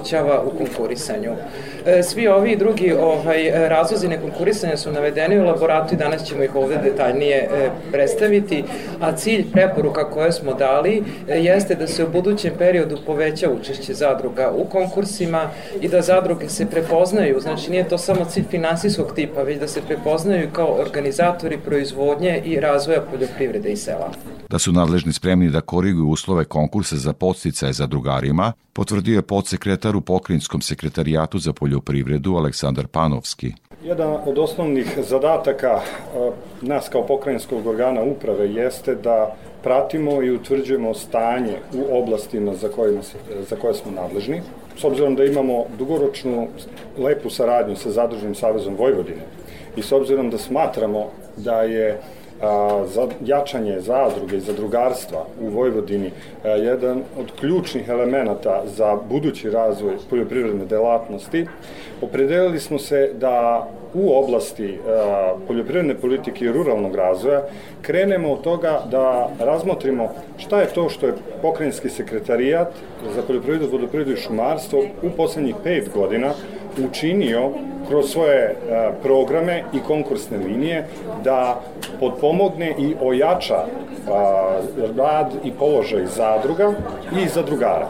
onemogućava 0.00 0.42
u 0.42 0.58
konkurisanju. 0.58 1.32
E, 1.86 2.02
svi 2.02 2.28
ovi 2.28 2.56
drugi 2.56 2.92
ovaj, 2.92 3.68
razlozi 3.68 4.08
nekonkurisanja 4.08 4.76
su 4.76 4.92
navedeni 4.92 5.38
u 5.38 5.44
laboratu 5.44 5.94
i 5.94 5.98
danas 5.98 6.24
ćemo 6.24 6.42
ih 6.42 6.54
ovde 6.54 6.76
detaljnije 6.76 7.36
e, 7.36 7.70
predstaviti, 7.92 8.64
a 9.00 9.12
cilj 9.16 9.50
preporuka 9.52 10.10
koje 10.10 10.32
smo 10.32 10.54
dali 10.54 11.02
e, 11.28 11.38
jeste 11.38 11.74
da 11.74 11.86
se 11.86 12.04
u 12.04 12.10
budućem 12.10 12.52
periodu 12.58 12.98
poveća 13.06 13.50
učešće 13.50 13.94
zadruga 13.94 14.52
u 14.56 14.64
konkursima 14.64 15.50
i 15.80 15.88
da 15.88 16.02
zadruge 16.02 16.48
se 16.48 16.66
prepoznaju, 16.66 17.40
znači 17.40 17.70
nije 17.70 17.88
to 17.88 17.98
samo 17.98 18.24
cilj 18.24 18.44
finansijskog 18.50 19.12
tipa, 19.14 19.42
već 19.42 19.60
da 19.60 19.68
se 19.68 19.80
prepoznaju 19.82 20.48
kao 20.52 20.80
organizatori 20.80 21.58
proizvodnje 21.58 22.42
i 22.44 22.60
razvoja 22.60 23.00
poljoprivrede 23.00 23.72
i 23.72 23.76
sela. 23.76 24.10
Da 24.50 24.58
su 24.58 24.72
nadležni 24.72 25.12
spremni 25.12 25.50
da 25.50 25.60
koriguju 25.60 26.08
uslove 26.08 26.44
konkursa 26.44 26.96
za 26.96 27.12
podsticaje 27.12 27.72
za 27.72 27.86
drugarima, 27.86 28.52
potvrdio 28.80 29.16
je 29.16 29.22
podsekretar 29.22 29.96
u 29.96 30.00
Pokrinjskom 30.00 30.60
sekretarijatu 30.60 31.38
za 31.38 31.52
poljoprivredu 31.52 32.36
Aleksandar 32.36 32.86
Panovski. 32.86 33.52
Jedan 33.84 34.16
od 34.26 34.38
osnovnih 34.38 34.98
zadataka 35.08 35.80
nas 36.62 36.88
kao 36.88 37.06
pokrajinskog 37.06 37.66
organa 37.66 38.02
uprave 38.02 38.48
jeste 38.52 38.94
da 38.94 39.36
pratimo 39.62 40.22
i 40.22 40.30
utvrđujemo 40.30 40.94
stanje 40.94 41.58
u 41.74 41.98
oblastima 42.02 42.54
za, 42.54 42.68
kojima, 42.68 43.02
za 43.50 43.56
koje 43.56 43.74
smo 43.74 43.92
nadležni. 43.92 44.40
S 44.76 44.84
obzirom 44.84 45.14
da 45.14 45.24
imamo 45.24 45.64
dugoročnu 45.78 46.48
lepu 46.98 47.30
saradnju 47.30 47.76
sa 47.76 47.90
Zadružnim 47.90 48.34
savezom 48.34 48.76
Vojvodine 48.76 49.26
i 49.76 49.82
s 49.82 49.92
obzirom 49.92 50.30
da 50.30 50.38
smatramo 50.38 51.10
da 51.36 51.62
je 51.62 52.00
a, 52.42 52.84
za 52.86 53.08
jačanje 53.24 53.80
zadruge 53.80 54.36
i 54.36 54.40
zadrugarstva 54.40 55.24
u 55.40 55.48
Vojvodini 55.48 56.10
a, 56.44 56.48
jedan 56.48 57.02
od 57.18 57.32
ključnih 57.40 57.88
elemenata 57.88 58.62
za 58.66 58.98
budući 59.08 59.50
razvoj 59.50 59.94
poljoprivredne 60.10 60.64
delatnosti, 60.66 61.46
opredelili 62.02 62.60
smo 62.60 62.78
se 62.78 63.10
da 63.20 63.68
u 63.94 64.18
oblasti 64.18 64.78
a, 64.88 65.34
poljoprivredne 65.46 65.94
politike 65.94 66.44
i 66.44 66.52
ruralnog 66.52 66.94
razvoja 66.94 67.42
krenemo 67.82 68.32
od 68.32 68.40
toga 68.40 68.82
da 68.90 69.30
razmotrimo 69.38 70.08
šta 70.38 70.60
je 70.60 70.66
to 70.66 70.88
što 70.88 71.06
je 71.06 71.14
pokrajinski 71.42 71.88
sekretarijat 71.88 72.68
za 73.14 73.22
poljoprivredu, 73.22 73.70
vodoprivredu 73.72 74.12
i 74.12 74.16
šumarstvo 74.16 74.82
u 75.02 75.10
poslednjih 75.16 75.54
pet 75.64 75.88
godina 75.94 76.32
učinio 76.88 77.50
kroz 77.90 78.10
svoje 78.10 78.56
programe 79.02 79.62
i 79.72 79.80
konkursne 79.86 80.38
linije 80.38 80.84
da 81.24 81.60
potpomogne 82.00 82.74
i 82.78 82.94
ojača 83.00 83.64
rad 84.96 85.32
i 85.44 85.52
položaj 85.52 86.06
zadruga 86.06 86.72
i 87.24 87.28
zadrugara. 87.28 87.88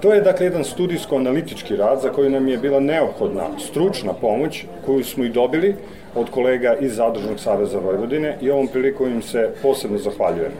To 0.00 0.12
je 0.12 0.20
dakle 0.20 0.46
jedan 0.46 0.64
studijsko-analitički 0.64 1.76
rad 1.76 2.00
za 2.00 2.08
koji 2.08 2.30
nam 2.30 2.48
je 2.48 2.58
bila 2.58 2.80
neophodna 2.80 3.44
stručna 3.58 4.12
pomoć 4.12 4.64
koju 4.86 5.04
smo 5.04 5.24
i 5.24 5.28
dobili 5.28 5.76
od 6.14 6.30
kolega 6.30 6.74
iz 6.80 6.94
Zadružnog 6.96 7.40
saveza 7.40 7.78
Vojvodine 7.78 8.36
i 8.40 8.50
ovom 8.50 8.66
prilikom 8.68 9.12
im 9.12 9.22
se 9.22 9.50
posebno 9.62 9.98
zahvaljujemo. 9.98 10.54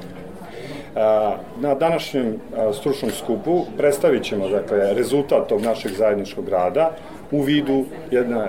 Na 1.61 1.74
današnjem 1.74 2.41
stručnom 2.72 3.11
skupu 3.11 3.64
predstavit 3.76 4.24
ćemo 4.24 4.49
dakle, 4.49 4.95
rezultat 4.95 5.49
tog 5.49 5.62
našeg 5.62 5.93
zajedničkog 5.93 6.49
rada 6.49 6.91
u 7.30 7.42
vidu 7.42 7.84
jedna 8.10 8.48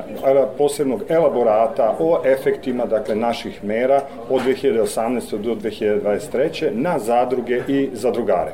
posebnog 0.58 1.04
elaborata 1.10 1.96
o 2.00 2.22
efektima 2.26 2.86
dakle, 2.86 3.16
naših 3.16 3.64
mera 3.64 4.02
od 4.30 4.42
2018. 4.42 5.38
do 5.38 5.56
2023. 5.56 6.70
na 6.74 7.00
zadruge 7.00 7.62
i 7.68 7.90
zadrugare. 7.94 8.52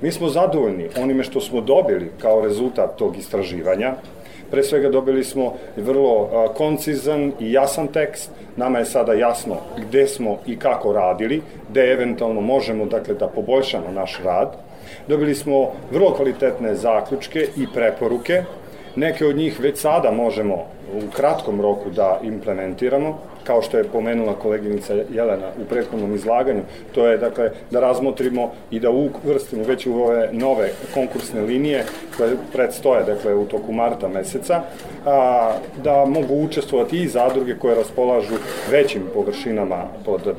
Mi 0.00 0.12
smo 0.12 0.28
zadovoljni 0.28 0.88
onime 1.00 1.24
što 1.24 1.40
smo 1.40 1.60
dobili 1.60 2.10
kao 2.20 2.40
rezultat 2.40 2.96
tog 2.96 3.16
istraživanja, 3.16 3.94
Pre 4.50 4.62
svega 4.62 4.88
dobili 4.88 5.24
smo 5.24 5.54
vrlo 5.76 6.28
koncizan 6.56 7.32
i 7.40 7.52
jasan 7.52 7.88
tekst. 7.88 8.30
Nama 8.56 8.78
je 8.78 8.84
sada 8.84 9.12
jasno 9.12 9.56
gde 9.88 10.06
smo 10.06 10.38
i 10.46 10.56
kako 10.58 10.92
radili, 10.92 11.42
gde 11.70 11.80
eventualno 11.92 12.40
možemo 12.40 12.86
dakle, 12.86 13.14
da 13.14 13.26
poboljšamo 13.26 13.90
naš 13.94 14.20
rad. 14.24 14.56
Dobili 15.08 15.34
smo 15.34 15.72
vrlo 15.90 16.14
kvalitetne 16.14 16.74
zaključke 16.74 17.48
i 17.56 17.66
preporuke. 17.74 18.42
Neke 18.96 19.26
od 19.26 19.36
njih 19.36 19.60
već 19.60 19.78
sada 19.78 20.10
možemo 20.10 20.54
u 20.94 21.10
kratkom 21.16 21.60
roku 21.60 21.90
da 21.90 22.20
implementiramo 22.22 23.18
kao 23.46 23.62
što 23.62 23.78
je 23.78 23.84
pomenula 23.84 24.34
koleginica 24.34 24.94
Jelena 24.94 25.48
u 25.62 25.64
prethodnom 25.64 26.14
izlaganju, 26.14 26.62
to 26.94 27.06
je 27.06 27.18
dakle 27.18 27.50
da 27.70 27.80
razmotrimo 27.80 28.50
i 28.70 28.80
da 28.80 28.90
uvrstimo 28.90 29.64
već 29.64 29.86
u 29.86 29.94
ove 29.94 30.28
nove 30.32 30.70
konkursne 30.94 31.40
linije 31.40 31.84
koje 32.16 32.36
predstoje 32.52 33.04
dakle 33.04 33.34
u 33.34 33.44
toku 33.44 33.72
marta 33.72 34.08
meseca, 34.08 34.62
a, 35.06 35.52
da 35.84 36.04
mogu 36.04 36.34
učestvovati 36.44 37.02
i 37.02 37.08
zadruge 37.08 37.58
koje 37.58 37.74
raspolažu 37.74 38.34
većim 38.70 39.02
površinama 39.14 39.84
pod 40.04 40.26
a, 40.26 40.32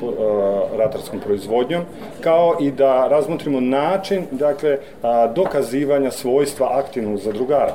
ratarskom 0.78 1.20
proizvodnjom, 1.20 1.84
kao 2.22 2.58
i 2.62 2.72
da 2.72 3.08
razmotrimo 3.08 3.60
način 3.60 4.26
dakle 4.32 4.78
a, 5.02 5.28
dokazivanja 5.28 6.12
svojstva 6.12 6.80
aktivnog 6.80 7.18
zadrugara. 7.18 7.74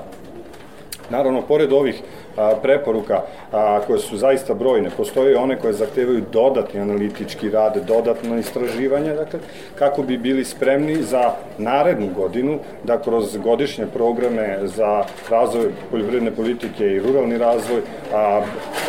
Naravno, 1.12 1.42
pored 1.42 1.72
ovih 1.72 2.02
a, 2.36 2.54
preporuka 2.62 3.20
a, 3.52 3.80
koje 3.86 3.98
su 3.98 4.16
zaista 4.16 4.54
brojne, 4.54 4.90
postoje 4.96 5.36
one 5.36 5.58
koje 5.58 5.72
zahtevaju 5.72 6.22
dodatni 6.32 6.80
analitički 6.80 7.50
rad, 7.50 7.76
dodatno 7.86 8.38
istraživanje, 8.38 9.14
dakle, 9.14 9.40
kako 9.78 10.02
bi 10.02 10.16
bili 10.18 10.44
spremni 10.44 11.02
za 11.02 11.30
narednu 11.58 12.08
godinu 12.16 12.58
da 12.84 12.98
kroz 13.02 13.36
godišnje 13.36 13.86
programe 13.86 14.58
za 14.62 15.04
razvoj 15.30 15.70
poljoprivredne 15.90 16.30
politike 16.30 16.86
i 16.86 17.00
ruralni 17.00 17.38
razvoj 17.38 17.80
a, 18.14 18.42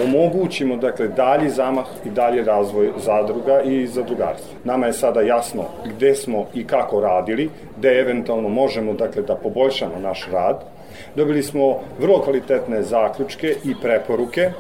omogućimo 0.03 0.78
dakle 0.78 1.07
dalji 1.07 1.49
zamah 1.49 1.86
i 2.05 2.09
dalji 2.09 2.43
razvoj 2.43 2.91
zadruga 2.97 3.61
i 3.61 3.88
zadrugarstva. 3.88 4.55
Nama 4.63 4.86
je 4.86 4.93
sada 4.93 5.21
jasno 5.21 5.63
gde 5.86 6.15
smo 6.15 6.45
i 6.53 6.67
kako 6.67 7.01
radili, 7.01 7.49
gde 7.78 7.99
eventualno 7.99 8.49
možemo 8.49 8.93
dakle 8.93 9.21
da 9.21 9.36
poboljšamo 9.36 9.99
naš 9.99 10.28
rad, 10.32 10.72
Dobili 11.15 11.43
smo 11.43 11.79
vrlo 11.99 12.21
kvalitetne 12.21 12.83
zaključke 12.83 13.55
i 13.63 13.75
preporuke. 13.81 14.51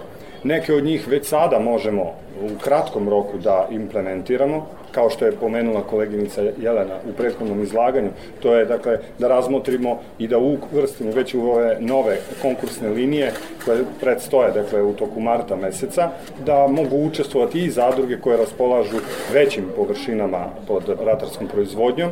Neke 0.43 0.73
od 0.73 0.83
njih 0.83 1.07
već 1.07 1.27
sada 1.27 1.59
možemo 1.59 2.01
u 2.41 2.59
kratkom 2.63 3.09
roku 3.09 3.37
da 3.37 3.67
implementiramo, 3.71 4.67
kao 4.91 5.09
što 5.09 5.25
je 5.25 5.31
pomenula 5.31 5.81
koleginica 5.81 6.41
Jelena 6.41 6.95
u 7.09 7.13
prethodnom 7.13 7.63
izlaganju, 7.63 8.09
to 8.39 8.55
je 8.55 8.65
dakle 8.65 8.97
da 9.19 9.27
razmotrimo 9.27 9.99
i 10.19 10.27
da 10.27 10.37
uvrstimo 10.37 11.11
već 11.11 11.33
u 11.33 11.41
ove 11.41 11.77
nove 11.79 12.17
konkursne 12.41 12.89
linije 12.89 13.31
koje 13.65 13.83
predstoje 14.01 14.51
dakle 14.51 14.81
u 14.81 14.93
toku 14.93 15.19
marta 15.19 15.55
meseca, 15.55 16.09
da 16.45 16.67
mogu 16.67 16.97
učestvovati 16.97 17.65
i 17.65 17.69
zadruge 17.69 18.17
koje 18.17 18.37
raspolažu 18.37 18.97
većim 19.33 19.65
površinama 19.75 20.45
pod 20.67 20.83
ratarskom 21.05 21.47
proizvodnjom. 21.47 22.11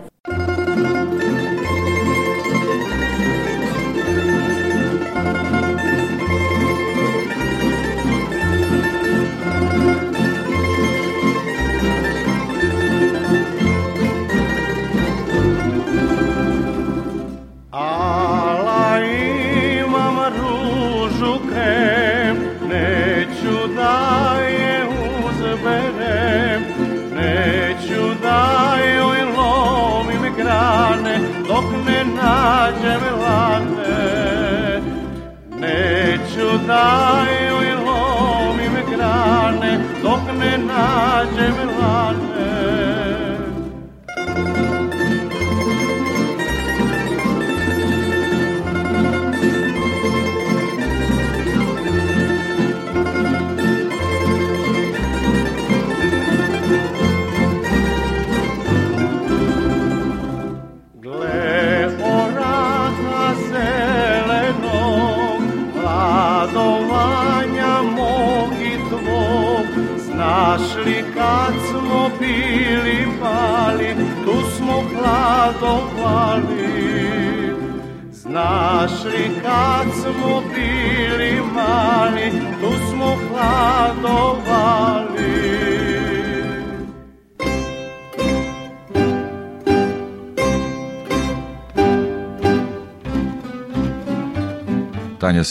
Neću 36.82 37.25
da 37.25 37.32
joj 37.47 37.75
lomim 37.75 38.73
grane 38.91 39.79
Dok 40.03 40.19
ne 40.39 40.57
nađem 40.57 41.55
lane 41.79 42.11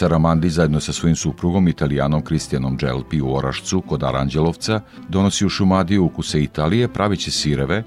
Saramandi 0.00 0.48
zajedno 0.50 0.80
sa 0.80 0.92
svojim 0.92 1.16
suprugom 1.16 1.68
Italijanom 1.68 2.22
Kristijanom 2.22 2.78
Dželpi 2.78 3.20
u 3.20 3.34
Orašcu 3.34 3.80
kod 3.80 4.02
Aranđelovca 4.02 4.80
donosi 5.08 5.46
u 5.46 5.48
Šumadiju 5.48 6.04
ukuse 6.04 6.42
Italije 6.42 6.88
praviće 6.88 7.30
sireve 7.30 7.82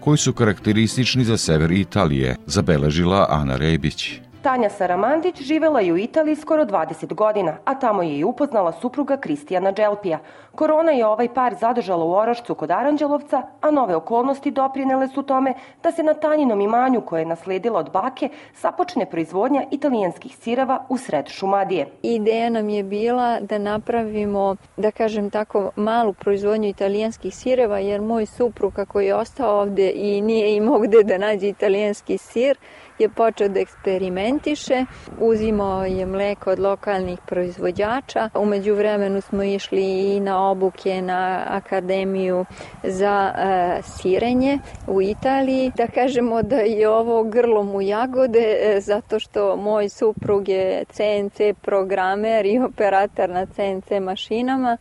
koji 0.00 0.18
su 0.18 0.32
karakteristični 0.32 1.24
za 1.24 1.36
sever 1.36 1.70
Italije, 1.72 2.36
zabeležila 2.46 3.26
Ana 3.30 3.56
Rebić. 3.56 4.10
Tanja 4.42 4.70
Saramandić 4.70 5.42
živela 5.42 5.80
je 5.80 5.92
u 5.92 5.98
Italiji 5.98 6.36
skoro 6.36 6.64
20 6.64 7.14
godina, 7.14 7.56
a 7.64 7.74
tamo 7.74 8.02
je 8.02 8.18
i 8.18 8.24
upoznala 8.24 8.72
supruga 8.72 9.16
Kristijana 9.16 9.72
Dželpija. 9.72 10.18
Korona 10.54 10.92
je 10.92 11.06
ovaj 11.06 11.34
par 11.34 11.54
zadržala 11.60 12.04
u 12.04 12.12
Orašcu 12.12 12.54
kod 12.54 12.70
Aranđelovca, 12.70 13.42
a 13.60 13.70
nove 13.70 13.96
okolnosti 13.96 14.50
doprinele 14.50 15.08
su 15.08 15.22
tome 15.22 15.54
da 15.82 15.92
se 15.92 16.02
na 16.02 16.14
Tanjinom 16.14 16.60
imanju 16.60 17.00
koje 17.00 17.20
je 17.20 17.26
nasledila 17.26 17.78
od 17.78 17.90
bake 17.92 18.28
započne 18.60 19.06
proizvodnja 19.06 19.64
italijanskih 19.70 20.36
sireva 20.36 20.84
u 20.88 20.98
sred 20.98 21.28
Šumadije. 21.28 21.86
Ideja 22.02 22.50
nam 22.50 22.68
je 22.68 22.82
bila 22.82 23.40
da 23.40 23.58
napravimo, 23.58 24.56
da 24.76 24.90
kažem 24.90 25.30
tako, 25.30 25.70
malu 25.76 26.12
proizvodnju 26.12 26.68
italijanskih 26.68 27.36
sireva, 27.36 27.78
jer 27.78 28.00
moj 28.00 28.26
suprug 28.26 28.72
kako 28.72 29.00
je 29.00 29.14
ostao 29.14 29.60
ovde 29.60 29.92
i 29.94 30.20
nije 30.20 30.56
imao 30.56 30.78
gde 30.78 31.02
da 31.02 31.18
nađe 31.18 31.48
italijanski 31.48 32.18
sir, 32.18 32.58
je 32.98 33.08
počeo 33.08 33.48
da 33.48 33.60
eksperimentiše, 33.60 34.84
uzimao 35.20 35.84
je 35.84 36.06
mleko 36.06 36.50
od 36.50 36.58
lokalnih 36.58 37.18
proizvođača. 37.26 38.28
Umeđu 38.34 38.74
vremenu 38.74 39.20
smo 39.20 39.42
išli 39.42 40.14
i 40.16 40.20
na 40.20 40.50
obuke 40.50 41.02
na 41.02 41.44
Akademiju 41.48 42.44
za 42.82 43.32
e, 43.36 43.82
sirenje 43.82 44.58
u 44.86 45.02
Italiji. 45.02 45.72
Da 45.76 45.86
kažemo 45.86 46.42
da 46.42 46.56
je 46.56 46.88
ovo 46.88 47.22
grlom 47.22 47.74
u 47.74 47.82
jagode, 47.82 48.56
e, 48.60 48.80
zato 48.80 49.18
što 49.18 49.56
moj 49.56 49.88
suprug 49.88 50.48
je 50.48 50.84
CNC 50.84 51.40
programer 51.62 52.46
i 52.46 52.58
operator 52.58 53.30
na 53.30 53.46
CNC 53.46 53.90
mašinama, 54.00 54.76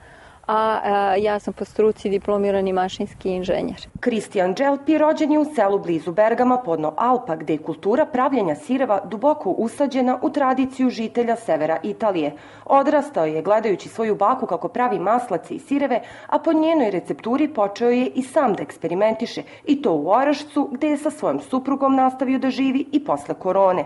a, 0.51 0.81
a 0.83 1.15
ja 1.15 1.39
sam 1.39 1.53
po 1.53 1.65
struci 1.65 2.09
diplomirani 2.09 2.73
mašinski 2.73 3.29
inženjer. 3.29 3.87
Kristijan 3.99 4.55
Dželpi 4.55 4.97
rođen 4.97 5.31
je 5.31 5.39
u 5.39 5.45
selu 5.55 5.79
blizu 5.79 6.11
Bergama 6.11 6.57
podno 6.57 6.93
Alpa, 6.97 7.35
gde 7.35 7.53
je 7.53 7.57
kultura 7.57 8.05
pravljenja 8.05 8.55
sireva 8.55 8.99
duboko 9.05 9.49
usađena 9.49 10.19
u 10.21 10.29
tradiciju 10.29 10.89
žitelja 10.89 11.35
severa 11.35 11.77
Italije. 11.83 12.33
Odrastao 12.65 13.25
je 13.25 13.41
gledajući 13.41 13.89
svoju 13.89 14.15
baku 14.15 14.45
kako 14.45 14.67
pravi 14.67 14.99
maslace 14.99 15.53
i 15.53 15.59
sireve, 15.59 16.01
a 16.27 16.39
po 16.39 16.53
njenoj 16.53 16.91
recepturi 16.91 17.47
počeo 17.53 17.89
je 17.89 18.05
i 18.05 18.23
sam 18.23 18.53
da 18.53 18.63
eksperimentiše, 18.63 19.43
i 19.65 19.81
to 19.81 19.93
u 19.93 20.09
Orašcu, 20.09 20.69
gde 20.71 20.87
je 20.87 20.97
sa 20.97 21.11
svojom 21.11 21.39
suprugom 21.39 21.95
nastavio 21.95 22.39
da 22.39 22.49
živi 22.49 22.85
i 22.91 23.05
posle 23.05 23.35
korone. 23.35 23.85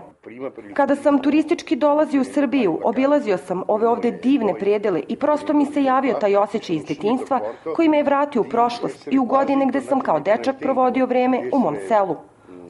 Kada 0.74 0.96
sam 0.96 1.18
turistički 1.22 1.76
dolazio 1.76 2.20
u 2.20 2.24
Srbiju, 2.24 2.78
obilazio 2.84 3.38
sam 3.38 3.62
ove 3.68 3.88
ovde 3.88 4.10
divne 4.10 4.54
predele 4.58 5.02
i 5.08 5.16
prosto 5.16 5.52
mi 5.52 5.66
se 5.66 5.82
javio 5.82 6.14
taj 6.14 6.36
osjećaj 6.36 6.76
iz 6.76 6.84
detinstva 6.84 7.40
koji 7.76 7.88
me 7.88 7.96
je 7.96 8.04
vratio 8.04 8.40
u 8.40 8.44
prošlost 8.44 9.08
i 9.10 9.18
u 9.18 9.24
godine 9.24 9.66
gde 9.66 9.80
sam 9.80 10.00
kao 10.00 10.20
dečak 10.20 10.56
provodio 10.60 11.06
vreme 11.06 11.50
u 11.52 11.58
mom 11.58 11.76
selu 11.88 12.16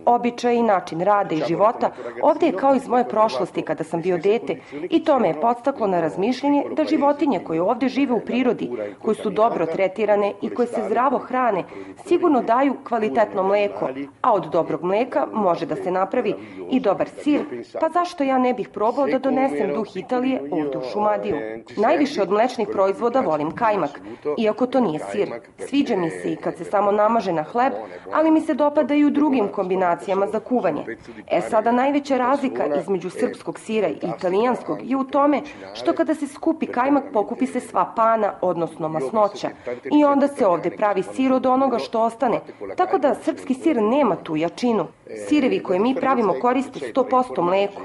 običaj 0.06 0.54
i 0.54 0.62
način 0.62 1.00
rada 1.00 1.34
i 1.34 1.42
života 1.48 1.90
ovde 2.22 2.46
je 2.46 2.52
kao 2.52 2.74
iz 2.74 2.88
moje 2.88 3.08
prošlosti 3.08 3.62
kada 3.62 3.84
sam 3.84 4.00
bio 4.00 4.18
dete 4.18 4.56
i 4.90 5.04
to 5.04 5.18
me 5.18 5.28
je 5.28 5.40
podstaklo 5.40 5.86
na 5.86 6.00
razmišljanje 6.00 6.64
da 6.76 6.84
životinje 6.84 7.40
koje 7.44 7.62
ovde 7.62 7.88
žive 7.88 8.14
u 8.14 8.20
prirodi, 8.20 8.70
koje 9.02 9.14
su 9.14 9.30
dobro 9.30 9.66
tretirane 9.66 10.32
i 10.42 10.50
koje 10.50 10.66
se 10.66 10.82
zdravo 10.86 11.18
hrane, 11.18 11.64
sigurno 12.06 12.42
daju 12.42 12.74
kvalitetno 12.88 13.42
mleko, 13.42 13.88
a 14.22 14.32
od 14.32 14.50
dobrog 14.52 14.82
mleka 14.82 15.26
može 15.32 15.66
da 15.66 15.76
se 15.76 15.90
napravi 15.90 16.34
i 16.70 16.80
dobar 16.80 17.08
sir, 17.08 17.40
pa 17.80 17.88
zašto 17.88 18.24
ja 18.24 18.38
ne 18.38 18.54
bih 18.54 18.68
probao 18.68 19.06
da 19.06 19.18
donesem 19.18 19.74
duh 19.74 19.96
Italije 19.96 20.40
ovde 20.50 20.78
u 20.78 20.82
Šumadiju? 20.92 21.36
Najviše 21.76 22.22
od 22.22 22.30
mlečnih 22.30 22.68
proizvoda 22.72 23.20
volim 23.20 23.50
kajmak, 23.50 24.00
iako 24.38 24.66
to 24.66 24.80
nije 24.80 25.00
sir. 25.12 25.30
Sviđa 25.58 25.96
mi 25.96 26.10
se 26.10 26.32
i 26.32 26.36
kad 26.36 26.56
se 26.56 26.64
samo 26.64 26.92
namaže 26.92 27.32
na 27.32 27.42
hleb, 27.42 27.72
ali 28.12 28.30
mi 28.30 28.40
se 28.40 28.54
dopada 28.54 28.94
i 28.94 29.04
u 29.04 29.10
drugim 29.10 29.48
kombinacijama 29.48 29.95
kombinacijama 29.96 30.26
za 30.26 30.40
kuvanje. 30.40 30.96
E 31.30 31.40
sada 31.40 31.72
najveća 31.72 32.16
razlika 32.16 32.64
između 32.80 33.10
srpskog 33.10 33.58
sira 33.58 33.88
i 33.88 33.98
italijanskog 34.16 34.78
je 34.82 34.96
u 34.96 35.04
tome 35.04 35.42
što 35.74 35.92
kada 35.92 36.14
se 36.14 36.26
skupi 36.26 36.66
kajmak 36.66 37.04
pokupi 37.12 37.46
se 37.46 37.60
sva 37.60 37.92
pana, 37.96 38.32
odnosno 38.40 38.88
masnoća. 38.88 39.50
I 39.98 40.04
onda 40.04 40.28
se 40.28 40.46
ovde 40.46 40.70
pravi 40.70 41.02
sir 41.02 41.32
od 41.32 41.46
onoga 41.46 41.78
što 41.78 42.02
ostane. 42.02 42.40
Tako 42.76 42.98
da 42.98 43.14
srpski 43.14 43.54
sir 43.54 43.82
nema 43.82 44.16
tu 44.16 44.36
jačinu. 44.36 44.86
Sirevi 45.28 45.62
koje 45.62 45.78
mi 45.78 45.94
pravimo 45.94 46.34
koriste 46.40 46.92
100% 46.94 47.42
mleko 47.42 47.82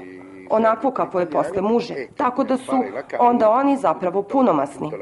onakvo 0.52 0.90
kako 0.90 1.20
je 1.20 1.30
posle 1.30 1.62
muže, 1.62 1.94
tako 2.16 2.44
da 2.44 2.56
su 2.56 2.72
onda 3.18 3.50
oni 3.50 3.76
zapravo 3.76 4.22
punomasni. 4.22 4.92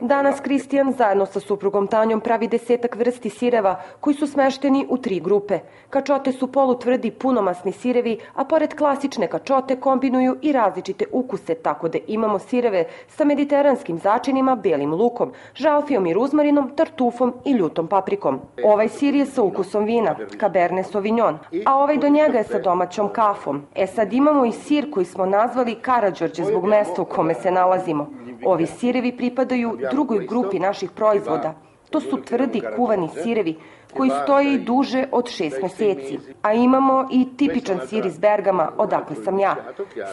Danas 0.00 0.40
Kristijan 0.40 0.92
zajedno 0.92 1.26
sa 1.26 1.40
suprugom 1.40 1.86
Tanjom 1.86 2.20
pravi 2.20 2.48
desetak 2.48 2.96
vrsti 2.96 3.30
sireva 3.30 3.80
koji 4.00 4.14
su 4.14 4.26
smešteni 4.26 4.86
u 4.88 4.98
tri 4.98 5.20
grupe. 5.20 5.58
Kačote 5.90 6.32
su 6.32 6.52
polutvrdi 6.52 7.10
punomasni 7.10 7.72
sirevi, 7.72 8.18
a 8.34 8.44
pored 8.44 8.74
klasične 8.74 9.28
kačote 9.28 9.76
kombinuju 9.76 10.36
i 10.42 10.52
različite 10.52 11.04
ukuse, 11.12 11.54
tako 11.54 11.88
da 11.88 11.98
imamo 12.06 12.38
sireve 12.38 12.84
sa 13.08 13.24
mediteranskim 13.24 13.98
začinima, 13.98 14.54
belim 14.56 14.94
lukom, 14.94 15.32
žalfijom 15.54 16.06
i 16.06 16.14
ruzmarinom, 16.14 16.70
tartufom 16.76 17.34
i 17.44 17.52
ljutom 17.52 17.86
paprikom. 17.86 18.40
Ovaj 18.64 18.88
sir 18.88 19.14
je 19.14 19.26
sa 19.26 19.42
ukusom 19.42 19.84
vina, 19.84 20.16
Cabernet 20.40 20.86
Sauvignon, 20.86 21.38
a 21.66 21.76
ovaj 21.76 21.96
do 21.96 22.08
njega 22.08 22.38
je 22.38 22.44
sa 22.44 22.58
domaćom 22.58 23.08
kafom. 23.12 23.62
E 23.74 23.86
sad 23.86 24.12
imamo 24.12 24.44
i 24.44 24.52
sir 24.52 24.90
koji 24.96 25.06
smo 25.06 25.26
nazvali 25.26 25.74
Karadžorđe 25.74 26.44
zbog 26.44 26.64
mesta 26.64 27.02
u 27.02 27.04
kome 27.04 27.34
se 27.34 27.50
nalazimo. 27.50 28.06
Ovi 28.44 28.66
sirevi 28.66 29.16
pripadaju 29.16 29.78
drugoj 29.90 30.26
grupi 30.26 30.58
naših 30.58 30.90
proizvoda. 30.90 31.54
To 31.90 32.00
su 32.00 32.22
tvrdi 32.22 32.62
kuvani 32.76 33.08
sirevi 33.22 33.56
koji 33.96 34.10
stoje 34.22 34.54
i 34.54 34.58
duže 34.58 35.04
od 35.12 35.28
šest 35.28 35.62
meseci. 35.62 36.18
A 36.42 36.52
imamo 36.52 37.08
i 37.12 37.26
tipičan 37.36 37.80
sir 37.86 38.06
iz 38.06 38.18
Bergama, 38.18 38.72
odakle 38.78 39.16
sam 39.16 39.38
ja. 39.38 39.56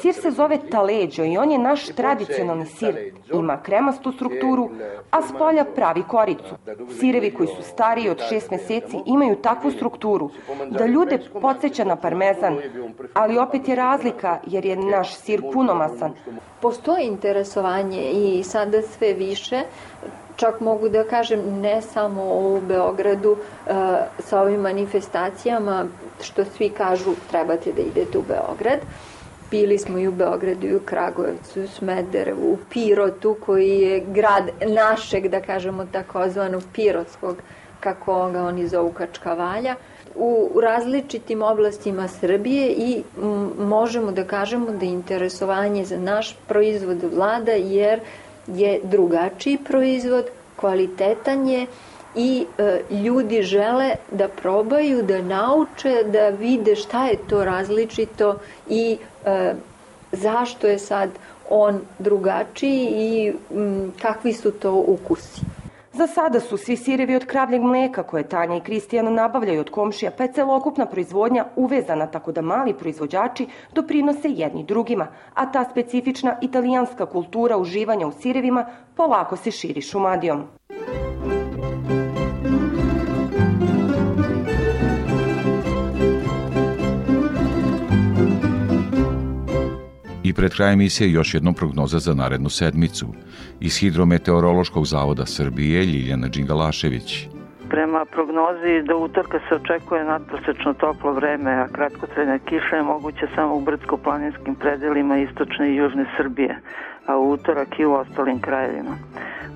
Sir 0.01 0.13
se 0.13 0.31
zove 0.31 0.57
taleđo 0.71 1.23
i 1.23 1.37
on 1.37 1.51
je 1.51 1.57
naš 1.57 1.85
tradicionalni 1.85 2.65
sir. 2.65 3.11
Ima 3.33 3.61
kremastu 3.61 4.11
strukturu, 4.11 4.69
a 5.11 5.21
s 5.21 5.31
polja 5.37 5.65
pravi 5.75 6.03
koricu. 6.07 6.55
Sirevi 6.99 7.31
koji 7.31 7.47
su 7.47 7.63
stariji 7.63 8.09
od 8.09 8.21
šest 8.29 8.51
meseci 8.51 8.97
imaju 9.05 9.35
takvu 9.35 9.71
strukturu 9.71 10.29
da 10.69 10.85
ljude 10.85 11.19
podsjeća 11.41 11.83
na 11.83 11.95
parmezan, 11.95 12.57
ali 13.13 13.37
opet 13.37 13.67
je 13.67 13.75
razlika 13.75 14.39
jer 14.47 14.65
je 14.65 14.75
naš 14.75 15.15
sir 15.15 15.41
punomasan. 15.53 16.13
Postoji 16.61 17.05
interesovanje 17.05 18.11
i 18.11 18.43
sada 18.43 18.81
sve 18.81 19.13
više 19.13 19.61
čak 20.35 20.59
mogu 20.59 20.89
da 20.89 21.03
kažem 21.03 21.61
ne 21.61 21.81
samo 21.81 22.23
u 22.23 22.61
Beogradu 22.67 23.37
e, 23.37 23.71
sa 24.19 24.41
ovim 24.41 24.61
manifestacijama 24.61 25.85
što 26.21 26.45
svi 26.45 26.69
kažu 26.69 27.15
trebate 27.29 27.71
da 27.71 27.81
idete 27.81 28.17
u 28.17 28.21
Beograd. 28.21 28.79
Bili 29.51 29.77
smo 29.77 29.97
i 29.97 30.07
u 30.07 30.11
Beogradu 30.11 30.67
i 30.67 30.75
u 30.75 30.79
Kragujevcu, 30.79 31.63
u 31.63 31.67
Smederevu, 31.67 32.53
u 32.53 32.57
Pirotu 32.69 33.35
koji 33.45 33.79
je 33.79 33.99
grad 34.07 34.49
našeg, 34.67 35.27
da 35.27 35.41
kažemo 35.41 35.85
takozvanog 35.91 36.63
pirotskog, 36.73 37.37
kako 37.79 38.31
ga 38.31 38.43
oni 38.43 38.67
zovu 38.67 38.91
Kačkavalja, 38.91 39.75
u 40.15 40.61
različitim 40.61 41.41
oblastima 41.41 42.07
Srbije 42.07 42.69
i 42.69 43.03
možemo 43.59 44.11
da 44.11 44.23
kažemo 44.23 44.71
da 44.71 44.85
interesovanje 44.85 45.85
za 45.85 45.97
naš 45.97 46.37
proizvod 46.47 47.03
vlada 47.15 47.51
jer 47.51 47.99
je 48.47 48.79
drugačiji 48.83 49.57
proizvod, 49.57 50.25
kvalitetan 50.55 51.47
je 51.47 51.65
i 52.15 52.45
e, 52.57 52.81
ljudi 53.03 53.41
žele 53.41 53.95
da 54.11 54.27
probaju, 54.27 55.03
da 55.03 55.21
nauče, 55.21 56.03
da 56.03 56.29
vide 56.29 56.75
šta 56.75 57.05
je 57.07 57.17
to 57.29 57.45
različito 57.45 58.39
i 58.69 58.97
e, 59.25 59.53
zašto 60.11 60.67
je 60.67 60.79
sad 60.79 61.09
on 61.49 61.81
drugačiji 61.99 62.87
i 62.89 63.33
m, 63.51 63.93
kakvi 64.01 64.33
su 64.33 64.51
to 64.51 64.73
ukusi. 64.87 65.41
Za 65.93 66.07
sada 66.07 66.39
su 66.39 66.57
svi 66.57 66.75
sirevi 66.77 67.15
od 67.15 67.25
kravljeg 67.25 67.61
mleka 67.61 68.03
koje 68.03 68.29
Tanja 68.29 68.55
i 68.57 68.61
Kristijan 68.61 69.13
nabavljaju 69.13 69.59
od 69.59 69.69
komšija, 69.69 70.11
pa 70.17 70.23
je 70.23 70.33
celokupna 70.33 70.85
proizvodnja 70.85 71.45
uvezana 71.55 72.07
tako 72.07 72.31
da 72.31 72.41
mali 72.41 72.73
proizvođači 72.73 73.47
doprinose 73.73 74.29
jedni 74.29 74.63
drugima, 74.63 75.07
a 75.33 75.51
ta 75.51 75.65
specifična 75.71 76.37
italijanska 76.41 77.05
kultura 77.05 77.57
uživanja 77.57 78.07
u 78.07 78.11
sirevima 78.11 78.65
polako 78.95 79.35
se 79.35 79.51
širi 79.51 79.81
šumadijom. 79.81 80.43
I 90.23 90.33
pred 90.33 90.55
krajem 90.55 90.73
emisije 90.73 91.11
još 91.11 91.33
jednom 91.33 91.53
prognoza 91.53 91.99
za 91.99 92.13
narednu 92.13 92.49
sedmicu. 92.49 93.07
Iz 93.59 93.77
Hidrometeorološkog 93.79 94.85
zavoda 94.85 95.25
Srbije 95.25 95.85
Ljiljana 95.85 96.27
Đingalašević. 96.27 97.27
Prema 97.69 98.05
prognozi 98.05 98.83
do 98.87 98.97
utorka 98.97 99.39
se 99.49 99.55
očekuje 99.55 100.03
nadprosečno 100.03 100.73
toplo 100.73 101.11
vreme, 101.13 101.51
a 101.51 101.67
kratkotrajne 101.67 102.39
kiše 102.39 102.75
je 102.75 102.83
moguće 102.83 103.27
samo 103.35 103.55
u 103.55 103.61
brdsko-planinskim 103.61 104.55
predelima 104.55 105.17
istočne 105.17 105.71
i 105.71 105.75
južne 105.75 106.05
Srbije, 106.17 106.59
a 107.05 107.17
u 107.17 107.31
utorak 107.31 107.79
i 107.79 107.85
u 107.85 107.93
ostalim 107.93 108.41
krajevima. 108.41 108.97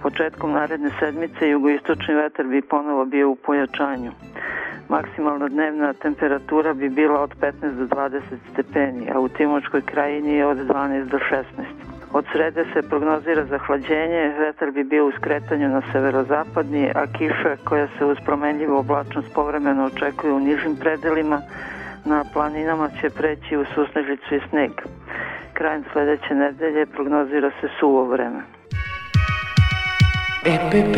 Početkom 0.01 0.51
naredne 0.51 0.91
sedmice 0.99 1.49
jugoistočni 1.49 2.13
vetar 2.15 2.47
bi 2.47 2.61
ponovo 2.61 3.05
bio 3.05 3.29
u 3.29 3.35
pojačanju. 3.35 4.11
Maksimalna 4.89 5.47
dnevna 5.47 5.93
temperatura 5.93 6.73
bi 6.73 6.89
bila 6.89 7.21
od 7.21 7.35
15 7.41 7.75
do 7.75 7.95
20 7.95 8.21
stepeni, 8.51 9.11
a 9.15 9.19
u 9.19 9.29
Timočkoj 9.29 9.81
krajini 9.81 10.33
je 10.33 10.45
od 10.45 10.57
12 10.57 11.03
do 11.03 11.17
16. 11.17 11.43
Od 12.13 12.25
srede 12.31 12.65
se 12.73 12.81
prognozira 12.89 13.45
zahlađenje, 13.45 14.33
vetar 14.39 14.71
bi 14.71 14.83
bio 14.83 15.07
u 15.07 15.11
skretanju 15.11 15.69
na 15.69 15.81
severozapadni, 15.91 16.91
a 16.95 17.05
kiša 17.17 17.55
koja 17.63 17.87
se 17.97 18.05
uz 18.05 18.17
promenljivu 18.25 18.77
oblačnost 18.77 19.33
povremeno 19.33 19.85
očekuje 19.85 20.33
u 20.33 20.39
nižim 20.39 20.75
predelima, 20.79 21.41
na 22.05 22.23
planinama 22.33 22.89
će 23.01 23.09
preći 23.09 23.57
u 23.57 23.65
susnežicu 23.65 24.35
i 24.35 24.39
sneg. 24.49 24.71
Krajem 25.53 25.83
sledeće 25.91 26.35
nedelje 26.35 26.85
prognozira 26.85 27.51
se 27.61 27.67
suvo 27.79 28.05
vreme. 28.05 28.41
EPP 30.45 30.97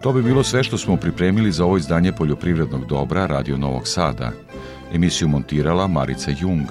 To 0.00 0.12
bi 0.12 0.22
bilo 0.22 0.42
sve 0.42 0.64
što 0.64 0.78
smo 0.78 0.96
pripremili 0.96 1.52
za 1.52 1.64
ovo 1.64 1.76
izdanje 1.76 2.12
poljoprivrednog 2.12 2.86
dobra 2.86 3.26
Radio 3.26 3.56
Novog 3.56 3.88
Sada. 3.88 4.30
Emisiju 4.94 5.28
montirala 5.28 5.86
Marica 5.86 6.30
Jung. 6.40 6.66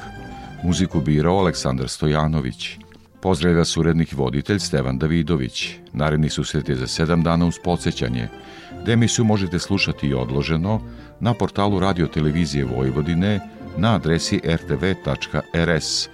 Muziku 0.64 1.02
birao 1.02 1.40
Aleksandar 1.40 1.90
Stojanović. 1.90 2.78
Pozdravlja 3.22 3.66
surednik 3.66 4.12
i 4.12 4.16
voditelj 4.16 4.60
Stevan 4.60 4.98
Davidović. 4.98 5.70
Naredni 5.94 6.30
susret 6.30 6.70
je 6.70 6.76
za 6.76 6.88
sedam 6.88 7.24
dana 7.24 7.46
uz 7.46 7.56
podsjećanje, 7.64 8.28
gde 8.82 8.98
možete 9.24 9.60
slušati 9.60 10.08
i 10.08 10.14
odloženo 10.14 10.82
na 11.20 11.34
portalu 11.34 11.80
Radio 11.80 12.08
Televizije 12.08 12.66
Vojvodine 12.66 13.40
na 13.78 13.96
adresi 13.96 14.42
rtv.rs. 14.46 16.10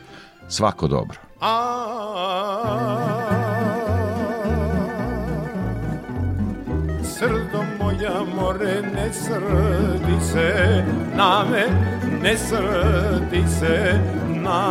Svako 0.47 0.87
dobro. 0.87 1.17
Srdo 7.19 7.63
moja 7.79 8.23
more 8.35 8.81
ne 8.81 9.13
srdi 9.13 10.19
se 10.31 10.83
na 11.15 11.45
me, 11.51 11.65
ne 12.21 12.37
srdi 12.37 13.43
se 13.59 13.99
na 14.43 14.61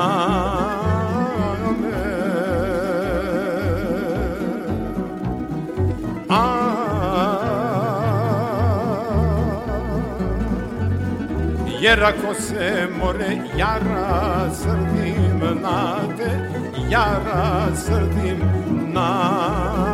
Jer 11.80 12.04
ako 12.04 12.34
se 12.34 12.88
more 12.98 13.38
jara 13.58 14.50
srdim 14.54 15.40
na 15.62 15.96
te, 16.16 16.30
jara 16.90 17.76
srdim 17.76 18.40
na 18.92 19.93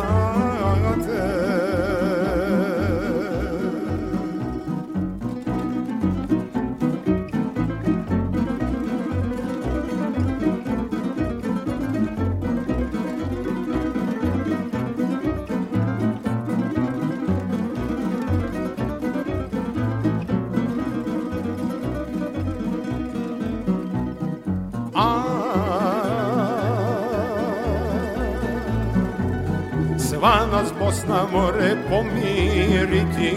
Nas 30.91 31.05
Bosna 31.05 31.23
more 31.31 31.71
pomiriti 31.89 33.31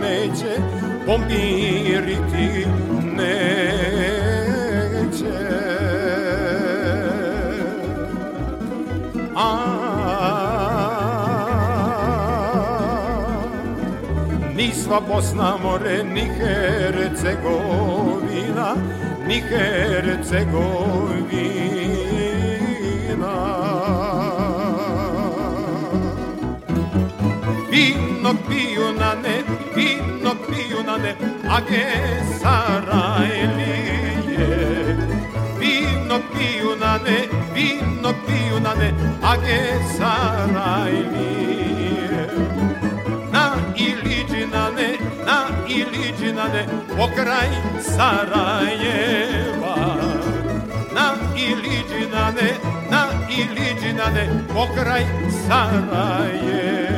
neće, 0.00 0.52
pomiriti 1.06 2.66
neće. 3.16 3.38
A, 9.36 9.48
ni 14.56 14.72
sva 14.72 15.00
Bosna 15.08 15.56
more, 15.62 16.04
ni 16.04 16.24
Hercegovina, 16.38 18.74
ni 19.28 19.40
Hercegovina. 19.40 21.47
vino 28.28 28.40
pijunane, 28.48 29.42
vino 29.74 30.34
pijunane, 30.46 31.16
a 31.48 31.60
ge 31.60 31.86
Sarajlije. 32.40 33.76
Vino 35.58 36.20
pijunane, 36.32 37.18
vino 37.54 38.12
pijunane, 38.26 38.92
a 39.22 39.36
ge 39.36 39.60
Sarajlije. 39.96 41.28
Na 43.32 43.54
Iliđinane, 43.76 44.98
na 45.26 45.38
Iliđinane, 45.68 46.66
pokraj 46.96 47.50
Sarajeva. 47.80 49.76
Na 50.94 51.14
Iliđinane, 51.36 52.50
na 52.90 53.02
Iliđinane, 53.30 54.24
pokraj 54.54 55.04
Sarajeva. 55.48 56.88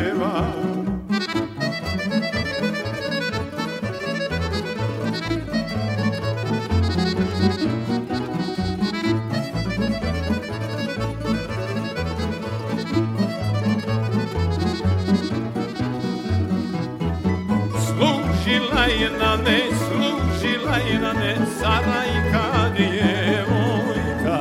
Služila 19.10 19.18
je 19.18 19.18
na 19.18 19.36
ne, 19.36 19.60
služila 19.74 20.76
je 20.76 20.98
na 20.98 21.12
ne, 21.12 21.36
Sarajka 21.58 22.70
djevojka. 22.76 24.38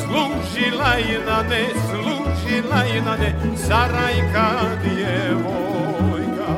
Služila 0.00 0.94
je 0.94 1.20
na 1.26 1.42
ne, 1.42 1.64
služila 1.88 2.82
je 2.82 3.02
na 3.02 3.16
ne, 3.16 3.34
Sarajka 3.56 4.48
djevojka. 4.84 6.52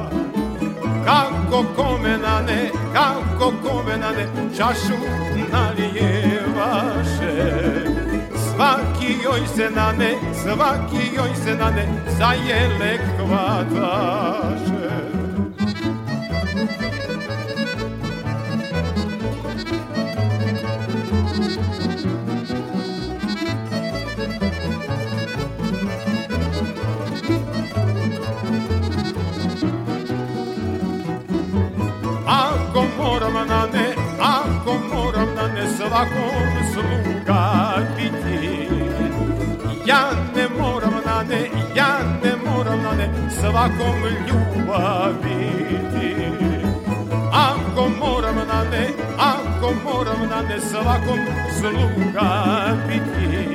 Kako 1.05 1.65
kome 1.77 2.19
na 2.19 2.43
ne, 2.43 2.71
kako 2.93 3.53
kome 3.63 3.97
na 3.97 4.11
ne, 4.11 4.27
čašu 4.57 4.99
nalijevaše. 5.53 7.35
Svaki 8.55 9.17
joj 9.25 9.47
se 9.57 9.71
na 9.71 9.93
ne, 9.93 10.15
svaki 10.43 11.17
joj 11.17 11.35
se 11.45 11.55
na 11.55 11.71
ne, 11.71 11.89
za 12.19 12.33
jelek 12.49 13.01
hvataše. 13.19 14.78
Svakom 35.89 36.53
sluga 36.73 37.43
biti. 37.97 38.69
Ja 39.87 40.11
ne 40.37 40.49
moram 40.59 40.95
na 41.07 41.23
ne, 41.23 41.51
ja 41.77 41.99
ne 42.23 42.33
moram 42.45 42.83
na 42.83 42.93
ne 42.93 43.09
svakom 43.31 44.01
ljubav 44.27 45.13
biti. 45.23 46.15
Ako 47.33 47.89
moram 48.01 48.37
na 48.37 48.65
ne, 48.71 48.89
ako 49.19 49.73
moram 49.85 50.29
na 50.31 50.43
ne 50.43 50.61
svakom 50.61 51.21
sluga 51.59 52.31
biti. 52.89 53.49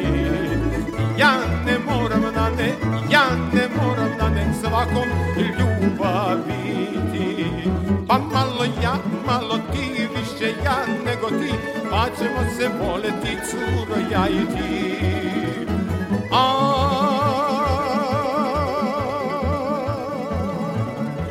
Ja 1.17 1.33
ne 1.65 1.77
moram 1.85 2.21
na 2.21 2.49
ne, 2.57 2.73
ja 3.09 3.25
ne 3.53 3.67
moram 3.77 4.11
na 4.19 4.29
ne 4.29 4.53
svakom 4.61 5.09
ljubav 5.37 6.37
biti. 6.47 7.45
Pa 8.07 8.17
malo 8.17 8.65
ja, 8.83 8.95
malo 9.25 9.57
ti, 9.71 10.07
više 10.43 10.55
ja 10.65 10.85
nego 11.05 11.29
ti 11.29 11.53
Pa 11.91 12.05
ćemo 12.17 12.39
se 12.57 12.69
voleti, 12.79 13.37
curo, 13.49 13.99
ja 14.11 14.27
i 14.27 14.45
ti. 14.55 14.95
A, 16.31 16.59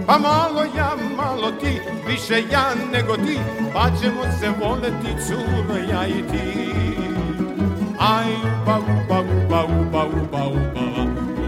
Pa 0.06 0.18
malo 0.18 0.64
ja, 0.76 0.96
malo 1.16 1.50
ti, 1.60 1.80
više 2.08 2.42
ja 2.52 2.64
nego 2.92 3.16
ti 3.16 3.38
Pa 3.74 3.90
ćemo 4.00 4.22
se 4.40 4.50
voleti, 4.64 5.22
curo, 5.26 5.76
ja 5.92 6.06
i 6.06 6.22
ti. 6.30 6.72
Aj, 7.98 8.32
uba, 8.62 8.78
uba, 8.78 9.20
uba, 9.20 9.64
uba, 9.64 10.04
uba, 10.06 10.44
uba, 10.46 10.84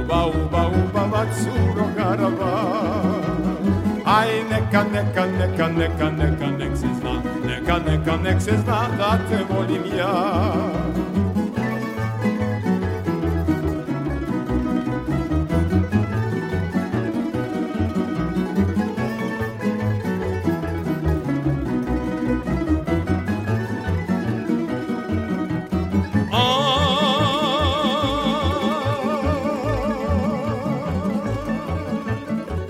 uba, 0.01 0.27
uba, 0.27 0.67
uba, 0.67 1.03
uba, 1.05 1.27
curo, 1.35 1.87
garaba 1.97 2.75
Aj, 4.05 4.29
neka, 4.51 4.85
neka, 4.93 5.27
neka, 5.27 5.69
neka, 5.69 6.11
neka, 6.11 6.47
nek 6.59 6.77
se 6.77 6.87
zna, 6.87 6.94
neka, 7.65 7.79
neka, 7.79 8.17
nek 8.17 8.41
se 8.41 8.53
zna 8.65 8.89
da 8.99 9.19
te 9.29 9.45
volim 9.49 9.85
ja. 9.97 11.24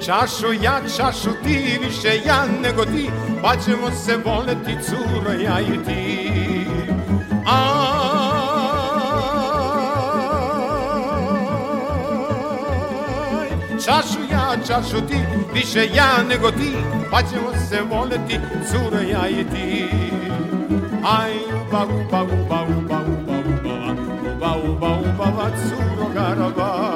Čašo 0.04 0.52
ja, 0.52 0.80
čašo 0.96 1.30
ti, 1.44 1.78
više 1.82 2.20
ja 2.26 2.44
nego 2.62 2.84
ti, 2.84 3.10
pa 3.42 3.56
ćemo 3.56 3.90
se 3.90 4.16
voleti, 4.16 4.76
curo, 4.82 5.32
ja 5.32 5.60
i 5.60 5.84
ti. 5.84 6.30
Aj, 7.46 7.64
čašu 13.84 14.18
ja, 14.30 14.56
čašu 14.66 15.00
ti, 15.08 15.16
više 15.54 15.88
ja 15.94 16.22
nego 16.28 16.50
ti, 16.50 16.72
pa 17.10 17.22
ćemo 17.22 17.52
se 17.68 17.82
voleti, 17.90 18.40
curo, 18.70 19.00
ja 19.00 19.28
i 19.28 19.44
ti. 19.44 19.88
Aj, 21.20 21.32
uba, 21.68 21.84
uba, 21.84 22.22
uba, 22.22 22.64
uba, 22.78 23.00
uba, 23.06 23.36
uba, 23.48 23.76
uba, 24.32 24.56
uba, 24.68 24.88
uba, 24.88 25.30
uba, 25.30 25.50
curo, 25.50 26.08
garaba. 26.14 26.93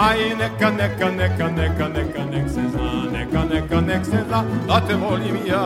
Aj, 0.00 0.16
neka, 0.16 0.70
neka, 0.70 1.10
neka, 1.10 1.46
neka, 1.50 1.88
neka, 1.88 2.24
nek 2.32 2.48
se 2.48 2.62
zna, 2.72 3.04
neka, 3.12 3.44
neka, 3.44 3.80
nek 3.80 4.04
se 4.04 4.24
zna, 4.28 4.44
da 4.66 4.80
te 4.80 4.94
volim 4.94 5.36
ja. 5.44 5.60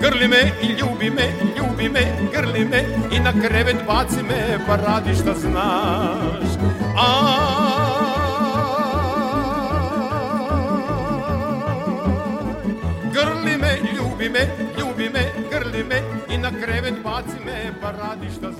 Grli 0.00 0.28
me 0.28 0.52
i 0.62 0.74
ljubi 0.74 1.10
me, 1.10 1.53
ljubi 1.84 1.92
me, 1.92 2.30
grli 2.32 2.64
me 2.64 2.84
i 3.12 3.20
na 3.20 3.32
krevet 3.32 3.76
baci 3.86 4.22
me, 4.22 4.58
pa 4.66 4.76
radi 4.76 5.14
šta 5.14 5.34
znaš. 5.34 6.48
Aj, 6.96 7.74
grli 13.12 13.56
me, 13.58 13.78
ljubi 13.96 14.28
me, 14.28 14.48
ljubi 14.78 15.10
me, 15.10 15.32
grli 15.50 15.84
me 15.84 16.02
i 16.28 16.38
na 16.38 16.50
krevet 16.50 16.94
baci 17.04 17.44
me, 17.46 17.72
pa 17.80 17.90
radi 17.90 18.30
šta 18.36 18.52
znaš. 18.52 18.53